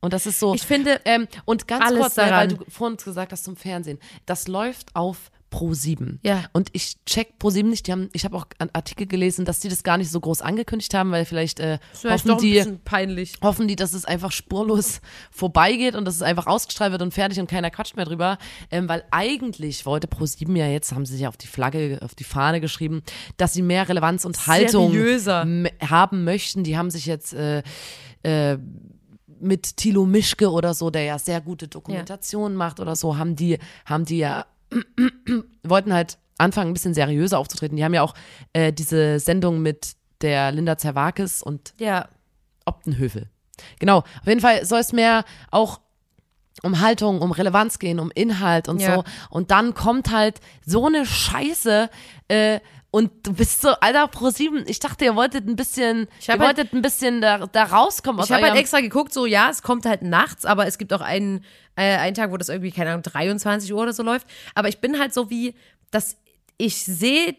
Und 0.00 0.12
das 0.12 0.26
ist 0.26 0.40
so. 0.40 0.54
Ich 0.54 0.62
finde, 0.66 1.00
ähm, 1.04 1.28
und 1.44 1.68
ganz 1.68 1.94
kurz, 1.94 2.16
weil 2.16 2.28
daran. 2.30 2.48
du 2.48 2.64
vorhin 2.70 2.96
gesagt 2.96 3.32
hast 3.32 3.44
zum 3.44 3.54
Fernsehen, 3.56 3.98
das 4.26 4.48
läuft 4.48 4.96
auf 4.96 5.30
Pro7. 5.52 6.18
Ja. 6.22 6.44
Und 6.52 6.68
ich 6.72 6.96
check 7.06 7.34
Pro7 7.40 7.64
nicht. 7.64 7.86
Die 7.86 7.92
haben, 7.92 8.08
ich 8.12 8.24
habe 8.24 8.36
auch 8.36 8.46
einen 8.58 8.70
Artikel 8.72 9.06
gelesen, 9.06 9.44
dass 9.44 9.60
die 9.60 9.68
das 9.68 9.82
gar 9.82 9.98
nicht 9.98 10.10
so 10.10 10.20
groß 10.20 10.42
angekündigt 10.42 10.94
haben, 10.94 11.10
weil 11.10 11.24
vielleicht 11.24 11.60
äh, 11.60 11.78
hoffen 12.04 12.38
die, 12.38 12.62
peinlich. 12.84 13.34
hoffen 13.42 13.66
die, 13.66 13.76
dass 13.76 13.92
es 13.92 14.04
einfach 14.04 14.32
spurlos 14.32 15.00
vorbeigeht 15.30 15.94
und 15.94 16.04
dass 16.04 16.14
es 16.14 16.22
einfach 16.22 16.46
ausgestrahlt 16.46 16.92
wird 16.92 17.02
und 17.02 17.12
fertig 17.12 17.40
und 17.40 17.50
keiner 17.50 17.70
quatscht 17.70 17.96
mehr 17.96 18.04
drüber. 18.04 18.38
Ähm, 18.70 18.88
weil 18.88 19.04
eigentlich 19.10 19.86
wollte 19.86 20.06
Pro7 20.06 20.56
ja 20.56 20.66
jetzt, 20.66 20.92
haben 20.92 21.06
sie 21.06 21.16
sich 21.16 21.26
auf 21.26 21.36
die 21.36 21.48
Flagge, 21.48 21.98
auf 22.02 22.14
die 22.14 22.24
Fahne 22.24 22.60
geschrieben, 22.60 23.02
dass 23.36 23.52
sie 23.52 23.62
mehr 23.62 23.88
Relevanz 23.88 24.24
und 24.24 24.46
Haltung 24.46 24.92
Seriöser. 24.92 25.46
haben 25.88 26.24
möchten. 26.24 26.64
Die 26.64 26.76
haben 26.76 26.90
sich 26.90 27.06
jetzt 27.06 27.34
äh, 27.34 27.62
äh, 28.22 28.58
mit 29.40 29.76
Thilo 29.76 30.06
Mischke 30.06 30.50
oder 30.50 30.74
so, 30.74 30.90
der 30.90 31.04
ja 31.04 31.18
sehr 31.18 31.40
gute 31.40 31.66
Dokumentationen 31.66 32.56
macht 32.56 32.78
oder 32.78 32.94
so, 32.94 33.16
haben 33.16 33.36
die, 33.36 33.58
haben 33.86 34.04
die 34.04 34.18
ja, 34.18 34.46
wollten 35.64 35.92
halt 35.92 36.18
anfangen, 36.38 36.70
ein 36.70 36.74
bisschen 36.74 36.94
seriöser 36.94 37.38
aufzutreten. 37.38 37.76
Die 37.76 37.84
haben 37.84 37.94
ja 37.94 38.02
auch 38.02 38.14
äh, 38.52 38.72
diese 38.72 39.18
Sendung 39.20 39.60
mit 39.62 39.94
der 40.22 40.52
Linda 40.52 40.76
Zerwakis 40.78 41.42
und 41.42 41.74
Ja. 41.78 42.08
Optenhövel. 42.64 43.28
Genau, 43.78 43.98
auf 43.98 44.26
jeden 44.26 44.40
Fall 44.40 44.64
soll 44.64 44.80
es 44.80 44.92
mehr 44.92 45.24
auch 45.50 45.80
um 46.62 46.80
Haltung, 46.80 47.20
um 47.22 47.30
Relevanz 47.32 47.78
gehen, 47.78 47.98
um 48.00 48.10
Inhalt 48.14 48.68
und 48.68 48.80
Ja. 48.80 48.96
so. 48.96 49.04
Und 49.30 49.50
dann 49.50 49.74
kommt 49.74 50.10
halt 50.10 50.40
so 50.64 50.86
eine 50.86 51.06
Scheiße, 51.06 51.88
äh, 52.28 52.60
Und 52.92 53.10
du 53.24 53.32
bist 53.32 53.60
so, 53.62 53.68
Alter, 53.80 54.08
Pro 54.08 54.30
7, 54.30 54.64
ich 54.66 54.80
dachte, 54.80 55.04
ihr 55.04 55.14
wolltet 55.14 55.46
ein 55.46 55.54
bisschen, 55.54 56.08
ihr 56.22 56.28
halt- 56.28 56.40
wolltet 56.40 56.72
ein 56.72 56.82
bisschen 56.82 57.20
da, 57.20 57.46
da 57.46 57.64
rauskommen 57.64 58.20
aus 58.20 58.28
Ich 58.28 58.32
habe 58.34 58.44
halt 58.44 58.56
extra 58.58 58.80
geguckt, 58.80 59.12
so 59.12 59.26
ja, 59.26 59.48
es 59.48 59.62
kommt 59.62 59.86
halt 59.86 60.02
nachts, 60.02 60.44
aber 60.44 60.66
es 60.66 60.76
gibt 60.76 60.92
auch 60.92 61.00
einen, 61.00 61.44
äh, 61.76 61.96
einen 61.98 62.14
Tag, 62.16 62.32
wo 62.32 62.36
das 62.36 62.48
irgendwie, 62.48 62.72
keine 62.72 62.90
Ahnung, 62.90 63.02
23 63.04 63.72
Uhr 63.72 63.80
oder 63.80 63.92
so 63.92 64.02
läuft. 64.02 64.26
Aber 64.56 64.68
ich 64.68 64.78
bin 64.80 64.98
halt 64.98 65.14
so 65.14 65.30
wie, 65.30 65.54
dass 65.92 66.16
ich 66.58 66.84
sehe, 66.84 67.36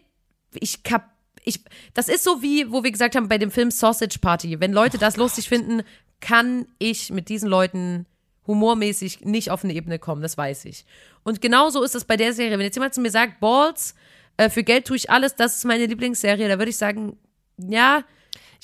ich 0.54 0.82
kap 0.82 1.10
ich, 1.44 1.60
das 1.92 2.08
ist 2.08 2.22
so 2.22 2.40
wie, 2.40 2.70
wo 2.70 2.84
wir 2.84 2.92
gesagt 2.92 3.16
haben 3.16 3.28
bei 3.28 3.36
dem 3.36 3.50
Film 3.50 3.72
Sausage 3.72 4.20
Party. 4.20 4.60
Wenn 4.60 4.72
Leute 4.72 4.96
das 4.96 5.16
lustig 5.16 5.48
finden, 5.48 5.82
kann 6.20 6.66
ich 6.78 7.10
mit 7.10 7.28
diesen 7.28 7.48
Leuten 7.48 8.06
humormäßig 8.46 9.22
nicht 9.24 9.50
auf 9.50 9.64
eine 9.64 9.72
Ebene 9.72 9.98
kommen, 9.98 10.22
das 10.22 10.38
weiß 10.38 10.64
ich. 10.66 10.84
Und 11.24 11.40
genauso 11.40 11.82
ist 11.82 11.94
es 11.96 12.04
bei 12.04 12.16
der 12.16 12.32
Serie. 12.32 12.52
Wenn 12.58 12.64
jetzt 12.66 12.76
jemand 12.76 12.94
zu 12.94 13.00
mir 13.00 13.10
sagt, 13.10 13.40
Balls, 13.40 13.94
äh, 14.36 14.48
für 14.50 14.62
Geld 14.64 14.86
tue 14.86 14.96
ich 14.96 15.10
alles, 15.10 15.34
das 15.36 15.56
ist 15.56 15.64
meine 15.64 15.86
Lieblingsserie, 15.86 16.48
da 16.48 16.58
würde 16.58 16.70
ich 16.70 16.76
sagen, 16.76 17.16
ja, 17.58 18.02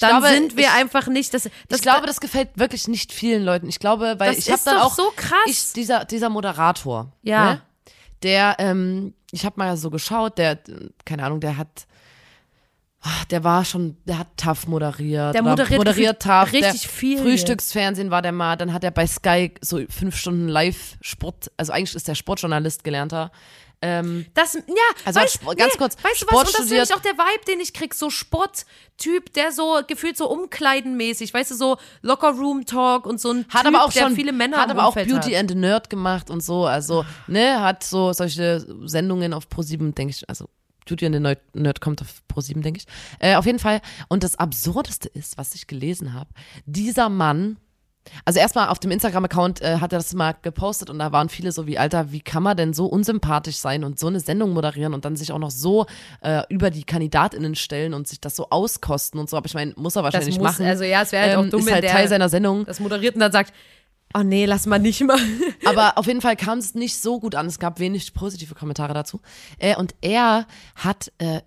dann 0.01 0.21
glaube, 0.21 0.29
sind 0.29 0.57
wir 0.57 0.65
ich- 0.65 0.73
einfach 0.73 1.09
nicht, 1.09 1.35
das, 1.35 1.45
das 1.69 1.79
ich 1.79 1.83
glaube, 1.83 2.07
das 2.07 2.21
gefällt 2.21 2.51
wirklich 2.55 2.87
nicht 2.89 3.13
vielen 3.13 3.45
Leuten. 3.45 3.69
Ich 3.69 3.79
glaube, 3.81 4.15
weil 4.19 4.35
Das 4.35 4.39
ich 4.47 4.51
habe 4.53 4.63
dann 4.65 4.79
auch 4.79 4.95
so 4.95 5.13
krass. 5.17 5.39
Ich, 5.47 5.73
dieser 5.73 6.05
dieser 6.05 6.29
Moderator, 6.29 7.13
Ja. 7.23 7.45
ne? 7.55 7.63
der, 8.23 8.57
ähm, 8.59 9.15
ich 9.33 9.45
habe 9.45 9.55
mal 9.59 9.77
so 9.77 9.91
geschaut, 9.91 10.39
der, 10.39 10.53
äh, 10.53 10.89
keine 11.05 11.25
Ahnung, 11.25 11.41
der 11.41 11.57
hat, 11.57 11.87
ah, 13.03 13.25
der 13.31 13.45
war 13.45 13.65
schon, 13.65 13.97
der 14.05 14.19
hat 14.19 14.29
tough 14.37 14.67
moderiert. 14.67 15.35
Der 15.35 15.43
oder 15.43 15.51
moderiert 15.51 15.79
moderiert 15.79 16.23
tough. 16.23 16.53
richtig 16.53 16.83
der 16.83 16.91
viel 16.91 17.19
Frühstücksfernsehen 17.19 18.11
war 18.11 18.23
der 18.23 18.33
mal. 18.33 18.57
Dann 18.57 18.73
hat 18.73 18.85
er 18.85 18.91
bei 18.91 19.07
Sky 19.07 19.53
so 19.61 19.81
fünf 19.89 20.17
Stunden 20.17 20.49
Live-Sport, 20.49 21.51
also 21.57 21.73
eigentlich 21.73 21.95
ist 21.95 22.09
der 22.09 22.15
Sportjournalist 22.15 22.85
gelernter. 22.85 23.31
Ähm, 23.81 24.27
Das, 24.35 24.55
ja, 24.55 24.63
Also 25.05 25.21
weißt, 25.21 25.41
hat 25.41 25.43
Sp- 25.47 25.55
ganz 25.57 25.77
kurz, 25.79 25.97
weißt 26.03 26.23
du 26.23 26.27
Sport 26.27 26.33
was, 26.33 26.49
und 26.49 26.55
das 26.59 26.65
ist 26.65 26.71
nämlich 26.73 26.95
auch 26.95 27.01
der 27.01 27.13
Vibe, 27.13 27.45
den 27.47 27.61
ich 27.61 27.73
krieg, 27.73 27.95
so 27.95 28.11
Sporttyp, 28.11 29.33
der 29.35 29.53
so 29.53 29.81
gefühlt 29.87 30.17
so 30.17 30.29
umkleidenmäßig, 30.29 31.33
weißt 31.33 31.53
du, 31.53 31.55
so 31.55 31.77
Locker-Room-Talk 32.03 33.07
und 33.07 33.21
so 33.21 33.31
ein 33.31 33.47
hat 33.49 33.65
typ, 33.67 33.75
aber 33.77 33.85
auch 33.85 33.93
schon 33.93 34.17
viele 34.17 34.33
Männer 34.33 34.57
hat 34.59 34.71
aber 34.71 34.85
auch 34.85 34.95
Beauty 34.95 35.31
hat. 35.31 35.35
and 35.41 35.51
the 35.51 35.55
Nerd 35.57 35.91
gemacht 35.91 36.29
und 36.29 36.43
so 36.43 36.67
also 36.67 37.05
ne 37.29 37.61
hat 37.61 37.85
so 37.85 38.13
solche 38.13 38.67
Sendungen 38.89 39.33
auf 39.33 39.47
Pro7 39.47 39.95
denke 39.95 40.11
ich 40.13 40.29
also 40.29 40.49
Beauty 40.89 41.07
and 41.07 41.15
the 41.15 41.21
Nerd, 41.21 41.39
Nerd 41.55 41.81
kommt 41.81 42.01
auf 42.03 42.23
Pro7 42.33 42.63
denke 42.63 42.81
ich 42.81 42.87
äh, 43.21 43.37
auf 43.37 43.47
jeden 43.47 43.59
Fall 43.59 43.81
und 44.09 44.23
das 44.25 44.37
absurdeste 44.37 45.09
ist 45.09 45.39
was 45.39 45.55
ich 45.55 45.67
gelesen 45.67 46.15
habe 46.15 46.31
dieser 46.67 47.09
Mann 47.09 47.59
also 48.25 48.41
erstmal 48.41 48.69
auf 48.69 48.79
dem 48.79 48.91
Instagram-Account 48.91 49.61
äh, 49.61 49.77
hat 49.81 49.93
er 49.93 49.99
das 49.99 50.13
mal 50.15 50.35
gepostet 50.43 50.91
und 50.91 50.99
da 50.99 51.13
waren 51.13 51.29
viele 51.29 51.53
so 51.53 51.67
wie, 51.67 51.79
Alter, 51.79 52.13
wie 52.13 52.21
kann 52.21 52.43
man 52.43 52.57
denn 52.57 52.73
so 52.73 52.87
unsympathisch 52.87 53.57
sein 53.57 53.85
und 53.85 53.99
so 53.99 54.07
eine 54.07 54.21
Sendung 54.21 54.53
moderieren 54.53 54.95
und 54.95 55.05
dann 55.05 55.17
sich 55.17 55.33
auch 55.33 55.39
noch 55.39 55.51
so 55.51 55.87
äh, 56.23 56.43
über 56.49 56.71
die 56.71 56.85
KandidatInnen 56.85 57.55
stellen 57.55 57.95
und 57.95 58.09
sich 58.09 58.21
das 58.21 58.37
so 58.37 58.51
auskosten 58.51 59.21
und 59.21 59.29
so. 59.29 59.37
Aber 59.37 59.47
ich 59.47 59.55
meine, 59.55 59.73
muss 59.77 59.97
er 59.97 60.03
Das 60.03 60.15
wahrscheinlich 60.15 60.39
muss, 60.39 60.59
machen. 60.59 60.67
also 60.67 60.85
ja, 60.85 61.03
es 61.03 61.13
wäre 61.13 61.23
halt 61.25 61.35
ähm, 61.35 61.41
auch 61.41 61.51
dumm, 61.51 61.61
ist 61.61 61.67
wenn 61.67 61.75
halt 61.75 61.85
der 61.85 61.93
Teil 61.93 62.09
seiner 62.09 62.29
Sendung. 62.29 62.65
das 62.65 62.81
moderiert 62.81 63.15
und 63.15 63.21
dann 63.21 63.33
sagt, 63.33 63.53
oh 64.15 64.23
nee, 64.23 64.47
lass 64.47 64.67
mal 64.67 64.79
nicht 64.79 65.03
mal. 65.03 65.19
Aber 65.65 65.99
auf 65.99 66.07
jeden 66.07 66.21
Fall 66.21 66.37
kam 66.37 66.59
es 66.59 66.75
nicht 66.75 66.97
so 67.01 67.21
gut 67.21 67.35
an. 67.35 67.47
Es 67.47 67.59
gab 67.59 67.79
wenig 67.79 68.15
positive 68.15 68.55
Kommentare 68.55 68.95
dazu. 68.95 69.21
Äh, 69.59 69.77
und 69.77 69.95
er 70.01 70.47
hat, 70.75 71.13
äh, 71.19 71.41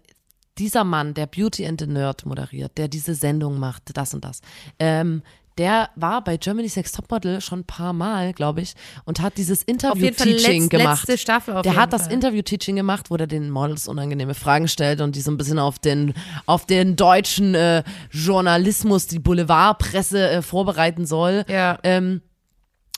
dieser 0.58 0.84
Mann, 0.84 1.14
der 1.14 1.28
Beauty 1.28 1.66
and 1.66 1.80
the 1.80 1.88
Nerd 1.88 2.26
moderiert, 2.26 2.78
der 2.78 2.88
diese 2.88 3.16
Sendung 3.16 3.58
macht, 3.58 3.96
das 3.98 4.14
und 4.14 4.26
das, 4.26 4.42
ähm, 4.80 5.24
der 5.58 5.90
war 5.96 6.24
bei 6.24 6.38
Germany's 6.38 6.76
Next 6.76 6.96
Topmodel 6.96 7.42
schon 7.42 7.60
ein 7.60 7.66
paar 7.66 7.94
Mal, 7.94 8.34
glaube 8.34 8.62
ich, 8.62 8.74
und 9.04 9.22
hat 9.22 9.38
dieses 9.38 9.64
Interview-Teaching 9.64 10.70
gemacht. 10.70 11.08
letzte 11.08 11.18
Staffel 11.18 11.56
auf 11.56 11.62
der 11.64 11.76
hat 11.76 11.94
das 11.94 12.04
Fall. 12.04 12.14
Interview-Teaching 12.14 12.76
gemacht, 12.76 13.12
wo 13.12 13.18
der 13.18 13.28
den 13.28 13.50
Models 13.50 13.88
unangenehme 13.88 14.34
Fragen 14.34 14.68
stellt 14.68 15.02
und 15.02 15.16
die 15.16 15.22
so 15.22 15.30
ein 15.30 15.38
bisschen 15.38 15.60
auf 15.60 15.78
den, 15.78 16.14
auf 16.46 16.66
den 16.66 16.96
deutschen 16.96 17.54
äh, 17.54 17.84
Journalismus, 18.12 19.08
die 19.08 19.20
Boulevardpresse 19.20 20.30
äh, 20.30 20.42
vorbereiten 20.42 21.06
soll. 21.06 21.44
Ja. 21.48 21.78
Ähm, 21.84 22.22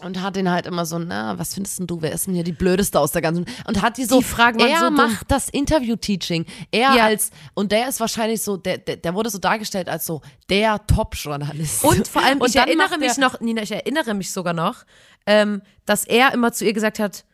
und 0.03 0.21
hat 0.21 0.35
den 0.35 0.49
halt 0.49 0.65
immer 0.65 0.85
so, 0.85 0.99
na, 0.99 1.37
was 1.39 1.53
findest 1.53 1.79
denn 1.79 1.87
du, 1.87 2.01
wer 2.01 2.11
ist 2.11 2.27
denn 2.27 2.33
hier 2.33 2.43
die 2.43 2.51
blödeste 2.51 2.99
aus 2.99 3.11
der 3.11 3.21
ganzen 3.21 3.45
und 3.67 3.81
hat 3.81 3.97
die 3.97 4.05
so, 4.05 4.19
Die 4.19 4.23
Fragen 4.23 4.59
er 4.59 4.79
so 4.79 4.91
macht 4.91 5.29
das 5.29 5.49
Interview-Teaching, 5.49 6.45
er 6.71 6.95
Ja. 6.95 7.03
als, 7.05 7.31
und 7.53 7.71
der 7.71 7.89
ist 7.89 7.99
wahrscheinlich 7.99 8.41
so, 8.41 8.57
der, 8.57 8.77
der, 8.77 8.97
der 8.97 9.13
wurde 9.13 9.29
so 9.29 9.37
dargestellt 9.37 9.89
als 9.89 10.05
so 10.05 10.21
der 10.49 10.85
Top-Journalist. 10.87 11.83
Und 11.83 12.07
vor 12.07 12.23
allem, 12.23 12.39
Und 12.41 12.49
ich 12.49 12.55
erinnere 12.55 12.97
mich 12.97 13.17
noch, 13.17 13.39
Nina, 13.39 13.61
ich 13.61 13.71
erinnere 13.71 14.13
mich 14.13 14.31
sogar 14.31 14.53
noch, 14.53 14.83
ähm, 15.25 15.61
dass 15.85 16.05
er 16.05 16.33
immer 16.33 16.51
zu 16.51 16.65
ihr 16.65 16.73
gesagt 16.73 16.99
hat, 16.99 17.25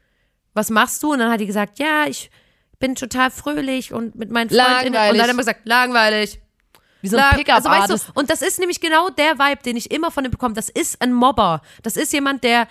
was 0.53 0.69
machst 0.69 1.01
du? 1.03 1.13
Und 1.13 1.19
dann 1.19 1.31
hat 1.31 1.39
die 1.39 1.45
gesagt, 1.45 1.79
ja, 1.79 2.05
ich 2.07 2.29
bin 2.79 2.95
total 2.95 3.29
fröhlich 3.31 3.93
und 3.93 4.15
mit 4.15 4.31
meinen 4.31 4.49
Freundinnen. 4.49 4.87
Und 4.87 4.93
Langweilig. 4.93 4.93
dann 4.93 5.21
hat 5.21 5.27
er 5.27 5.31
immer 5.31 5.41
gesagt, 5.41 5.61
langweilig. 5.67 6.39
Wie 7.01 7.07
so 7.07 7.17
ein 7.17 7.35
Pickup-Artist. 7.35 7.67
also, 7.67 7.93
weißt 7.93 8.07
du, 8.09 8.19
Und 8.19 8.29
das 8.29 8.41
ist 8.41 8.59
nämlich 8.59 8.79
genau 8.79 9.09
der 9.09 9.37
Vibe, 9.39 9.63
den 9.63 9.77
ich 9.77 9.91
immer 9.91 10.11
von 10.11 10.25
ihm 10.25 10.31
bekomme. 10.31 10.53
Das 10.53 10.69
ist 10.69 11.01
ein 11.01 11.13
Mobber. 11.13 11.61
Das 11.83 11.97
ist 11.97 12.13
jemand, 12.13 12.43
der 12.43 12.67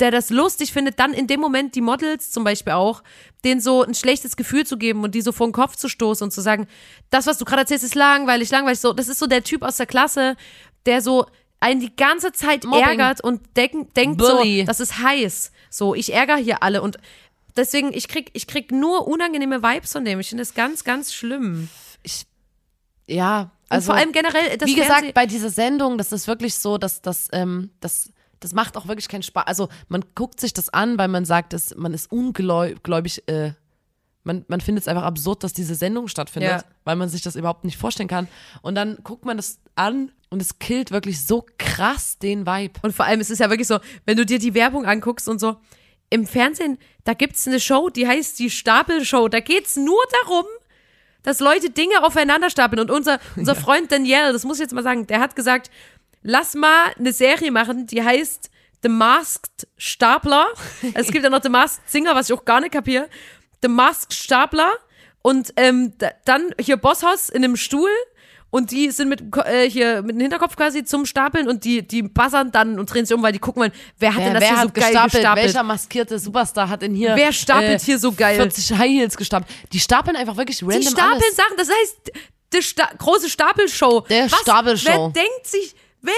der 0.00 0.10
das 0.10 0.30
lustig 0.30 0.72
findet, 0.72 0.98
dann 0.98 1.12
in 1.12 1.26
dem 1.26 1.40
Moment 1.40 1.74
die 1.74 1.80
Models 1.80 2.32
zum 2.32 2.42
Beispiel 2.42 2.72
auch, 2.72 3.02
denen 3.44 3.60
so 3.60 3.82
ein 3.82 3.94
schlechtes 3.94 4.36
Gefühl 4.36 4.66
zu 4.66 4.76
geben 4.76 5.04
und 5.04 5.14
die 5.14 5.22
so 5.22 5.30
vor 5.30 5.46
den 5.46 5.52
Kopf 5.52 5.76
zu 5.76 5.88
stoßen 5.88 6.24
und 6.24 6.30
zu 6.32 6.40
sagen, 6.40 6.66
das, 7.10 7.26
was 7.26 7.38
du 7.38 7.44
gerade 7.44 7.60
erzählst, 7.60 7.84
ist 7.84 7.94
langweilig, 7.94 8.50
langweilig. 8.50 8.80
So, 8.80 8.92
das 8.92 9.08
ist 9.08 9.18
so 9.18 9.26
der 9.26 9.44
Typ 9.44 9.62
aus 9.62 9.76
der 9.76 9.86
Klasse, 9.86 10.36
der 10.86 11.00
so 11.00 11.26
einen 11.60 11.80
die 11.80 11.94
ganze 11.94 12.32
Zeit 12.32 12.64
Mobbing. 12.64 12.82
ärgert 12.82 13.22
und 13.22 13.40
denk, 13.56 13.94
denkt 13.94 14.18
Bully. 14.18 14.60
so, 14.60 14.66
das 14.66 14.80
ist 14.80 14.98
heiß. 14.98 15.52
So, 15.70 15.94
ich 15.94 16.12
ärgere 16.12 16.36
hier 16.36 16.62
alle 16.62 16.82
und 16.82 16.98
deswegen, 17.56 17.92
ich 17.92 18.08
krieg, 18.08 18.30
ich 18.32 18.46
krieg 18.46 18.72
nur 18.72 19.06
unangenehme 19.06 19.62
Vibes 19.62 19.92
von 19.92 20.04
dem. 20.04 20.18
Ich 20.18 20.28
finde 20.28 20.42
das 20.42 20.54
ganz, 20.54 20.82
ganz 20.82 21.14
schlimm. 21.14 21.68
ja, 23.06 23.50
Und 23.74 23.76
also 23.76 23.86
vor 23.92 23.94
allem 23.96 24.12
generell, 24.12 24.56
das 24.58 24.68
wie 24.68 24.74
gesagt, 24.74 25.14
bei 25.14 25.26
dieser 25.26 25.50
Sendung, 25.50 25.98
das 25.98 26.12
ist 26.12 26.26
wirklich 26.26 26.54
so, 26.54 26.78
dass 26.78 27.02
das, 27.02 27.28
ähm, 27.32 27.70
das, 27.80 28.10
das 28.40 28.52
macht 28.52 28.76
auch 28.76 28.86
wirklich 28.88 29.08
keinen 29.08 29.22
Spaß. 29.22 29.46
Also 29.46 29.68
man 29.88 30.04
guckt 30.14 30.40
sich 30.40 30.52
das 30.52 30.68
an, 30.70 30.98
weil 30.98 31.08
man 31.08 31.24
sagt, 31.24 31.52
dass 31.52 31.74
man 31.76 31.92
ist 31.94 32.10
ungläubig, 32.12 33.26
äh, 33.28 33.52
man, 34.22 34.44
man 34.48 34.60
findet 34.60 34.84
es 34.84 34.88
einfach 34.88 35.02
absurd, 35.02 35.44
dass 35.44 35.52
diese 35.52 35.74
Sendung 35.74 36.08
stattfindet, 36.08 36.50
Ja. 36.50 36.64
weil 36.84 36.96
man 36.96 37.08
sich 37.08 37.22
das 37.22 37.36
überhaupt 37.36 37.64
nicht 37.64 37.76
vorstellen 37.76 38.08
kann. 38.08 38.26
Und 38.62 38.74
dann 38.74 38.96
guckt 39.02 39.24
man 39.26 39.36
das 39.36 39.58
an 39.74 40.12
und 40.30 40.40
es 40.40 40.58
killt 40.58 40.90
wirklich 40.90 41.24
so 41.24 41.44
krass 41.58 42.18
den 42.18 42.46
Vibe. 42.46 42.80
Und 42.82 42.94
vor 42.94 43.04
allem 43.04 43.20
ist 43.20 43.30
es 43.30 43.38
ja 43.38 43.50
wirklich 43.50 43.68
so, 43.68 43.78
wenn 44.06 44.16
du 44.16 44.24
dir 44.24 44.38
die 44.38 44.54
Werbung 44.54 44.86
anguckst 44.86 45.28
und 45.28 45.38
so, 45.40 45.56
im 46.10 46.26
Fernsehen, 46.26 46.78
da 47.04 47.12
gibt's 47.14 47.46
eine 47.48 47.60
Show, 47.60 47.88
die 47.90 48.06
heißt 48.06 48.38
die 48.38 48.48
Stapelshow. 48.50 49.28
Da 49.28 49.40
geht's 49.40 49.76
nur 49.76 50.00
darum, 50.22 50.44
dass 51.24 51.40
Leute 51.40 51.70
Dinge 51.70 52.04
aufeinander 52.04 52.50
stapeln. 52.50 52.80
Und 52.80 52.92
unser, 52.92 53.18
unser 53.36 53.56
Freund 53.56 53.90
Daniel, 53.90 54.32
das 54.32 54.44
muss 54.44 54.58
ich 54.58 54.62
jetzt 54.62 54.72
mal 54.72 54.84
sagen, 54.84 55.08
der 55.08 55.18
hat 55.18 55.34
gesagt, 55.34 55.70
lass 56.22 56.54
mal 56.54 56.92
eine 56.96 57.12
Serie 57.12 57.50
machen, 57.50 57.88
die 57.88 58.04
heißt 58.04 58.50
The 58.84 58.88
Masked 58.88 59.66
Stapler. 59.76 60.46
Es 60.94 61.08
gibt 61.08 61.24
ja 61.24 61.30
noch 61.30 61.42
The 61.42 61.48
Masked 61.48 61.90
Singer, 61.90 62.14
was 62.14 62.30
ich 62.30 62.36
auch 62.36 62.44
gar 62.44 62.60
nicht 62.60 62.72
kapiere. 62.72 63.08
The 63.62 63.68
Masked 63.68 64.14
Stapler. 64.14 64.72
Und 65.22 65.54
ähm, 65.56 65.94
da, 65.98 66.10
dann 66.26 66.54
hier 66.60 66.76
Bosshaus 66.76 67.30
in 67.30 67.42
einem 67.42 67.56
Stuhl. 67.56 67.90
Und 68.54 68.70
die 68.70 68.92
sind 68.92 69.08
mit, 69.08 69.20
äh, 69.46 69.68
hier 69.68 70.02
mit 70.02 70.14
dem 70.14 70.20
Hinterkopf 70.20 70.54
quasi 70.54 70.84
zum 70.84 71.06
Stapeln 71.06 71.48
und 71.48 71.64
die, 71.64 71.84
die 71.84 72.04
buzzern 72.04 72.52
dann 72.52 72.78
und 72.78 72.86
drehen 72.86 73.04
sich 73.04 73.12
um, 73.12 73.20
weil 73.20 73.32
die 73.32 73.40
gucken 73.40 73.62
wollen, 73.62 73.72
wer 73.98 74.14
hat 74.14 74.20
denn 74.20 74.26
Wer, 74.26 74.34
das 74.34 74.42
wer 74.42 74.48
hier 74.50 74.62
so 74.62 74.68
geil 74.68 74.84
gestapelt? 74.84 75.12
gestapelt? 75.12 75.46
Welcher 75.46 75.62
maskierte 75.64 76.18
Superstar 76.20 76.68
hat 76.68 76.82
denn 76.82 76.94
hier? 76.94 77.16
Wer 77.16 77.32
stapelt 77.32 77.80
hier 77.80 77.98
so 77.98 78.12
geil? 78.12 78.36
40 78.36 78.78
High 78.78 78.90
Heels 78.92 79.16
gestapelt. 79.16 79.50
Die 79.72 79.80
stapeln 79.80 80.16
einfach 80.16 80.36
wirklich 80.36 80.62
random 80.62 80.82
Die 80.82 80.86
stapeln 80.86 81.20
alles. 81.20 81.34
Sachen, 81.34 81.56
das 81.56 81.68
heißt, 81.68 82.12
die 82.52 82.62
Sta 82.62 82.90
große 82.96 83.28
Stapelshow. 83.28 84.02
Der 84.08 84.30
Was, 84.30 84.40
Stapelshow. 84.42 85.12
Wer 85.12 85.22
denkt 85.24 85.46
sich, 85.48 85.74
wer 86.00 86.12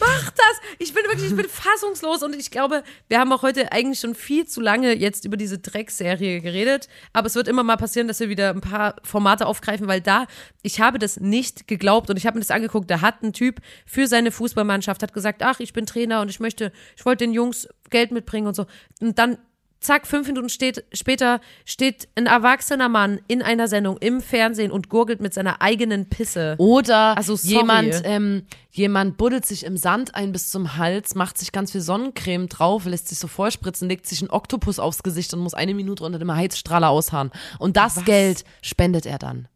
macht 0.00 0.38
das? 0.38 0.60
Ich 0.78 0.92
bin 0.92 1.04
wirklich, 1.04 1.30
ich 1.30 1.36
bin 1.36 1.48
fassungslos 1.48 2.22
und 2.22 2.34
ich 2.34 2.50
glaube, 2.50 2.82
wir 3.08 3.20
haben 3.20 3.32
auch 3.32 3.42
heute 3.42 3.70
eigentlich 3.72 4.00
schon 4.00 4.14
viel 4.14 4.46
zu 4.46 4.60
lange 4.60 4.94
jetzt 4.94 5.24
über 5.24 5.36
diese 5.36 5.58
Dreckserie 5.58 6.40
geredet, 6.40 6.88
aber 7.12 7.26
es 7.26 7.34
wird 7.34 7.48
immer 7.48 7.62
mal 7.62 7.76
passieren, 7.76 8.08
dass 8.08 8.20
wir 8.20 8.28
wieder 8.28 8.50
ein 8.50 8.60
paar 8.60 8.96
Formate 9.04 9.46
aufgreifen, 9.46 9.86
weil 9.86 10.00
da, 10.00 10.26
ich 10.62 10.80
habe 10.80 10.98
das 10.98 11.20
nicht 11.20 11.68
geglaubt 11.68 12.10
und 12.10 12.16
ich 12.16 12.26
habe 12.26 12.36
mir 12.36 12.40
das 12.40 12.50
angeguckt, 12.50 12.90
da 12.90 13.00
hat 13.00 13.22
ein 13.22 13.32
Typ 13.32 13.60
für 13.86 14.06
seine 14.06 14.32
Fußballmannschaft, 14.32 15.02
hat 15.02 15.12
gesagt, 15.12 15.42
ach, 15.42 15.60
ich 15.60 15.72
bin 15.72 15.86
Trainer 15.86 16.20
und 16.20 16.28
ich 16.28 16.40
möchte, 16.40 16.72
ich 16.96 17.04
wollte 17.04 17.24
den 17.24 17.32
Jungs 17.32 17.68
Geld 17.90 18.12
mitbringen 18.12 18.46
und 18.46 18.54
so. 18.54 18.66
Und 19.00 19.18
dann 19.18 19.38
zack, 19.80 20.06
fünf 20.06 20.26
Minuten 20.26 20.48
steht, 20.48 20.84
später 20.92 21.40
steht 21.64 22.08
ein 22.14 22.26
erwachsener 22.26 22.88
Mann 22.88 23.20
in 23.28 23.42
einer 23.42 23.66
Sendung 23.66 23.96
im 23.98 24.20
Fernsehen 24.20 24.70
und 24.70 24.88
gurgelt 24.88 25.20
mit 25.20 25.34
seiner 25.34 25.62
eigenen 25.62 26.08
Pisse. 26.08 26.54
Oder 26.58 27.16
Also, 27.16 27.34
jemand, 27.42 28.02
ähm, 28.04 28.42
jemand 28.70 29.16
buddelt 29.16 29.46
sich 29.46 29.64
im 29.64 29.76
Sand 29.76 30.14
ein 30.14 30.32
bis 30.32 30.50
zum 30.50 30.76
Hals, 30.76 31.14
macht 31.14 31.38
sich 31.38 31.52
ganz 31.52 31.72
viel 31.72 31.80
Sonnencreme 31.80 32.48
drauf, 32.48 32.84
lässt 32.84 33.08
sich 33.08 33.18
so 33.18 33.26
vollspritzen, 33.26 33.88
legt 33.88 34.06
sich 34.06 34.20
einen 34.20 34.30
Oktopus 34.30 34.78
aufs 34.78 35.02
Gesicht 35.02 35.32
und 35.34 35.40
muss 35.40 35.54
eine 35.54 35.74
Minute 35.74 36.04
unter 36.04 36.18
dem 36.18 36.34
Heizstrahler 36.34 36.90
ausharren. 36.90 37.30
Und 37.58 37.76
das 37.76 38.04
Geld 38.04 38.44
spendet 38.62 39.06
er 39.06 39.18
dann. 39.18 39.48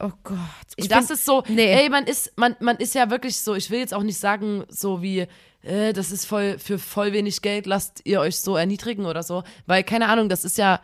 Oh 0.00 0.12
Gott. 0.22 0.38
Ich 0.76 0.84
Und 0.84 0.92
das 0.92 1.06
find- 1.06 1.10
ist 1.18 1.24
so, 1.24 1.42
nee. 1.48 1.72
ey, 1.72 1.88
man 1.88 2.04
ist, 2.04 2.32
man, 2.36 2.54
man 2.60 2.76
ist 2.76 2.94
ja 2.94 3.10
wirklich 3.10 3.36
so, 3.40 3.54
ich 3.54 3.70
will 3.70 3.80
jetzt 3.80 3.92
auch 3.94 4.02
nicht 4.04 4.18
sagen, 4.18 4.64
so 4.68 5.02
wie, 5.02 5.26
äh, 5.62 5.92
das 5.92 6.12
ist 6.12 6.24
voll, 6.24 6.58
für 6.58 6.78
voll 6.78 7.12
wenig 7.12 7.42
Geld, 7.42 7.66
lasst 7.66 8.02
ihr 8.04 8.20
euch 8.20 8.38
so 8.38 8.56
erniedrigen 8.56 9.06
oder 9.06 9.22
so. 9.24 9.42
Weil, 9.66 9.82
keine 9.82 10.08
Ahnung, 10.08 10.28
das 10.28 10.44
ist 10.44 10.56
ja, 10.56 10.80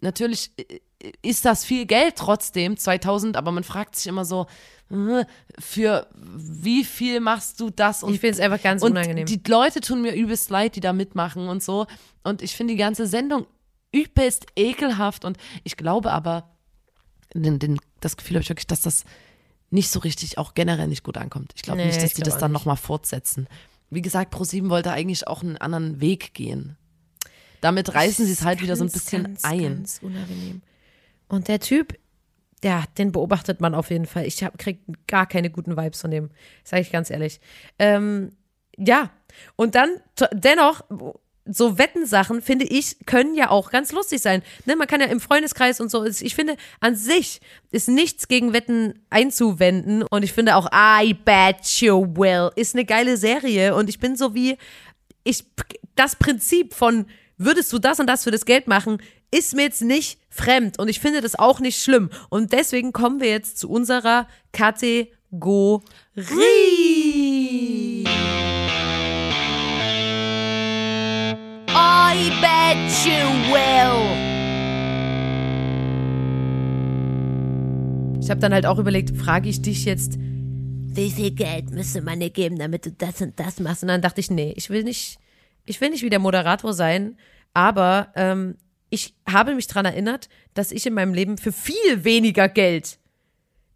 natürlich 0.00 0.50
äh, 0.58 0.80
ist 1.22 1.44
das 1.44 1.64
viel 1.64 1.86
Geld 1.86 2.16
trotzdem, 2.16 2.76
2000, 2.76 3.36
aber 3.36 3.52
man 3.52 3.62
fragt 3.62 3.94
sich 3.94 4.06
immer 4.08 4.24
so, 4.24 4.46
äh, 4.90 5.24
für 5.60 6.08
wie 6.14 6.82
viel 6.84 7.20
machst 7.20 7.60
du 7.60 7.70
das? 7.70 8.02
Und, 8.02 8.14
Ich 8.14 8.20
finde 8.20 8.34
es 8.34 8.40
einfach 8.40 8.62
ganz 8.62 8.82
und 8.82 8.92
unangenehm. 8.92 9.26
die 9.26 9.40
Leute 9.46 9.80
tun 9.80 10.02
mir 10.02 10.14
übelst 10.14 10.50
leid, 10.50 10.74
die 10.74 10.80
da 10.80 10.92
mitmachen 10.92 11.48
und 11.48 11.62
so. 11.62 11.86
Und 12.24 12.42
ich 12.42 12.56
finde 12.56 12.74
die 12.74 12.78
ganze 12.78 13.06
Sendung 13.06 13.46
übelst 13.92 14.46
ekelhaft. 14.56 15.24
Und 15.24 15.36
ich 15.64 15.76
glaube 15.76 16.10
aber, 16.12 16.50
den, 17.42 17.58
den, 17.58 17.78
das 18.00 18.16
Gefühl 18.16 18.36
habe 18.36 18.42
ich 18.42 18.48
wirklich, 18.48 18.66
dass 18.66 18.82
das 18.82 19.04
nicht 19.70 19.90
so 19.90 20.00
richtig 20.00 20.38
auch 20.38 20.54
generell 20.54 20.88
nicht 20.88 21.02
gut 21.02 21.18
ankommt. 21.18 21.52
Ich 21.56 21.62
glaube 21.62 21.78
Nee, 21.78 21.86
nicht, 21.86 22.02
dass 22.02 22.14
die 22.14 22.22
das 22.22 22.38
dann 22.38 22.52
nochmal 22.52 22.76
fortsetzen. 22.76 23.48
Wie 23.90 24.02
gesagt, 24.02 24.30
ProSieben 24.30 24.70
wollte 24.70 24.92
eigentlich 24.92 25.26
auch 25.26 25.42
einen 25.42 25.56
anderen 25.56 26.00
Weg 26.00 26.34
gehen. 26.34 26.76
Damit 27.60 27.94
reißen 27.94 28.26
sie 28.26 28.32
es 28.32 28.44
halt 28.44 28.62
wieder 28.62 28.76
so 28.76 28.84
ein 28.84 28.88
Ganz, 28.88 28.92
bisschen 28.92 29.22
ganz, 29.24 29.44
ein. 29.44 29.62
Ganz 29.62 30.00
unangenehm. 30.02 30.62
Und 31.28 31.48
der 31.48 31.60
Typ, 31.60 31.98
ja, 32.62 32.84
den 32.98 33.12
beobachtet 33.12 33.60
man 33.60 33.74
auf 33.74 33.90
jeden 33.90 34.06
Fall. 34.06 34.26
Ich 34.26 34.42
hab, 34.44 34.58
krieg 34.58 34.80
gar 35.06 35.26
keine 35.26 35.50
guten 35.50 35.76
Vibes 35.76 36.00
von 36.00 36.10
dem, 36.10 36.30
sage 36.64 36.82
ich 36.82 36.92
ganz 36.92 37.10
ehrlich. 37.10 37.40
Ähm, 37.78 38.32
ja, 38.76 39.10
und 39.56 39.74
dann 39.74 39.90
dennoch, 40.32 40.82
so 41.48 41.78
Wettensachen, 41.78 42.42
finde 42.42 42.64
ich, 42.64 42.96
können 43.06 43.34
ja 43.34 43.50
auch 43.50 43.70
ganz 43.70 43.92
lustig 43.92 44.20
sein. 44.20 44.42
Ne, 44.64 44.76
man 44.76 44.86
kann 44.86 45.00
ja 45.00 45.06
im 45.06 45.20
Freundeskreis 45.20 45.80
und 45.80 45.90
so, 45.90 46.04
ich 46.04 46.34
finde, 46.34 46.56
an 46.80 46.96
sich 46.96 47.40
ist 47.70 47.88
nichts 47.88 48.28
gegen 48.28 48.52
Wetten 48.52 49.00
einzuwenden. 49.10 50.02
Und 50.02 50.22
ich 50.22 50.32
finde 50.32 50.56
auch 50.56 50.68
I 50.72 51.14
Bet 51.14 51.64
You 51.80 52.16
Will 52.16 52.50
ist 52.56 52.74
eine 52.74 52.84
geile 52.84 53.16
Serie. 53.16 53.74
Und 53.74 53.88
ich 53.88 53.98
bin 53.98 54.16
so 54.16 54.34
wie, 54.34 54.56
ich, 55.24 55.44
das 55.94 56.16
Prinzip 56.16 56.74
von, 56.74 57.06
würdest 57.36 57.72
du 57.72 57.78
das 57.78 58.00
und 58.00 58.06
das 58.06 58.24
für 58.24 58.30
das 58.30 58.44
Geld 58.44 58.66
machen, 58.66 58.98
ist 59.30 59.54
mir 59.54 59.62
jetzt 59.62 59.82
nicht 59.82 60.18
fremd 60.30 60.78
und 60.78 60.88
ich 60.88 61.00
finde 61.00 61.20
das 61.20 61.34
auch 61.36 61.60
nicht 61.60 61.82
schlimm. 61.82 62.10
Und 62.30 62.52
deswegen 62.52 62.92
kommen 62.92 63.20
wir 63.20 63.28
jetzt 63.28 63.58
zu 63.58 63.68
unserer 63.68 64.28
Kategorie. 64.52 65.12
You 73.06 73.52
will. 73.52 74.26
Ich 78.20 78.30
habe 78.30 78.40
dann 78.40 78.52
halt 78.52 78.66
auch 78.66 78.78
überlegt, 78.78 79.16
frage 79.16 79.48
ich 79.48 79.62
dich 79.62 79.84
jetzt, 79.84 80.18
wie 80.18 81.10
viel 81.10 81.30
Geld 81.30 81.70
müsste 81.70 82.02
man 82.02 82.18
dir 82.18 82.30
geben, 82.30 82.58
damit 82.58 82.86
du 82.86 82.90
das 82.90 83.20
und 83.20 83.38
das 83.38 83.60
machst? 83.60 83.82
Und 83.82 83.88
dann 83.88 84.02
dachte 84.02 84.20
ich, 84.20 84.30
nee, 84.30 84.52
ich 84.56 84.70
will 84.70 84.82
nicht, 84.82 85.18
ich 85.64 85.80
will 85.80 85.90
nicht 85.90 86.02
wie 86.02 86.10
der 86.10 86.18
Moderator 86.18 86.72
sein, 86.72 87.16
aber 87.54 88.12
ähm, 88.16 88.56
ich 88.90 89.14
habe 89.28 89.54
mich 89.54 89.68
daran 89.68 89.84
erinnert, 89.84 90.28
dass 90.54 90.72
ich 90.72 90.86
in 90.86 90.94
meinem 90.94 91.14
Leben 91.14 91.38
für 91.38 91.52
viel 91.52 92.04
weniger 92.04 92.48
Geld 92.48 92.98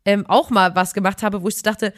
ähm, 0.04 0.26
auch 0.26 0.50
mal 0.50 0.74
was 0.74 0.94
gemacht 0.94 1.22
habe, 1.22 1.42
wo 1.42 1.48
ich 1.48 1.62
dachte, 1.62 1.92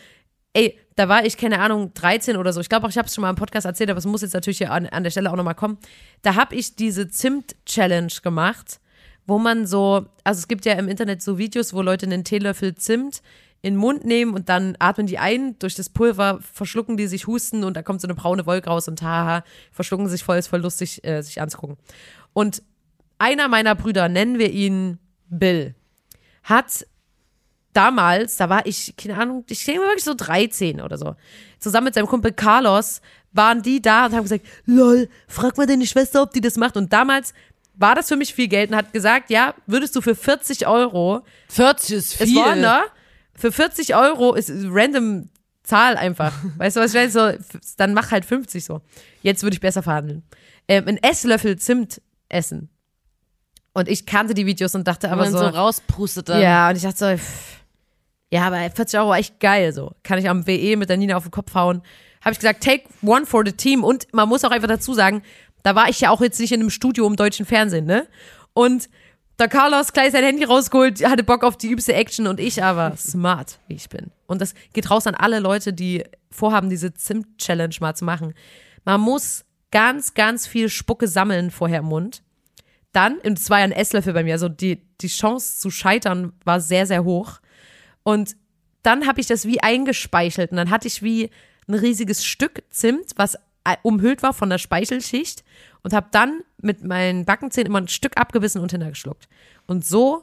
ey, 0.54 0.78
da 0.96 1.08
war 1.08 1.24
ich, 1.24 1.36
keine 1.36 1.60
Ahnung, 1.60 1.92
13 1.94 2.36
oder 2.36 2.52
so. 2.52 2.60
Ich 2.60 2.68
glaube 2.68 2.86
auch, 2.86 2.90
ich 2.90 2.98
habe 2.98 3.08
es 3.08 3.14
schon 3.14 3.22
mal 3.22 3.30
im 3.30 3.36
Podcast 3.36 3.66
erzählt, 3.66 3.90
aber 3.90 3.98
es 3.98 4.06
muss 4.06 4.22
jetzt 4.22 4.34
natürlich 4.34 4.58
hier 4.58 4.70
an, 4.70 4.86
an 4.86 5.02
der 5.02 5.10
Stelle 5.10 5.30
auch 5.30 5.36
nochmal 5.36 5.54
kommen. 5.54 5.78
Da 6.22 6.34
habe 6.34 6.54
ich 6.54 6.76
diese 6.76 7.08
Zimt-Challenge 7.08 8.12
gemacht, 8.22 8.80
wo 9.26 9.38
man 9.38 9.66
so, 9.66 10.06
also 10.24 10.38
es 10.38 10.48
gibt 10.48 10.64
ja 10.66 10.74
im 10.74 10.88
Internet 10.88 11.22
so 11.22 11.38
Videos, 11.38 11.72
wo 11.72 11.80
Leute 11.80 12.06
einen 12.06 12.24
Teelöffel 12.24 12.74
Zimt 12.74 13.22
in 13.62 13.74
den 13.74 13.80
Mund 13.80 14.04
nehmen 14.04 14.34
und 14.34 14.48
dann 14.48 14.76
atmen 14.80 15.06
die 15.06 15.18
ein, 15.18 15.56
durch 15.60 15.76
das 15.76 15.88
Pulver 15.88 16.40
verschlucken 16.42 16.96
die 16.96 17.06
sich, 17.06 17.28
husten 17.28 17.62
und 17.62 17.76
da 17.76 17.82
kommt 17.82 18.00
so 18.00 18.08
eine 18.08 18.16
braune 18.16 18.44
Wolke 18.44 18.68
raus 18.68 18.88
und 18.88 19.00
haha, 19.02 19.44
verschlucken 19.70 20.08
sich 20.08 20.24
voll, 20.24 20.36
ist 20.36 20.48
voll 20.48 20.60
lustig, 20.60 21.04
äh, 21.04 21.22
sich 21.22 21.40
anzugucken. 21.40 21.76
Und 22.32 22.62
einer 23.18 23.46
meiner 23.46 23.76
Brüder, 23.76 24.08
nennen 24.08 24.40
wir 24.40 24.50
ihn 24.50 24.98
Bill, 25.28 25.76
hat 26.42 26.84
damals, 27.72 28.36
da 28.36 28.48
war 28.48 28.66
ich, 28.66 28.94
keine 28.96 29.18
Ahnung, 29.18 29.44
ich 29.48 29.64
denke 29.64 29.80
mal 29.80 29.88
wirklich 29.88 30.04
so 30.04 30.14
13 30.14 30.80
oder 30.80 30.98
so, 30.98 31.14
zusammen 31.58 31.86
mit 31.86 31.94
seinem 31.94 32.06
Kumpel 32.06 32.32
Carlos, 32.32 33.00
waren 33.32 33.62
die 33.62 33.80
da 33.80 34.06
und 34.06 34.14
haben 34.14 34.22
gesagt, 34.22 34.46
lol, 34.66 35.08
frag 35.26 35.56
mal 35.56 35.66
deine 35.66 35.86
Schwester, 35.86 36.22
ob 36.22 36.32
die 36.32 36.40
das 36.40 36.56
macht. 36.56 36.76
Und 36.76 36.92
damals 36.92 37.32
war 37.74 37.94
das 37.94 38.08
für 38.08 38.16
mich 38.16 38.34
viel 38.34 38.48
Geld 38.48 38.70
und 38.70 38.76
hat 38.76 38.92
gesagt, 38.92 39.30
ja, 39.30 39.54
würdest 39.66 39.96
du 39.96 40.00
für 40.00 40.14
40 40.14 40.66
Euro, 40.66 41.22
40 41.48 41.96
ist 41.96 42.20
es 42.20 42.28
viel. 42.28 42.36
war, 42.36 42.54
ne? 42.54 42.82
Für 43.34 43.50
40 43.50 43.96
Euro 43.96 44.34
ist 44.34 44.50
random 44.52 45.30
Zahl 45.62 45.96
einfach. 45.96 46.32
Weißt 46.58 46.76
du, 46.76 46.80
was 46.80 46.94
ich 46.94 47.00
meine? 47.00 47.10
So, 47.10 47.44
dann 47.76 47.94
mach 47.94 48.10
halt 48.10 48.24
50 48.24 48.64
so. 48.64 48.82
Jetzt 49.22 49.42
würde 49.42 49.54
ich 49.54 49.60
besser 49.60 49.82
verhandeln. 49.82 50.22
Ähm, 50.68 50.86
ein 50.86 51.02
Esslöffel 51.02 51.58
Zimt 51.58 52.02
essen. 52.28 52.68
Und 53.74 53.88
ich 53.88 54.04
kannte 54.04 54.34
die 54.34 54.44
Videos 54.44 54.74
und 54.74 54.86
dachte 54.86 55.10
aber 55.10 55.22
man 55.22 55.32
so, 55.32 55.38
so, 55.38 55.46
rauspustet 55.46 56.28
dann. 56.28 56.42
ja, 56.42 56.68
und 56.68 56.76
ich 56.76 56.82
dachte 56.82 56.98
so, 56.98 57.06
pff, 57.16 57.61
ja, 58.32 58.46
aber 58.46 58.58
40 58.70 58.98
Euro 58.98 59.10
war 59.10 59.18
echt 59.18 59.40
geil 59.40 59.74
so. 59.74 59.92
Kann 60.02 60.18
ich 60.18 60.26
am 60.26 60.46
WE 60.46 60.76
mit 60.76 60.88
der 60.88 60.96
Nina 60.96 61.16
auf 61.16 61.24
den 61.24 61.30
Kopf 61.30 61.54
hauen. 61.54 61.82
Habe 62.22 62.32
ich 62.32 62.38
gesagt, 62.38 62.64
take 62.64 62.84
one 63.02 63.26
for 63.26 63.42
the 63.44 63.52
team. 63.52 63.84
Und 63.84 64.06
man 64.14 64.26
muss 64.26 64.42
auch 64.42 64.50
einfach 64.50 64.68
dazu 64.68 64.94
sagen, 64.94 65.22
da 65.62 65.74
war 65.74 65.90
ich 65.90 66.00
ja 66.00 66.08
auch 66.08 66.22
jetzt 66.22 66.40
nicht 66.40 66.50
in 66.50 66.60
einem 66.60 66.70
Studio 66.70 67.06
im 67.06 67.16
deutschen 67.16 67.44
Fernsehen, 67.44 67.84
ne? 67.84 68.08
Und 68.54 68.88
der 69.38 69.48
Carlos 69.48 69.92
gleich 69.92 70.12
sein 70.12 70.24
Handy 70.24 70.44
rausgeholt, 70.44 71.06
hatte 71.06 71.24
Bock 71.24 71.44
auf 71.44 71.58
die 71.58 71.68
übste 71.68 71.92
Action 71.92 72.26
und 72.26 72.40
ich 72.40 72.62
aber 72.64 72.94
smart, 72.96 73.58
wie 73.68 73.74
ich 73.74 73.90
bin. 73.90 74.10
Und 74.26 74.40
das 74.40 74.54
geht 74.72 74.90
raus 74.90 75.06
an 75.06 75.14
alle 75.14 75.38
Leute, 75.38 75.74
die 75.74 76.02
vorhaben, 76.30 76.70
diese 76.70 76.94
Zimt-Challenge 76.94 77.74
mal 77.80 77.94
zu 77.94 78.06
machen. 78.06 78.32
Man 78.86 79.02
muss 79.02 79.44
ganz, 79.70 80.14
ganz 80.14 80.46
viel 80.46 80.70
Spucke 80.70 81.06
sammeln 81.06 81.50
vorher 81.50 81.80
im 81.80 81.86
Mund. 81.86 82.22
Dann, 82.92 83.18
und 83.18 83.38
es 83.38 83.50
war 83.50 83.58
ja 83.58 83.64
ein 83.64 83.72
Esslöffel 83.72 84.14
bei 84.14 84.24
mir, 84.24 84.32
also 84.32 84.48
die, 84.48 84.82
die 85.02 85.08
Chance 85.08 85.60
zu 85.60 85.70
scheitern 85.70 86.32
war 86.44 86.60
sehr, 86.60 86.86
sehr 86.86 87.04
hoch. 87.04 87.41
Und 88.02 88.36
dann 88.82 89.06
habe 89.06 89.20
ich 89.20 89.26
das 89.26 89.46
wie 89.46 89.62
eingespeichelt 89.62 90.50
und 90.50 90.56
dann 90.56 90.70
hatte 90.70 90.88
ich 90.88 91.02
wie 91.02 91.30
ein 91.68 91.74
riesiges 91.74 92.24
Stück 92.24 92.62
Zimt, 92.70 93.12
was 93.16 93.36
äh, 93.64 93.76
umhüllt 93.82 94.22
war 94.22 94.32
von 94.32 94.50
der 94.50 94.58
Speichelschicht 94.58 95.44
und 95.82 95.92
habe 95.92 96.08
dann 96.10 96.40
mit 96.60 96.84
meinen 96.84 97.24
Backenzähnen 97.24 97.68
immer 97.68 97.80
ein 97.80 97.88
Stück 97.88 98.16
abgebissen 98.16 98.60
und 98.60 98.72
hintergeschluckt. 98.72 99.28
Und 99.66 99.84
so 99.84 100.22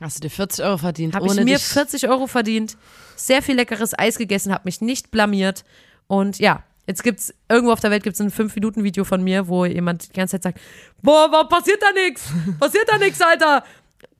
Hast 0.00 0.18
du 0.18 0.20
dir 0.20 0.30
40 0.30 0.64
Euro 0.64 0.78
verdient, 0.78 1.14
habe 1.16 1.26
ich 1.26 1.34
mir 1.34 1.44
dich 1.44 1.64
40 1.64 2.08
Euro 2.08 2.28
verdient, 2.28 2.76
sehr 3.16 3.42
viel 3.42 3.56
leckeres 3.56 3.98
Eis 3.98 4.16
gegessen, 4.16 4.52
habe 4.52 4.62
mich 4.64 4.80
nicht 4.80 5.10
blamiert 5.10 5.64
und 6.06 6.38
ja, 6.38 6.62
jetzt 6.86 7.02
gibt's 7.02 7.34
irgendwo 7.48 7.72
auf 7.72 7.80
der 7.80 7.90
Welt 7.90 8.04
gibt's 8.04 8.20
ein 8.20 8.30
5-Minuten-Video 8.30 9.04
von 9.04 9.24
mir, 9.24 9.48
wo 9.48 9.64
jemand 9.64 10.10
die 10.10 10.12
ganze 10.12 10.36
Zeit 10.36 10.42
sagt, 10.44 10.60
boah, 11.02 11.28
warum 11.32 11.48
passiert 11.48 11.82
da 11.82 11.90
nichts? 11.92 12.32
Passiert 12.60 12.88
da 12.88 12.96
nichts, 12.96 13.20
Alter? 13.20 13.64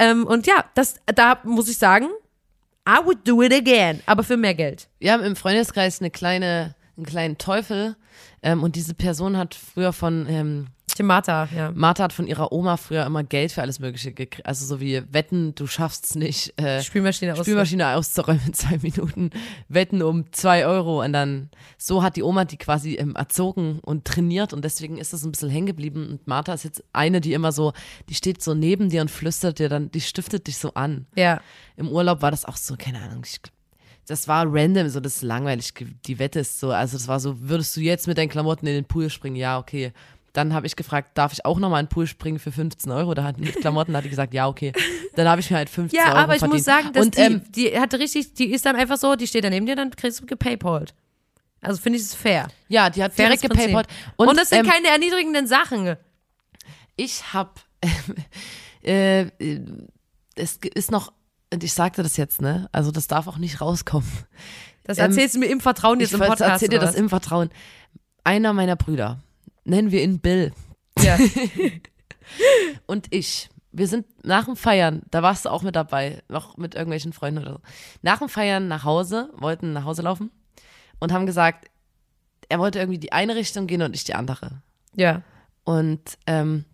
Ähm, 0.00 0.26
und 0.26 0.48
ja, 0.48 0.64
das, 0.74 0.96
da 1.06 1.38
muss 1.44 1.68
ich 1.68 1.78
sagen, 1.78 2.08
I 2.88 3.04
would 3.04 3.18
do 3.28 3.42
it 3.42 3.52
again, 3.52 4.00
aber 4.06 4.24
für 4.24 4.38
mehr 4.38 4.54
Geld. 4.54 4.88
Wir 4.98 5.12
haben 5.12 5.22
im 5.22 5.36
Freundeskreis 5.36 6.00
eine 6.00 6.10
kleine, 6.10 6.74
einen 6.96 7.04
kleinen 7.04 7.36
Teufel 7.36 7.96
ähm, 8.42 8.62
und 8.62 8.76
diese 8.76 8.94
Person 8.94 9.36
hat 9.36 9.54
früher 9.54 9.92
von, 9.92 10.26
ähm, 10.26 10.68
Martha, 11.02 11.48
ja. 11.54 11.70
Martha 11.74 12.04
hat 12.04 12.12
von 12.12 12.26
ihrer 12.26 12.52
Oma 12.52 12.76
früher 12.76 13.04
immer 13.06 13.24
Geld 13.24 13.52
für 13.52 13.62
alles 13.62 13.78
Mögliche 13.78 14.12
gekriegt. 14.12 14.46
Also 14.46 14.64
so 14.64 14.80
wie 14.80 15.02
Wetten, 15.12 15.54
du 15.54 15.66
schaffst 15.66 16.16
nicht, 16.16 16.58
äh, 16.60 16.82
Spülmaschine. 16.82 17.36
Spülmaschine 17.36 17.94
auszuräumen 17.94 18.42
in 18.46 18.54
zwei 18.54 18.78
Minuten, 18.78 19.30
Wetten 19.68 20.02
um 20.02 20.32
zwei 20.32 20.66
Euro 20.66 21.04
und 21.04 21.12
dann, 21.12 21.50
so 21.76 22.02
hat 22.02 22.16
die 22.16 22.22
Oma 22.22 22.44
die 22.44 22.56
quasi 22.56 22.94
ähm, 22.94 23.14
erzogen 23.16 23.80
und 23.80 24.04
trainiert 24.04 24.52
und 24.52 24.64
deswegen 24.64 24.98
ist 24.98 25.12
das 25.12 25.24
ein 25.24 25.32
bisschen 25.32 25.50
hängen 25.50 25.66
geblieben 25.66 26.08
und 26.08 26.26
Martha 26.26 26.52
ist 26.52 26.64
jetzt 26.64 26.84
eine, 26.92 27.20
die 27.20 27.32
immer 27.32 27.52
so, 27.52 27.72
die 28.08 28.14
steht 28.14 28.42
so 28.42 28.54
neben 28.54 28.90
dir 28.90 29.00
und 29.00 29.10
flüstert 29.10 29.58
dir 29.58 29.68
dann, 29.68 29.90
die 29.90 30.00
stiftet 30.00 30.46
dich 30.46 30.58
so 30.58 30.74
an. 30.74 31.06
Ja. 31.16 31.40
Im 31.76 31.88
Urlaub 31.88 32.22
war 32.22 32.30
das 32.30 32.44
auch 32.44 32.56
so, 32.56 32.76
keine 32.76 33.00
Ahnung, 33.00 33.22
ich, 33.24 33.40
das 34.08 34.26
war 34.26 34.46
random, 34.48 34.88
so 34.88 35.00
das 35.00 35.16
ist 35.16 35.22
langweilig. 35.22 35.74
Die 36.06 36.18
Wette 36.18 36.40
ist 36.40 36.58
so, 36.58 36.70
also 36.70 36.96
das 36.96 37.08
war 37.08 37.20
so, 37.20 37.40
würdest 37.40 37.76
du 37.76 37.80
jetzt 37.80 38.06
mit 38.06 38.16
deinen 38.16 38.30
Klamotten 38.30 38.66
in 38.66 38.74
den 38.74 38.84
Pool 38.84 39.10
springen? 39.10 39.36
Ja, 39.36 39.58
okay. 39.58 39.92
Dann 40.38 40.54
habe 40.54 40.68
ich 40.68 40.76
gefragt, 40.76 41.18
darf 41.18 41.32
ich 41.32 41.44
auch 41.44 41.58
nochmal 41.58 41.80
in 41.80 41.86
den 41.86 41.90
Pool 41.90 42.06
springen 42.06 42.38
für 42.38 42.52
15 42.52 42.92
Euro? 42.92 43.12
Da 43.14 43.24
hat 43.24 43.38
mit 43.38 43.56
Klamotten 43.56 43.96
hat 43.96 44.04
die 44.04 44.08
gesagt, 44.08 44.32
ja, 44.34 44.46
okay. 44.46 44.72
Dann 45.16 45.26
habe 45.26 45.40
ich 45.40 45.50
mir 45.50 45.56
halt 45.56 45.68
15 45.68 45.98
Ja, 45.98 46.10
Euro 46.10 46.16
aber 46.18 46.34
ich 46.34 46.38
verdient. 46.38 46.54
muss 46.60 46.64
sagen, 46.64 46.92
dass 46.92 47.04
Und, 47.06 47.16
die, 47.16 47.20
ähm, 47.20 47.42
die 47.50 47.76
hatte 47.80 47.98
richtig, 47.98 48.34
die 48.34 48.52
ist 48.52 48.64
dann 48.64 48.76
einfach 48.76 48.98
so, 48.98 49.16
die 49.16 49.26
steht 49.26 49.42
da 49.42 49.50
neben 49.50 49.66
dir, 49.66 49.74
dann 49.74 49.90
kriegst 49.90 50.20
du 50.20 50.26
gepaypalt. 50.26 50.94
Also 51.60 51.80
finde 51.80 51.98
ich 51.98 52.04
es 52.04 52.14
fair. 52.14 52.46
ja, 52.68 52.88
die 52.88 53.02
hat 53.02 53.14
Faires 53.14 53.40
direkt 53.40 53.52
gepaypalt. 53.52 53.88
Und, 54.14 54.36
das 54.38 54.50
sind 54.50 54.60
ähm, 54.64 54.70
keine 54.70 54.86
erniedrigenden 54.86 55.48
Sachen. 55.48 55.96
ich 56.94 57.34
habe, 57.34 57.50
äh, 58.84 59.22
äh, 59.40 59.60
es 60.36 60.60
ist 60.72 60.92
noch, 60.92 61.12
und 61.52 61.64
ich 61.64 61.72
sagte 61.72 62.04
das 62.04 62.16
jetzt, 62.16 62.40
ne? 62.40 62.68
Also 62.70 62.92
das 62.92 63.08
darf 63.08 63.26
auch 63.26 63.38
nicht 63.38 63.60
rauskommen. 63.60 64.08
Das 64.84 64.98
ähm, 64.98 65.06
erzählst 65.06 65.34
du 65.34 65.40
mir 65.40 65.46
im 65.46 65.60
Vertrauen 65.60 65.98
jetzt 65.98 66.10
Ich 66.10 66.14
im 66.14 66.20
Podcast. 66.20 66.42
erzähl 66.42 66.68
dir 66.68 66.78
das 66.78 66.94
im 66.94 67.08
Vertrauen. 67.08 67.50
Einer 68.24 68.52
meiner 68.52 68.76
Brüder, 68.76 69.18
nennen 69.68 69.90
wir 69.90 70.02
ihn 70.02 70.20
Bill, 70.20 70.52
Ja. 70.98 71.16
und 72.86 73.06
ich, 73.10 73.48
wir 73.72 73.86
sind 73.86 74.06
nach 74.24 74.46
dem 74.46 74.56
Feiern, 74.56 75.02
da 75.10 75.22
warst 75.22 75.44
du 75.44 75.50
auch 75.50 75.62
mit 75.62 75.76
dabei, 75.76 76.22
noch 76.28 76.56
mit 76.56 76.74
irgendwelchen 76.74 77.12
Freunden 77.12 77.42
oder 77.42 77.52
so. 77.54 77.60
Nach 78.02 78.18
dem 78.18 78.28
Feiern 78.28 78.68
nach 78.68 78.84
Hause, 78.84 79.30
wollten 79.36 79.72
nach 79.72 79.84
Hause 79.84 80.02
laufen 80.02 80.30
und 80.98 81.12
haben 81.12 81.26
gesagt, 81.26 81.70
er 82.48 82.58
wollte 82.58 82.78
irgendwie 82.78 82.98
die 82.98 83.12
eine 83.12 83.36
Richtung 83.36 83.66
gehen 83.66 83.82
und 83.82 83.94
ich 83.94 84.04
die 84.04 84.14
andere. 84.14 84.62
ja. 84.94 85.22
Und 85.64 86.16
ähm, 86.26 86.64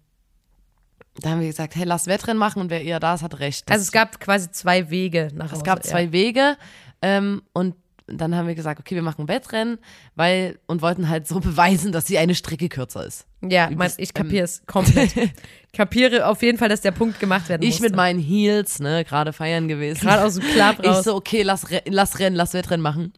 da 1.16 1.30
haben 1.30 1.40
wir 1.40 1.48
gesagt, 1.48 1.74
hey, 1.74 1.84
lass 1.84 2.06
Wettrennen 2.06 2.38
machen 2.38 2.60
und 2.62 2.70
wer 2.70 2.82
eher 2.84 3.00
da 3.00 3.14
ist, 3.14 3.22
hat 3.22 3.40
recht. 3.40 3.68
Also 3.68 3.82
es 3.82 3.90
gab 3.90 4.20
quasi 4.20 4.52
zwei 4.52 4.88
Wege 4.88 5.30
nach 5.34 5.46
Hause. 5.46 5.56
Es 5.56 5.64
gab 5.64 5.82
zwei 5.82 6.04
ja. 6.04 6.12
Wege 6.12 6.56
ähm, 7.02 7.42
und 7.52 7.74
dann 8.06 8.34
haben 8.36 8.46
wir 8.46 8.54
gesagt, 8.54 8.80
okay, 8.80 8.94
wir 8.94 9.02
machen 9.02 9.28
Wettrennen, 9.28 9.78
weil 10.14 10.58
und 10.66 10.82
wollten 10.82 11.08
halt 11.08 11.26
so 11.26 11.40
beweisen, 11.40 11.90
dass 11.92 12.04
die 12.04 12.18
eine 12.18 12.34
Strecke 12.34 12.68
kürzer 12.68 13.06
ist. 13.06 13.26
Ja, 13.42 13.68
mein, 13.70 13.90
ich 13.98 14.12
kapiere 14.14 14.44
es 14.44 14.62
komplett. 14.66 15.12
kapiere 15.72 16.26
auf 16.26 16.42
jeden 16.42 16.58
Fall, 16.58 16.68
dass 16.68 16.80
der 16.82 16.90
Punkt 16.92 17.18
gemacht 17.20 17.48
werden 17.48 17.62
Ich 17.62 17.70
musste. 17.76 17.82
mit 17.84 17.96
meinen 17.96 18.18
Heels, 18.20 18.78
ne, 18.80 19.04
gerade 19.04 19.32
feiern 19.32 19.68
gewesen. 19.68 20.00
Gerade 20.00 20.24
aus 20.24 20.34
dem 20.34 20.44
Club 20.44 20.76
Ich 20.82 20.88
raus. 20.88 21.04
so, 21.04 21.14
okay, 21.14 21.42
lass, 21.42 21.66
lass 21.86 22.18
Rennen, 22.18 22.36
lass 22.36 22.54
Wettrennen 22.54 22.82
machen. 22.82 23.12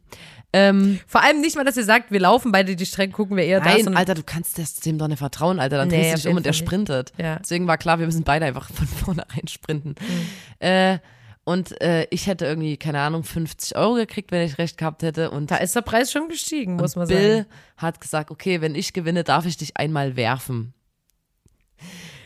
Ähm, 0.53 0.99
Vor 1.07 1.21
allem 1.21 1.41
nicht 1.41 1.57
mal, 1.57 1.65
dass 1.65 1.75
ihr 1.75 1.83
sagt, 1.83 2.09
wir 2.11 2.21
laufen 2.21 2.53
beide 2.53 2.75
die 2.77 2.85
Strecke, 2.85 3.11
gucken 3.11 3.35
wir 3.35 3.43
eher 3.43 3.59
das. 3.59 3.73
nein, 3.75 3.87
und- 3.89 3.97
Alter, 3.97 4.15
du 4.15 4.23
kannst 4.23 4.57
das 4.57 4.75
dem 4.77 4.97
doch 4.97 5.09
nicht 5.09 5.17
vertrauen, 5.19 5.59
Alter. 5.59 5.75
Dann 5.77 5.89
Nee, 5.89 5.97
drehst 5.97 6.13
du 6.13 6.17
dich 6.19 6.27
um 6.31 6.37
und 6.37 6.45
nicht. 6.45 6.55
sprintet. 6.57 7.11
Ja. 7.17 7.35
Deswegen 7.39 7.67
war 7.67 7.77
klar, 7.77 7.99
wir 7.99 8.05
müssen 8.05 8.23
beide 8.23 8.45
einfach 8.45 8.69
von 8.73 8.87
vornherein 8.87 9.47
sprinten. 9.49 9.89
Mhm. 9.99 10.65
Äh, 10.65 10.99
und 11.47 11.79
äh, 11.81 12.05
ich 12.09 12.27
hätte 12.27 12.45
irgendwie, 12.45 12.75
keine 12.75 12.99
Ahnung, 12.99 13.23
50 13.23 13.77
Euro 13.77 13.93
gekriegt, 13.93 14.31
wenn 14.31 14.45
ich 14.45 14.57
recht 14.57 14.77
gehabt 14.77 15.01
hätte. 15.01 15.31
Und 15.31 15.49
Da 15.49 15.55
ist 15.55 15.73
der 15.77 15.81
Preis 15.81 16.11
schon 16.11 16.27
gestiegen, 16.27 16.75
muss 16.75 16.97
man 16.97 17.07
Bill 17.07 17.37
sagen. 17.37 17.47
hat 17.77 18.01
gesagt, 18.01 18.31
okay, 18.31 18.59
wenn 18.59 18.75
ich 18.75 18.91
gewinne, 18.91 19.23
darf 19.23 19.45
ich 19.45 19.55
dich 19.55 19.77
einmal 19.77 20.17
werfen. 20.17 20.73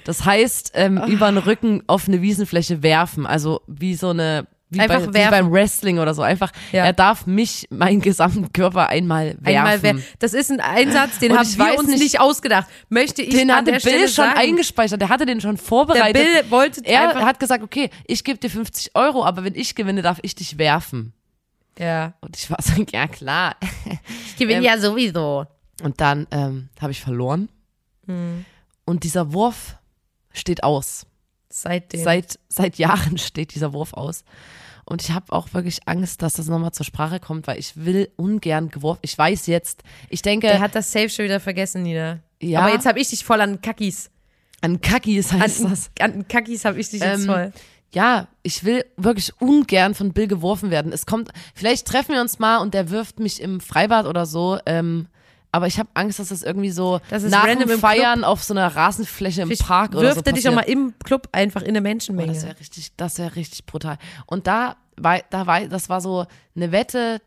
Das 0.05 0.25
heißt, 0.25 0.71
ähm, 0.73 0.97
Ah. 0.97 1.05
über 1.07 1.27
den 1.31 1.37
Rücken 1.37 1.83
auf 1.85 2.07
eine 2.07 2.23
Wiesenfläche 2.23 2.81
werfen. 2.81 3.27
Also 3.27 3.61
wie 3.67 3.93
so 3.93 4.09
eine, 4.09 4.47
wie, 4.71 4.77
bei, 4.77 4.83
Einfach 4.89 5.09
wie 5.09 5.13
werfen. 5.13 5.31
beim 5.31 5.51
Wrestling 5.51 5.99
oder 5.99 6.13
so. 6.13 6.21
Einfach, 6.21 6.51
Ja. 6.71 6.85
er 6.85 6.93
darf 6.93 7.27
mich, 7.27 7.67
meinen 7.69 8.01
gesamten 8.01 8.51
Körper 8.53 8.87
einmal 8.87 9.35
werfen. 9.39 9.45
Einmal 9.45 9.83
wer, 9.83 9.95
das 10.19 10.33
ist 10.33 10.49
ein 10.49 10.59
Einsatz, 10.61 11.19
den 11.19 11.37
haben 11.37 11.47
wir 11.57 11.77
uns 11.77 11.89
nicht- 11.89 11.99
nicht, 11.99 12.19
ausgedacht. 12.19 12.67
Möchte 12.89 13.21
ich 13.21 13.29
den 13.35 13.53
hatte 13.53 13.65
der 13.65 13.71
Bill 13.73 13.79
Stelle 13.81 14.07
schon 14.07 14.25
sagen. 14.25 14.39
eingespeichert, 14.39 15.01
der 15.01 15.09
hatte 15.09 15.25
den 15.25 15.41
schon 15.41 15.55
Der 15.57 15.63
vorbereitet. 15.63 16.23
Bill 16.23 16.49
wollte 16.51 16.81
er 16.85 17.13
hat 17.25 17.39
gesagt, 17.39 17.63
okay, 17.63 17.89
ich 18.07 18.23
gebe 18.23 18.39
dir 18.39 18.49
50 18.49 18.95
Euro, 18.95 19.25
aber 19.25 19.43
wenn 19.43 19.55
ich 19.55 19.75
gewinne, 19.75 20.01
darf 20.01 20.19
ich 20.21 20.35
dich 20.35 20.57
werfen. 20.57 21.13
ja, 21.77 22.13
Und 22.21 22.37
ich 22.37 22.49
war 22.49 22.57
so, 22.61 22.73
ja 22.91 23.07
klar. 23.07 23.55
ich 24.25 24.37
gewinne 24.37 24.59
Ähm, 24.59 24.63
ja 24.63 24.77
sowieso. 24.77 25.45
Und 25.83 25.99
dann 25.99 26.27
ähm, 26.31 26.69
habe 26.79 26.91
ich 26.91 27.01
verloren. 27.01 27.49
Hm. 28.07 28.45
Und 28.85 29.03
dieser 29.03 29.33
Wurf 29.33 29.75
steht 30.31 30.63
aus. 30.63 31.05
Seitdem. 31.49 32.01
Seit, 32.03 32.39
seit 32.47 32.77
Jahren 32.77 33.17
steht 33.17 33.53
dieser 33.55 33.73
Wurf 33.73 33.93
aus. 33.93 34.23
Und 34.85 35.01
ich 35.01 35.11
habe 35.11 35.31
auch 35.31 35.53
wirklich 35.53 35.79
Angst, 35.87 36.21
dass 36.21 36.33
das 36.33 36.47
nochmal 36.47 36.71
zur 36.71 36.85
Sprache 36.85 37.19
kommt, 37.19 37.47
weil 37.47 37.59
ich 37.59 37.73
will 37.75 38.09
ungern 38.15 38.69
geworfen. 38.69 38.99
Ich 39.03 39.17
weiß 39.17 39.47
jetzt, 39.47 39.83
ich 40.09 40.21
denke, 40.21 40.47
der 40.47 40.59
hat 40.59 40.75
das 40.75 40.91
Safe 40.91 41.09
schon 41.09 41.25
wieder 41.25 41.39
vergessen, 41.39 41.83
Nina. 41.83 42.19
Ja. 42.41 42.61
Aber 42.61 42.73
jetzt 42.73 42.85
habe 42.85 42.99
ich 42.99 43.09
dich 43.09 43.23
voll 43.23 43.41
an 43.41 43.61
Kackis. 43.61 44.09
an 44.61 44.81
Kakis 44.81 45.31
heißt 45.31 45.63
An, 45.63 45.69
das. 45.69 45.91
an 45.99 46.27
Kackis 46.27 46.65
habe 46.65 46.79
ich 46.79 46.89
dich 46.89 47.01
jetzt 47.01 47.21
Ähm, 47.21 47.25
voll. 47.25 47.53
Ja, 47.93 48.27
ich 48.41 48.63
will 48.63 48.85
wirklich 48.95 49.33
ungern 49.41 49.93
von 49.95 50.13
Bill 50.13 50.27
geworfen 50.27 50.71
werden. 50.71 50.93
Es 50.93 51.05
kommt, 51.05 51.29
vielleicht 51.53 51.85
treffen 51.87 52.13
wir 52.13 52.21
uns 52.21 52.39
mal 52.39 52.57
und 52.59 52.73
der 52.73 52.89
wirft 52.89 53.19
mich 53.19 53.41
im 53.41 53.59
Freibad 53.59 54.05
oder 54.05 54.25
so. 54.25 54.57
Ähm, 54.65 55.07
aber 55.51 55.67
ich 55.67 55.77
habe 55.79 55.89
Angst, 55.93 56.19
dass 56.19 56.29
das 56.29 56.43
irgendwie 56.43 56.71
so 56.71 56.99
Das 57.09 57.23
nach 57.23 57.45
dem 57.45 57.67
Feiern 57.79 58.23
auf 58.23 58.43
so 58.43 58.53
einer 58.53 58.73
Rasenfläche 58.75 59.41
im 59.41 59.47
Vielleicht 59.49 59.65
Park 59.67 59.91
oder 59.91 60.03
wirft 60.03 60.15
so 60.19 60.21
er 60.25 60.33
dich 60.33 60.47
auch 60.49 60.55
passiert. 60.55 60.77
mal 60.77 60.83
im 60.83 60.93
Club 61.03 61.27
einfach 61.31 61.61
in 61.61 61.69
eine 61.69 61.79
Oh, 61.79 61.83
Menschenmenge. 61.83 62.33
das 62.33 62.43
wäre 62.45 62.59
richtig, 62.59 62.91
das 62.95 63.17
wäre 63.17 63.35
richtig 63.35 63.65
brutal. 63.65 63.97
Und 64.25 64.47
da 64.47 64.77
war, 64.97 65.19
da 65.29 65.47
war, 65.47 65.61
das 65.67 65.89
war 65.89 65.99
so 66.01 66.25
eine 66.55 66.71
Wette, 66.71 67.21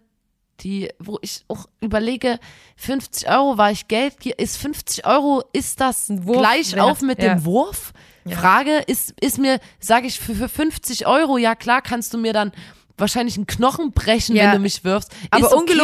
die, 0.60 0.88
wo 1.00 1.18
ich 1.20 1.44
auch 1.48 1.66
überlege, 1.80 2.38
50 2.76 3.28
Euro 3.28 3.58
war 3.58 3.70
ich 3.72 3.88
Geld, 3.88 4.24
ist 4.24 4.56
50 4.56 5.04
Euro, 5.06 5.42
ist 5.52 5.80
das 5.80 6.06
Wurf 6.10 6.38
gleich 6.38 6.78
auf 6.80 7.00
mit 7.02 7.20
ja. 7.22 7.34
dem 7.34 7.44
Wurf? 7.44 7.92
Frage, 8.26 8.78
ist, 8.86 9.12
ist 9.20 9.38
mir, 9.38 9.58
sage 9.80 10.06
ich, 10.06 10.18
für, 10.18 10.34
für 10.34 10.48
50 10.48 11.06
Euro, 11.06 11.36
ja 11.36 11.54
klar, 11.54 11.82
kannst 11.82 12.14
du 12.14 12.18
mir 12.18 12.32
dann 12.32 12.52
wahrscheinlich 12.96 13.36
einen 13.36 13.46
Knochen 13.46 13.92
brechen, 13.92 14.34
Ja. 14.36 14.44
wenn 14.44 14.52
du 14.52 14.58
mich 14.60 14.82
wirfst. 14.84 15.12
Aber 15.30 15.46
ist 15.46 15.52
okay. 15.52 15.74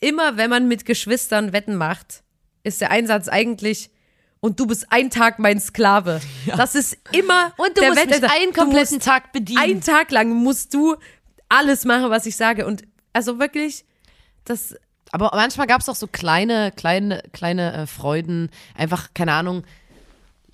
Immer 0.00 0.36
wenn 0.36 0.50
man 0.50 0.68
mit 0.68 0.84
Geschwistern 0.84 1.52
Wetten 1.52 1.76
macht, 1.76 2.22
ist 2.62 2.80
der 2.80 2.90
Einsatz 2.90 3.28
eigentlich 3.28 3.90
und 4.40 4.60
du 4.60 4.66
bist 4.66 4.86
ein 4.90 5.10
Tag 5.10 5.38
mein 5.38 5.60
Sklave. 5.60 6.20
Das 6.56 6.74
ist 6.74 6.98
immer 7.12 7.52
Und 7.56 7.76
du 7.76 7.80
der 7.80 7.90
musst 7.90 8.06
mich 8.06 8.16
Wetteinsatz. 8.16 8.32
einen 8.40 8.52
Du 8.52 8.60
kompletten 8.60 9.00
Tag 9.00 9.32
bedienen. 9.32 9.58
Einen 9.58 9.80
Tag 9.80 10.10
lang 10.10 10.30
musst 10.30 10.74
du 10.74 10.96
alles 11.48 11.84
machen, 11.84 12.10
was 12.10 12.26
ich 12.26 12.36
sage. 12.36 12.66
Und 12.66 12.82
also 13.12 13.38
wirklich, 13.38 13.84
das 14.44 14.76
Aber 15.12 15.30
manchmal 15.34 15.66
gab 15.66 15.80
es 15.80 15.88
auch 15.88 15.94
so 15.94 16.06
kleine, 16.06 16.72
kleine, 16.72 17.22
kleine 17.32 17.72
äh, 17.72 17.86
Freuden. 17.86 18.50
Einfach, 18.74 19.14
keine 19.14 19.32
Ahnung, 19.32 19.64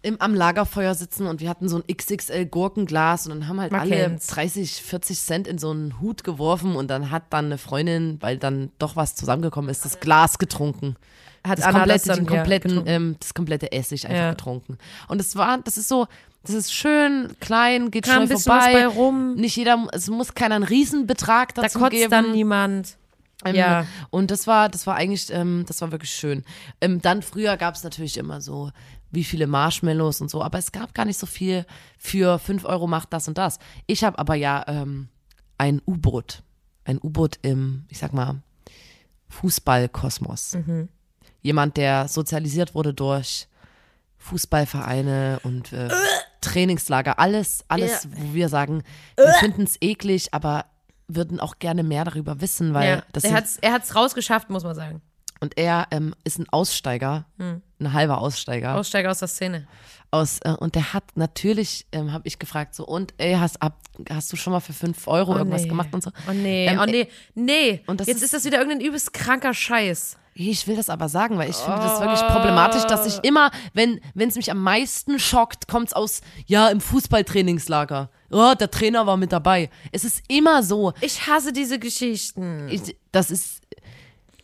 im, 0.03 0.20
am 0.20 0.34
Lagerfeuer 0.34 0.94
sitzen 0.94 1.26
und 1.26 1.40
wir 1.40 1.48
hatten 1.51 1.68
so 1.68 1.76
ein 1.76 1.84
XXL 1.94 2.46
Gurkenglas 2.46 3.26
und 3.26 3.32
dann 3.40 3.48
haben 3.48 3.61
halt 3.61 3.72
Man 3.72 3.82
alle 3.82 3.90
kennt's. 3.96 4.26
30, 4.28 4.82
40 4.82 5.20
Cent 5.20 5.46
in 5.48 5.59
so 5.59 5.70
einen 5.70 6.01
Hut 6.01 6.24
geworfen 6.24 6.74
und 6.76 6.88
dann 6.88 7.11
hat 7.11 7.24
dann 7.30 7.46
eine 7.46 7.59
Freundin, 7.59 8.16
weil 8.20 8.38
dann 8.38 8.70
doch 8.78 8.96
was 8.96 9.14
zusammengekommen 9.14 9.68
ist, 9.70 9.84
das 9.84 10.01
Glas 10.01 10.38
getrunken. 10.38 10.96
hat 11.46 11.59
Das 11.59 11.64
Anna 11.66 11.78
komplette, 11.80 12.09
das 12.09 12.16
dann 12.16 12.26
kompletten, 12.26 12.76
ja, 12.76 12.82
ähm, 12.92 13.16
das 13.20 13.34
komplette 13.34 13.72
Essig 13.72 14.07
einfach 14.07 14.18
Ja. 14.22 14.30
getrunken. 14.30 14.78
Und 15.09 15.20
es 15.20 15.36
war, 15.36 15.59
das 15.59 15.76
ist 15.78 15.88
so, 15.88 16.07
das 16.44 16.55
ist 16.55 16.72
schön, 16.72 17.34
klein, 17.40 17.90
geht 17.90 18.05
Kam 18.05 18.26
schnell 18.26 18.38
vorbei. 18.38 18.72
bei 18.72 18.86
rum. 18.86 19.34
Nicht 19.34 19.57
jeder, 19.57 19.86
es 19.92 20.09
muss 20.09 20.34
keiner 20.34 20.55
einen 20.57 20.64
Riesenbetrag 20.64 21.55
Da 21.55 21.62
dazu 21.62 21.78
kotzt 21.78 21.92
geben. 21.92 22.11
dann 22.11 22.32
niemand. 22.32 22.96
Ähm, 23.44 23.55
Ja. 23.55 23.86
Und 24.11 24.30
das 24.30 24.46
war, 24.46 24.68
das 24.70 24.86
war 24.86 24.96
eigentlich, 24.96 25.30
ähm, 25.32 25.64
das 25.66 25.80
war 25.82 25.92
wirklich 25.92 26.11
schön. 26.12 26.44
Ähm, 26.82 27.01
dann 27.03 27.22
früher 27.22 27.57
gab 27.57 27.74
es 27.74 27.84
natürlich 27.84 28.16
immer 28.18 28.40
so, 28.42 28.70
wie 29.11 29.24
viele 29.24 29.46
Marshmallows 29.46 30.20
und 30.20 30.30
so, 30.30 30.42
aber 30.42 30.58
es 30.58 30.72
gab 30.72 30.94
gar 30.94 31.04
nicht 31.04 31.18
so 31.18 31.26
viel 31.26 31.66
für 31.98 32.38
5 32.38 32.64
Euro 32.64 32.86
macht 32.86 33.12
das 33.12 33.26
und 33.28 33.38
das. 33.38 33.58
Ich 33.86 34.04
habe 34.04 34.18
aber 34.18 34.34
ja 34.34 34.64
ähm, 34.68 35.08
ein 35.58 35.82
U-Boot. 35.86 36.42
Ein 36.84 36.98
U-Boot 37.02 37.38
im, 37.42 37.84
ich 37.88 37.98
sag 37.98 38.12
mal, 38.12 38.42
Fußballkosmos. 39.28 40.56
Jemand, 41.42 41.76
der 41.76 42.08
sozialisiert 42.08 42.74
wurde 42.74 42.92
durch 42.94 43.48
Fußballvereine 44.18 45.40
und 45.44 45.72
äh, 45.72 45.88
Trainingslager, 46.40 47.18
alles, 47.18 47.64
alles, 47.68 48.08
wo 48.12 48.34
wir 48.34 48.48
sagen, 48.48 48.82
wir 49.16 49.32
finden 49.34 49.62
es 49.62 49.76
eklig, 49.80 50.32
aber 50.34 50.66
würden 51.08 51.40
auch 51.40 51.58
gerne 51.58 51.82
mehr 51.82 52.04
darüber 52.04 52.40
wissen, 52.40 52.72
weil 52.74 52.88
Ja. 52.98 53.02
das 53.12 53.24
er 53.24 53.42
er 53.62 53.72
hat's 53.72 53.94
rausgeschafft, 53.94 54.50
muss 54.50 54.62
man 54.62 54.74
sagen. 54.74 55.02
Und 55.41 55.57
er 55.59 55.86
ähm, 55.91 56.14
ist 56.24 56.38
ein 56.38 56.49
Aussteiger, 56.51 57.24
Hm. 57.38 57.62
ein 57.80 57.93
halber 57.93 58.18
Aussteiger. 58.18 58.76
Aussteiger 58.76 59.11
aus 59.11 59.18
der 59.20 59.28
Szene. 59.28 59.66
aus, 60.12 60.41
äh, 60.41 60.51
und 60.59 60.74
der 60.74 60.93
hat 60.93 61.05
natürlich, 61.14 61.86
ähm, 61.93 62.12
habe 62.12 62.26
ich 62.26 62.38
gefragt, 62.38 62.74
so, 62.74 62.84
und 62.86 63.14
ey, 63.18 63.34
hast, 63.34 63.62
ab, 63.62 63.78
hast 64.11 64.32
du 64.32 64.36
schon 64.36 64.53
mal 64.53 64.59
für 64.61 64.72
5 64.72 65.07
Euro 65.07 65.36
irgendwas 65.36 65.62
nee. 65.62 65.68
gemacht 65.68 65.88
und 65.93 66.03
so? 66.03 66.11
Oh 66.28 66.32
nee, 66.32 66.66
Ähm, 66.66 66.80
oh 66.82 66.84
nee, 66.86 67.07
nee. 67.34 67.80
und 67.86 68.01
Jetzt 68.01 68.16
ist- 68.16 68.22
ist, 68.24 68.34
das 68.34 68.45
wieder 68.45 68.59
irgendein 68.59 68.80
übelst 68.86 69.12
kranker 69.12 69.55
Scheiß. 69.55 70.16
Ich 70.34 70.66
will 70.66 70.76
das 70.76 70.88
aber 70.88 71.09
sagen, 71.09 71.36
weil 71.38 71.51
ich 71.51 71.57
finde 71.57 71.80
das 71.80 72.01
wirklich 72.01 72.20
problematisch, 72.20 72.84
dass 72.84 73.05
ich 73.07 73.22
immer, 73.24 73.51
wenn 73.74 74.01
es 74.16 74.36
mich 74.36 74.51
am 74.51 74.62
meisten 74.62 75.18
schockt, 75.18 75.68
kommt 75.68 75.88
es 75.88 75.93
aus, 75.93 76.22
ja, 76.47 76.68
im 76.68 76.80
Fußballtrainingslager. 76.80 78.11
Oh, 78.30 78.55
der 78.59 78.70
Trainer 78.70 79.07
war 79.07 79.16
mit 79.16 79.32
dabei. 79.32 79.70
Es 79.93 80.05
ist 80.05 80.22
immer 80.28 80.62
so. 80.62 80.93
Ich 81.01 81.26
hasse 81.26 81.53
diese 81.53 81.78
Geschichten. 81.78 82.68
Ich, 82.70 82.97
das 83.12 83.30
ist, 83.30 83.61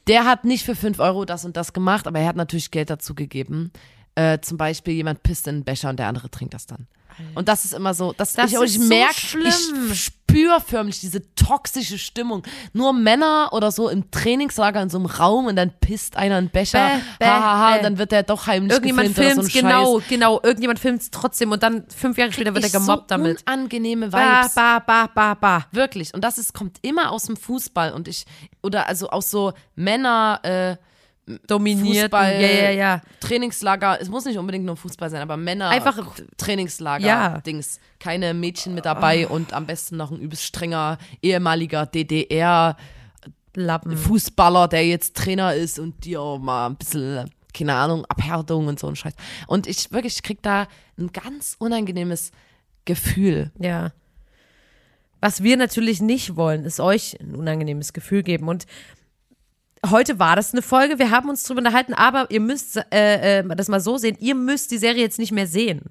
der 0.07 0.25
hat 0.25 0.45
nicht 0.45 0.65
für 0.65 0.75
5 0.75 0.99
Euro 0.99 1.25
das 1.25 1.45
und 1.45 1.57
das 1.57 1.73
gemacht, 1.73 2.07
aber 2.07 2.21
er 2.21 2.29
hat 2.29 2.37
natürlich 2.37 2.71
Geld 2.71 2.91
dazu 2.91 3.15
gegeben. 3.15 3.73
Äh, 4.15 4.41
zum 4.41 4.57
Beispiel 4.57 4.95
jemand 4.95 5.23
pisst 5.23 5.47
in 5.47 5.57
einen 5.57 5.65
Becher 5.65 5.91
und 5.91 5.99
der 5.99 6.09
andere 6.09 6.31
trinkt 6.31 6.55
das 6.55 6.67
dann. 6.67 6.87
Und 7.35 7.49
das 7.49 7.65
ist 7.65 7.75
immer 7.75 7.95
so, 7.95 8.13
das, 8.17 8.33
Das 8.35 8.53
ich, 8.53 8.59
ist 8.61 8.75
ich 8.77 8.81
so 8.83 8.89
merke, 8.89 9.15
schlimm. 9.15 9.47
ich 9.91 10.05
spüre 10.05 10.61
förmlich 10.61 11.01
diese 11.01 11.23
toxische 11.35 11.99
Stimmung. 11.99 12.43
Nur 12.73 12.93
Männer 12.93 13.51
oder 13.53 13.71
so 13.71 13.89
im 13.89 14.11
Trainingslager 14.11 14.83
in 14.83 14.91
so 14.91 14.99
einem 14.99 15.07
Raum 15.07 15.47
und 15.47 15.57
dann 15.57 15.73
pisst 15.81 16.17
einer 16.17 16.37
einen 16.37 16.51
Becher, 16.51 17.01
hahaha, 17.23 17.71
bäh. 17.73 17.77
und 17.79 17.85
dann 17.85 17.99
wird 17.99 18.13
der 18.13 18.23
doch 18.23 18.47
heimlich 18.47 18.73
Irgendjemand 18.73 19.15
filmt 19.15 19.39
oder 19.39 19.43
so 19.49 19.59
ein 19.59 19.63
genau, 19.63 20.01
Scheiß. 20.01 20.09
genau. 20.09 20.41
Irgendjemand 20.43 20.79
filmt 20.79 21.03
es 21.03 21.11
trotzdem 21.11 21.53
und 21.53 21.63
dann 21.63 21.85
fünf 21.89 22.19
Jahre 22.19 22.33
später 22.33 22.55
wird 22.55 22.65
er 22.65 22.71
gemobbt 22.71 23.05
so 23.11 23.17
damit. 23.17 23.43
unangenehme 23.47 24.09
Ba, 24.09 24.43
Vibes. 24.43 24.55
ba, 24.55 24.79
ba, 24.81 25.07
ba, 25.15 25.35
ba. 25.35 25.67
Wirklich. 25.73 26.13
Und 26.13 26.23
das 26.23 26.39
ist, 26.39 26.53
kommt 26.53 26.79
immer 26.83 27.13
aus 27.13 27.25
dem 27.25 27.37
Fußball 27.37 27.93
und 27.93 28.09
ich, 28.09 28.27
oder 28.63 28.89
also 28.89 29.09
aus 29.09 29.31
so 29.31 29.53
Männer, 29.75 30.41
äh, 30.43 30.77
Dominiert. 31.49 32.05
Fußball, 32.05 32.41
Ja, 32.41 32.49
ja, 32.49 32.71
ja. 32.71 33.03
Trainingslager, 33.21 34.01
es 34.01 34.09
muss 34.09 34.25
nicht 34.27 34.39
unbedingt 34.39 34.65
nur 34.65 34.77
Fußball 34.77 35.11
sein, 35.11 35.23
aber 35.23 35.37
Männer, 35.37 35.71
Einfach- 35.71 36.15
Trainingslager, 36.37 37.05
Ja. 37.07 37.41
Dings, 37.41 37.81
keine 37.99 38.33
Mädchen 38.33 38.75
mit 38.75 38.85
dabei 38.85 39.27
und 39.27 39.53
am 39.53 39.67
besten 39.67 39.97
noch 39.97 40.13
ein 40.13 40.21
übelst 40.21 40.45
strenger 40.45 40.99
ehemaliger 41.23 41.85
DDR 41.87 42.77
Lappen. 43.55 43.97
Fußballer, 43.97 44.69
der 44.69 44.87
jetzt 44.87 45.17
Trainer 45.17 45.55
ist 45.55 45.79
und 45.79 46.05
dir 46.05 46.21
auch 46.21 46.39
mal 46.39 46.67
ein 46.69 46.77
bisschen, 46.77 47.31
keine 47.55 47.75
Ahnung, 47.75 48.05
Abhärtung 48.05 48.67
und 48.69 48.79
so 48.79 48.87
ein 48.87 48.95
Scheiß. 48.97 49.15
Und 49.47 49.67
ich 49.67 49.91
wirklich 49.91 50.17
ich 50.17 50.23
krieg 50.23 50.43
da 50.43 50.69
ein 50.99 51.11
ganz 51.11 51.57
unangenehmes 51.59 52.31
Gefühl. 52.85 53.51
Ja. 53.59 53.93
Was 55.23 55.43
wir 55.43 55.57
natürlich 55.57 56.01
nicht 56.03 56.37
wollen, 56.37 56.65
ist 56.65 56.79
euch 56.79 57.19
ein 57.19 57.35
unangenehmes 57.35 57.93
Gefühl 57.95 58.23
geben. 58.23 58.47
Und 58.49 58.67
heute 59.85 60.19
war 60.19 60.37
das 60.37 60.53
eine 60.53 60.63
Folge, 60.63 60.99
wir 60.99 61.11
haben 61.11 61.29
uns 61.29 61.45
drüber 61.45 61.59
unterhalten, 61.59 61.95
aber 61.95 62.31
ihr 62.31 62.41
müsst 62.41 62.77
äh, 62.93 63.41
äh, 63.41 63.57
das 63.57 63.69
mal 63.69 63.81
so 63.81 63.99
sehen, 63.99 64.17
ihr 64.21 64.35
müsst 64.35 64.71
die 64.71 64.79
Serie 64.79 65.03
jetzt 65.03 65.19
nicht 65.19 65.33
mehr 65.33 65.47
sehen. 65.47 65.91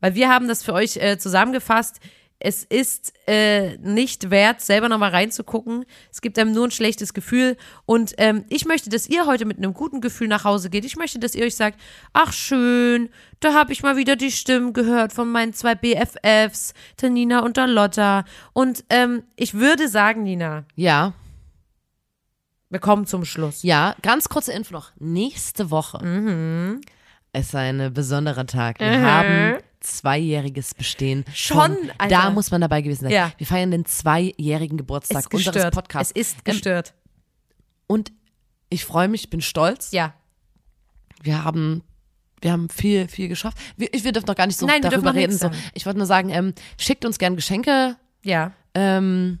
Weil 0.00 0.14
wir 0.14 0.28
haben 0.28 0.48
das 0.48 0.62
für 0.62 0.72
euch 0.72 0.96
äh, 0.96 1.18
zusammengefasst. 1.18 2.00
Es 2.42 2.64
ist 2.64 3.12
äh, 3.26 3.76
nicht 3.78 4.30
wert, 4.30 4.62
selber 4.62 4.88
nochmal 4.88 5.10
reinzugucken. 5.10 5.84
Es 6.10 6.22
gibt 6.22 6.38
einem 6.38 6.52
nur 6.52 6.68
ein 6.68 6.70
schlechtes 6.70 7.12
Gefühl. 7.12 7.58
Und 7.84 8.14
ähm, 8.16 8.46
ich 8.48 8.64
möchte, 8.64 8.88
dass 8.88 9.06
ihr 9.10 9.26
heute 9.26 9.44
mit 9.44 9.58
einem 9.58 9.74
guten 9.74 10.00
Gefühl 10.00 10.28
nach 10.28 10.44
Hause 10.44 10.70
geht. 10.70 10.86
Ich 10.86 10.96
möchte, 10.96 11.18
dass 11.18 11.34
ihr 11.34 11.44
euch 11.44 11.54
sagt, 11.54 11.78
ach 12.14 12.32
schön, 12.32 13.10
da 13.40 13.52
habe 13.52 13.74
ich 13.74 13.82
mal 13.82 13.98
wieder 13.98 14.16
die 14.16 14.32
Stimmen 14.32 14.72
gehört 14.72 15.12
von 15.12 15.30
meinen 15.30 15.52
zwei 15.52 15.74
BFFs, 15.74 16.72
der 17.02 17.10
Nina 17.10 17.40
und 17.40 17.58
der 17.58 17.66
Lotta. 17.66 18.24
Und 18.54 18.84
ähm, 18.88 19.22
ich 19.36 19.52
würde 19.52 19.88
sagen, 19.88 20.22
Nina, 20.22 20.64
Ja, 20.76 21.12
wir 22.70 22.78
kommen 22.78 23.06
zum 23.06 23.24
Schluss. 23.24 23.62
ja, 23.62 23.94
ganz 24.02 24.28
kurze 24.28 24.52
Info 24.52 24.72
noch. 24.72 24.90
Nächste 24.98 25.70
Woche 25.70 26.04
Mhm. 26.04 26.80
ist 27.32 27.54
ein 27.54 27.92
besonderer 27.92 28.46
Tag. 28.46 28.80
Wir 28.80 29.02
haben 29.02 29.58
zweijähriges 29.80 30.74
Bestehen. 30.74 31.24
Schon, 31.34 31.76
Alter. 31.98 32.08
Da 32.08 32.30
muss 32.30 32.50
man 32.50 32.60
dabei 32.60 32.82
gewesen 32.82 33.04
sein. 33.04 33.12
Ja. 33.12 33.32
Wir 33.38 33.46
feiern 33.46 33.70
den 33.70 33.84
zweijährigen 33.86 34.76
Geburtstag 34.76 35.20
ist 35.24 35.34
unseres 35.34 35.54
gestört. 35.54 35.74
Podcasts. 35.74 36.12
Es 36.14 36.32
ist 36.32 36.44
gestört. 36.44 36.94
Und 37.86 38.12
ich 38.68 38.84
freue 38.84 39.08
mich, 39.08 39.24
ich 39.24 39.30
bin 39.30 39.40
stolz. 39.40 39.90
ja. 39.92 40.14
Wir 41.22 41.44
haben, 41.44 41.82
wir 42.40 42.52
haben 42.52 42.70
viel, 42.70 43.06
viel 43.08 43.28
geschafft. 43.28 43.58
Wir, 43.76 43.92
ich, 43.92 44.04
wir 44.04 44.12
dürfen 44.12 44.26
noch 44.26 44.34
gar 44.36 44.46
nicht 44.46 44.58
so 44.58 44.64
Nein, 44.66 44.80
darüber 44.80 45.10
noch 45.10 45.14
reden. 45.14 45.36
So. 45.36 45.50
Ich 45.74 45.84
wollte 45.84 45.98
nur 45.98 46.06
sagen, 46.06 46.30
ähm, 46.30 46.54
schickt 46.78 47.04
uns 47.04 47.18
gern 47.18 47.36
Geschenke 47.36 47.96
Ja. 48.22 48.52
ähm, 48.74 49.38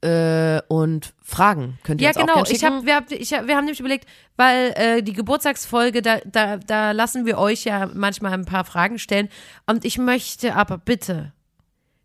äh, 0.00 0.60
und 0.68 1.12
Fragen. 1.22 1.78
Könnt 1.82 2.00
ihr 2.00 2.04
Ja, 2.04 2.10
uns 2.10 2.16
auch 2.18 2.20
genau. 2.22 2.34
gern 2.34 2.44
Ich 2.52 2.58
schicken. 2.60 2.74
hab, 2.76 2.86
wir, 2.86 2.96
hab, 2.96 3.10
ich 3.10 3.32
hab, 3.32 3.46
wir 3.46 3.56
haben 3.56 3.64
nämlich 3.64 3.80
überlegt, 3.80 4.08
weil 4.36 4.72
äh, 4.76 5.02
die 5.02 5.12
Geburtstagsfolge, 5.12 6.02
da, 6.02 6.18
da, 6.24 6.56
da 6.58 6.92
lassen 6.92 7.26
wir 7.26 7.38
euch 7.38 7.64
ja 7.64 7.88
manchmal 7.92 8.32
ein 8.32 8.44
paar 8.44 8.64
Fragen 8.64 8.98
stellen. 8.98 9.28
Und 9.66 9.84
ich 9.84 9.98
möchte 9.98 10.54
aber 10.54 10.78
bitte, 10.78 11.32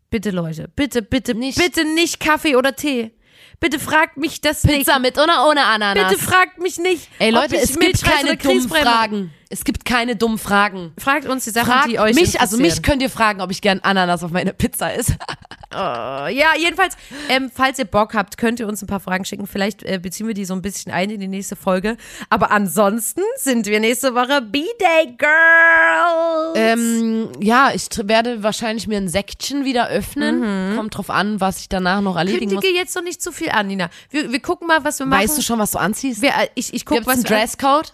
bitte 0.10 0.32
Leute, 0.32 0.70
bitte, 0.76 1.02
bitte, 1.02 1.36
Nicht. 1.36 1.58
bitte 1.58 1.86
nicht 1.86 2.20
Kaffee 2.20 2.56
oder 2.56 2.76
Tee. 2.76 3.12
Bitte 3.60 3.80
fragt 3.80 4.18
mich 4.18 4.41
das 4.41 4.62
Pizza 4.64 5.00
mit 5.00 5.18
oder 5.18 5.48
ohne 5.48 5.62
nicht. 5.62 5.70
Ananas? 5.70 6.10
Bitte 6.12 6.22
fragt 6.22 6.60
mich 6.60 6.80
nicht. 6.80 7.08
Ey 7.20 7.30
Leute, 7.30 7.56
ich 7.56 7.64
es 7.64 7.80
gibt 7.80 8.04
keine 8.04 8.36
dummen 8.36 8.68
Fragen. 8.68 9.34
Es 9.50 9.64
gibt 9.64 9.86
keine 9.86 10.16
dummen 10.16 10.38
Fragen. 10.38 10.91
Fragt 11.00 11.28
uns 11.28 11.46
die 11.46 11.52
Sachen, 11.52 11.72
Fragt 11.72 11.88
die 11.89 12.00
euch 12.00 12.16
mich, 12.16 12.41
also 12.41 12.58
mich 12.58 12.82
könnt 12.82 13.02
ihr 13.02 13.10
fragen, 13.10 13.39
ob 13.41 13.52
ich 13.52 13.62
gern 13.62 13.80
Ananas 13.82 14.24
auf 14.24 14.32
meine 14.32 14.54
Pizza 14.54 14.94
esse. 14.94 15.16
Ja, 15.74 16.51
jedenfalls, 16.57 16.95
ähm, 17.30 17.51
falls 17.53 17.80
ihr 17.80 17.86
Bock 17.86 18.13
habt, 18.13 18.38
könnt 18.38 18.59
ihr 18.59 18.67
uns 18.67 18.82
ein 18.82 18.88
paar 18.88 18.99
Fragen 18.99 19.26
schicken. 19.26 19.47
Vielleicht 19.47 19.84
äh, 19.84 19.99
beziehen 20.01 20.28
wir 20.28 20.34
die 20.34 20.45
so 20.45 20.53
ein 20.53 20.61
bisschen 20.61 20.91
ein 20.91 21.09
in 21.09 21.19
die 21.19 21.28
nächste 21.28 21.55
Folge. 21.55 21.97
Aber 22.30 22.51
ansonsten 22.51 23.21
sind 23.36 23.65
wir 23.65 23.80
nächste 23.80 24.15
Woche 24.15 24.41
B-Day 24.41 25.15
Girls. 25.17 26.55
Ähm, 26.55 27.32
ja, 27.41 27.71
ich 27.74 27.88
werde 28.03 28.43
wahrscheinlich 28.43 28.88
mir 28.88 28.97
ein 28.97 29.07
Säckchen 29.07 29.65
wieder 29.65 29.89
öffnen. 29.89 30.76
Kommt 30.76 30.97
drauf 30.97 31.09
an, 31.09 31.39
was 31.41 31.59
ich 31.59 31.69
danach 31.69 32.01
noch 32.01 32.15
erledigen 32.15 32.53
muss. 32.53 32.61
Kündige 32.61 32.80
jetzt 32.80 32.95
noch 32.95 33.03
nicht 33.03 33.21
zu 33.21 33.32
viel 33.32 33.49
an, 33.49 33.67
Nina. 33.67 33.89
Wir, 34.09 34.32
wir 34.32 34.41
gucken 34.41 34.67
mal, 34.67 34.84
was 34.84 34.99
wir 34.99 35.05
machen. 35.05 35.21
Weißt 35.21 35.38
du 35.38 35.41
schon, 35.41 35.59
was 35.59 35.71
du 35.71 35.80
anziehst? 35.80 36.21
wir, 36.21 36.30
äh, 36.30 36.47
ich, 36.55 36.74
ich 36.74 36.86
guck, 36.86 36.97
Gibt's 36.97 37.07
was 37.07 37.15
einen 37.15 37.24
Dresscode? 37.24 37.93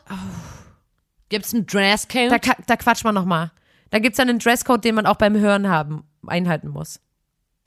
Gibt's 1.29 1.53
einen 1.53 1.65
Dresscode? 1.65 2.31
Da, 2.31 2.37
da 2.65 2.75
quatsch 2.75 3.03
mal 3.03 3.11
nochmal. 3.11 3.51
Da 3.91 3.99
gibt's 3.99 4.17
dann 4.17 4.29
einen 4.29 4.39
Dresscode, 4.39 4.83
den 4.83 4.95
man 4.95 5.05
auch 5.05 5.15
beim 5.15 5.35
Hören 5.35 5.69
haben, 5.69 6.03
einhalten 6.25 6.69
muss. 6.69 6.99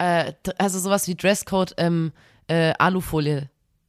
Äh, 0.03 0.33
also 0.59 0.81
sowas 0.81 1.07
wie 1.07 1.15
Dresscode 1.15 1.75
ähm, 1.77 2.13
äh, 2.49 2.73
Alufolie. 2.79 3.49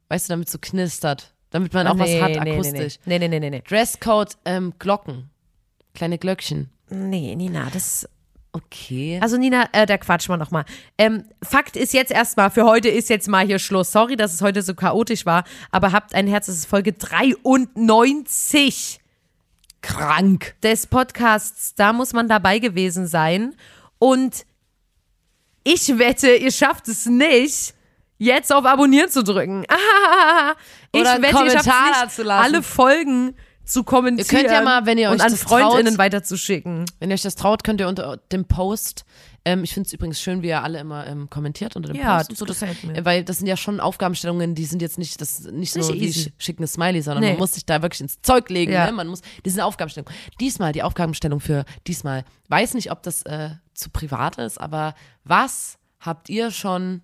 Weißt 0.10 0.30
du, 0.30 0.34
damit 0.34 0.50
so 0.50 0.60
knistert. 0.60 1.34
Damit 1.50 1.74
man 1.74 1.88
auch 1.88 1.98
was 1.98 2.10
hat, 2.22 2.38
akustisch. 2.38 3.00
Nee, 3.06 3.20
nee, 3.20 3.28
nee, 3.28 3.40
nee, 3.40 3.50
nee. 3.50 3.64
Dresscode 3.68 4.38
ähm, 4.46 4.74
Glocken. 4.80 5.30
Kleine 5.94 6.18
Glöckchen. 6.18 6.70
Nee, 6.90 7.36
Nina, 7.36 7.70
das. 7.72 8.08
Okay. 8.52 9.20
Also 9.22 9.38
Nina, 9.38 9.68
äh, 9.72 9.88
da 9.88 9.98
quatschen 9.98 10.34
wir 10.34 10.38
nochmal. 10.38 10.66
Ähm, 11.00 11.26
Fakt 11.42 11.76
ist 11.76 11.94
jetzt 11.94 12.12
erstmal, 12.12 12.52
für 12.52 12.66
heute 12.66 12.90
ist 12.90 13.10
jetzt 13.10 13.28
mal 13.28 13.46
hier 13.46 13.58
Schluss. 13.58 13.92
Sorry, 13.92 14.16
dass 14.16 14.34
es 14.34 14.44
heute 14.44 14.62
so 14.62 14.76
chaotisch 14.76 15.26
war, 15.26 15.44
aber 15.72 15.92
habt 15.92 16.14
ein 16.14 16.28
Herz, 16.28 16.48
es 16.48 16.58
ist 16.58 16.66
Folge 16.68 16.94
93 16.94 19.00
krank. 19.82 20.56
des 20.62 20.86
Podcasts. 20.86 21.74
Da 21.74 21.94
muss 21.94 22.14
man 22.14 22.28
dabei 22.28 22.60
gewesen 22.60 23.08
sein. 23.08 23.56
Und 23.98 24.46
ich 25.64 25.98
wette, 25.98 26.36
ihr 26.36 26.52
schafft 26.52 26.88
es 26.88 27.06
nicht, 27.06 27.74
jetzt 28.18 28.54
auf 28.54 28.66
Abonnieren 28.66 29.10
zu 29.10 29.24
drücken. 29.24 29.66
ich 30.92 31.02
Oder 31.02 31.22
wette, 31.22 31.26
ihr 31.26 31.52
schafft 31.52 31.66
Kommentar 31.68 32.08
es 32.08 32.18
nicht, 32.18 32.30
alle 32.30 32.64
Folgen 32.64 33.36
zu 33.66 33.84
kommentieren 33.84 34.28
Ihr 34.30 34.38
könnt 34.50 34.52
ja 34.52 34.62
mal, 34.62 34.86
wenn 34.86 34.98
ihr 34.98 35.10
und 35.10 35.16
euch 35.20 35.26
an 35.26 35.32
das 35.32 35.42
FreundInnen 35.42 35.94
traut- 35.94 35.98
weiterzuschicken. 35.98 36.86
Wenn 37.00 37.10
ihr 37.10 37.14
euch 37.14 37.22
das 37.22 37.36
traut, 37.36 37.64
könnt 37.64 37.80
ihr 37.80 37.88
unter 37.88 38.18
dem 38.32 38.46
Post, 38.46 39.06
ähm, 39.46 39.64
ich 39.64 39.74
finde 39.74 39.88
es 39.88 39.94
übrigens 39.94 40.22
schön, 40.22 40.42
wie 40.42 40.48
ihr 40.48 40.64
alle 40.64 40.80
immer 40.80 41.06
ähm, 41.06 41.30
kommentiert 41.30 41.76
unter 41.76 41.92
dem 41.92 41.98
Ja, 42.02 42.18
Post. 42.18 42.32
das 42.32 42.38
so, 42.40 42.46
gefällt 42.46 42.84
mir. 42.84 42.96
äh, 42.96 43.04
Weil 43.06 43.24
das 43.26 43.38
sind 43.40 43.48
ja 43.48 43.58
schon 43.58 43.80
Aufgabenstellungen, 43.80 44.56
die 44.56 44.66
sind 44.66 44.82
jetzt 44.82 44.98
nicht, 44.98 45.20
das 45.20 45.42
nicht, 45.42 45.76
Nicht 45.76 45.94
wie 45.94 45.98
easy. 46.06 46.30
sch- 46.30 46.32
schick 46.38 46.58
eine 46.60 46.68
Smiley, 46.68 47.02
sondern 47.02 47.24
Nee. 47.24 47.32
man 47.32 47.40
muss 47.40 47.54
sich 47.54 47.66
da 47.66 47.82
wirklich 47.82 48.02
ins 48.02 48.22
Zeug 48.22 48.50
legen. 48.50 48.72
Ja. 48.72 48.86
Ne? 48.86 48.92
Man 48.94 49.08
muss, 49.08 49.22
die 49.46 49.50
sind 49.50 49.62
Aufgabenstellungen. 49.62 50.14
Diesmal, 50.40 50.72
die 50.72 50.84
Aufgabenstellung 50.84 51.40
für 51.42 51.66
diesmal, 51.88 52.24
weiß 52.48 52.74
nicht, 52.76 52.92
ob 52.92 53.04
das 53.04 53.24
äh, 53.24 53.50
zu 53.74 53.90
privat 53.90 54.38
ist, 54.38 54.60
aber 54.62 54.96
was 55.26 55.78
habt 56.00 56.30
ihr 56.30 56.52
schon, 56.52 57.02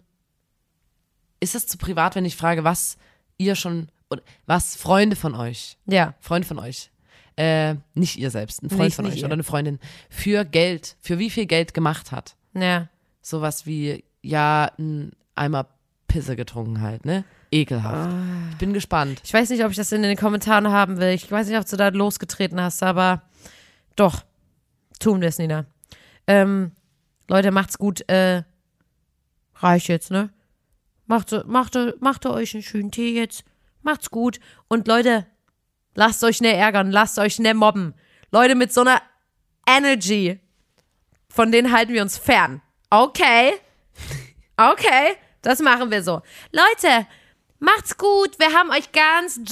ist 1.40 1.56
es 1.56 1.68
zu 1.68 1.78
privat, 1.78 2.16
wenn 2.16 2.26
ich 2.26 2.36
frage, 2.36 2.64
was 2.64 2.98
ihr 3.38 3.56
schon, 3.56 3.90
oder 4.10 4.22
was 4.46 4.76
Freunde 4.76 5.16
von 5.16 5.36
euch 5.36 5.78
Ja. 5.86 6.14
Freund 6.20 6.46
von 6.46 6.60
euch. 6.60 6.92
Äh, 7.40 7.76
nicht 7.94 8.18
ihr 8.18 8.32
selbst, 8.32 8.62
ein 8.64 8.70
Freund 8.70 8.82
Nicht- 8.82 8.96
von 8.96 9.06
nicht 9.06 9.14
euch 9.14 9.20
ihr. 9.20 9.26
oder 9.26 9.34
eine 9.34 9.44
Freundin 9.44 9.80
für 10.10 10.44
Geld, 10.44 10.98
für 11.00 11.20
wie 11.20 11.30
viel 11.30 11.46
Geld 11.46 11.74
gemacht 11.74 12.12
hat. 12.12 12.36
Ja. 12.54 12.90
Sowas 13.22 13.66
wie, 13.66 14.04
ja, 14.22 14.70
ein 14.78 15.14
Eimer 15.36 15.68
Pisse 16.10 16.36
getrunken 16.36 16.82
halt, 16.82 17.06
ne? 17.06 17.24
Ekelhaft. 17.52 18.12
Ah. 18.12 18.50
Ich 18.52 18.58
bin 18.58 18.74
gespannt. 18.74 19.22
Ich 19.24 19.34
weiß 19.34 19.50
nicht, 19.52 19.64
ob 19.64 19.72
ich 19.72 19.78
das 19.78 19.92
in 19.94 20.02
den 20.04 20.18
Kommentaren 20.18 20.68
haben 20.70 20.98
will. 20.98 21.10
Ich 21.14 21.32
weiß 21.32 21.48
nicht, 21.48 21.58
ob 21.58 21.66
du 21.66 21.78
da 21.78 21.88
losgetreten 21.90 22.60
hast, 22.60 22.84
aber 22.84 23.22
doch. 23.96 24.24
Tun 25.00 25.22
wir 25.22 25.30
es, 25.30 25.38
Nina. 25.38 25.66
Ähm, 26.28 26.72
Leute, 27.30 27.52
macht's 27.52 27.78
gut. 27.78 28.02
Äh, 28.10 28.44
reicht 29.56 29.88
jetzt, 29.88 30.12
ne? 30.12 30.30
Macht, 31.06 31.32
macht, 31.48 31.78
macht 32.02 32.26
euch 32.26 32.54
einen 32.54 32.64
schönen 32.64 32.92
Tee 32.92 33.16
jetzt. 33.16 33.44
Macht's 33.82 34.12
gut. 34.12 34.40
Und 34.68 34.88
Leute, 34.88 35.26
lasst 36.00 36.24
euch 36.24 36.40
nicht 36.40 36.56
ärgern, 36.56 36.92
lasst 36.92 37.20
euch 37.20 37.40
nicht 37.40 37.56
mobben. 37.56 37.94
Leute 38.32 38.56
mit 38.56 38.72
so 38.72 38.82
einer 38.82 39.02
Energy, 39.68 40.40
von 41.30 41.52
denen 41.52 41.74
halten 41.74 41.92
wir 41.94 42.02
uns 42.02 42.18
fern. 42.18 42.62
Okay. 42.90 43.54
Okay, 44.56 45.18
das 45.42 45.60
machen 45.60 45.92
wir 45.92 46.02
so. 46.02 46.22
Leute, 46.52 47.06
macht's 47.60 47.98
gut. 47.98 48.40
Wir 48.40 48.54
haben 48.54 48.72
euch 48.72 48.92
ganz 48.94 49.38
lieb. 49.38 49.50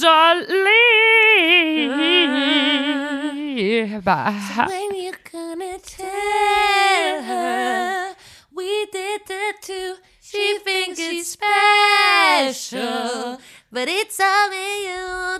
When 4.68 4.94
you 4.94 5.12
gonna 5.30 5.78
tell 5.84 7.22
her 7.22 8.14
we 8.50 8.86
did 8.90 9.26
that 9.26 9.60
too, 9.60 9.96
She 10.30 10.58
thinks 10.58 10.98
she's 10.98 11.30
special, 11.30 12.76
but 13.72 13.88
it's 13.88 14.20
only 14.20 14.84
you. 14.84 15.38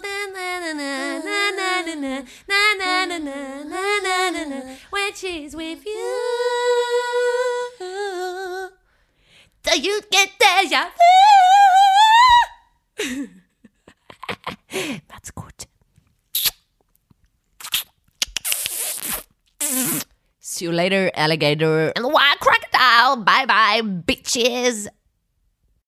When 4.88 5.12
she's 5.14 5.54
with 5.54 5.84
you, 5.84 6.16
do 9.62 9.78
you 9.78 10.00
get 10.10 10.30
deja 10.38 10.86
vu? 12.98 13.28
That's 15.06 15.30
good. 15.32 15.66
See 20.50 20.64
you 20.64 20.72
later, 20.72 21.10
alligator. 21.12 21.92
And 21.94 22.06
wild 22.06 22.40
crocodile. 22.40 23.16
Bye 23.22 23.44
bye, 23.44 23.82
bitches. 23.82 24.88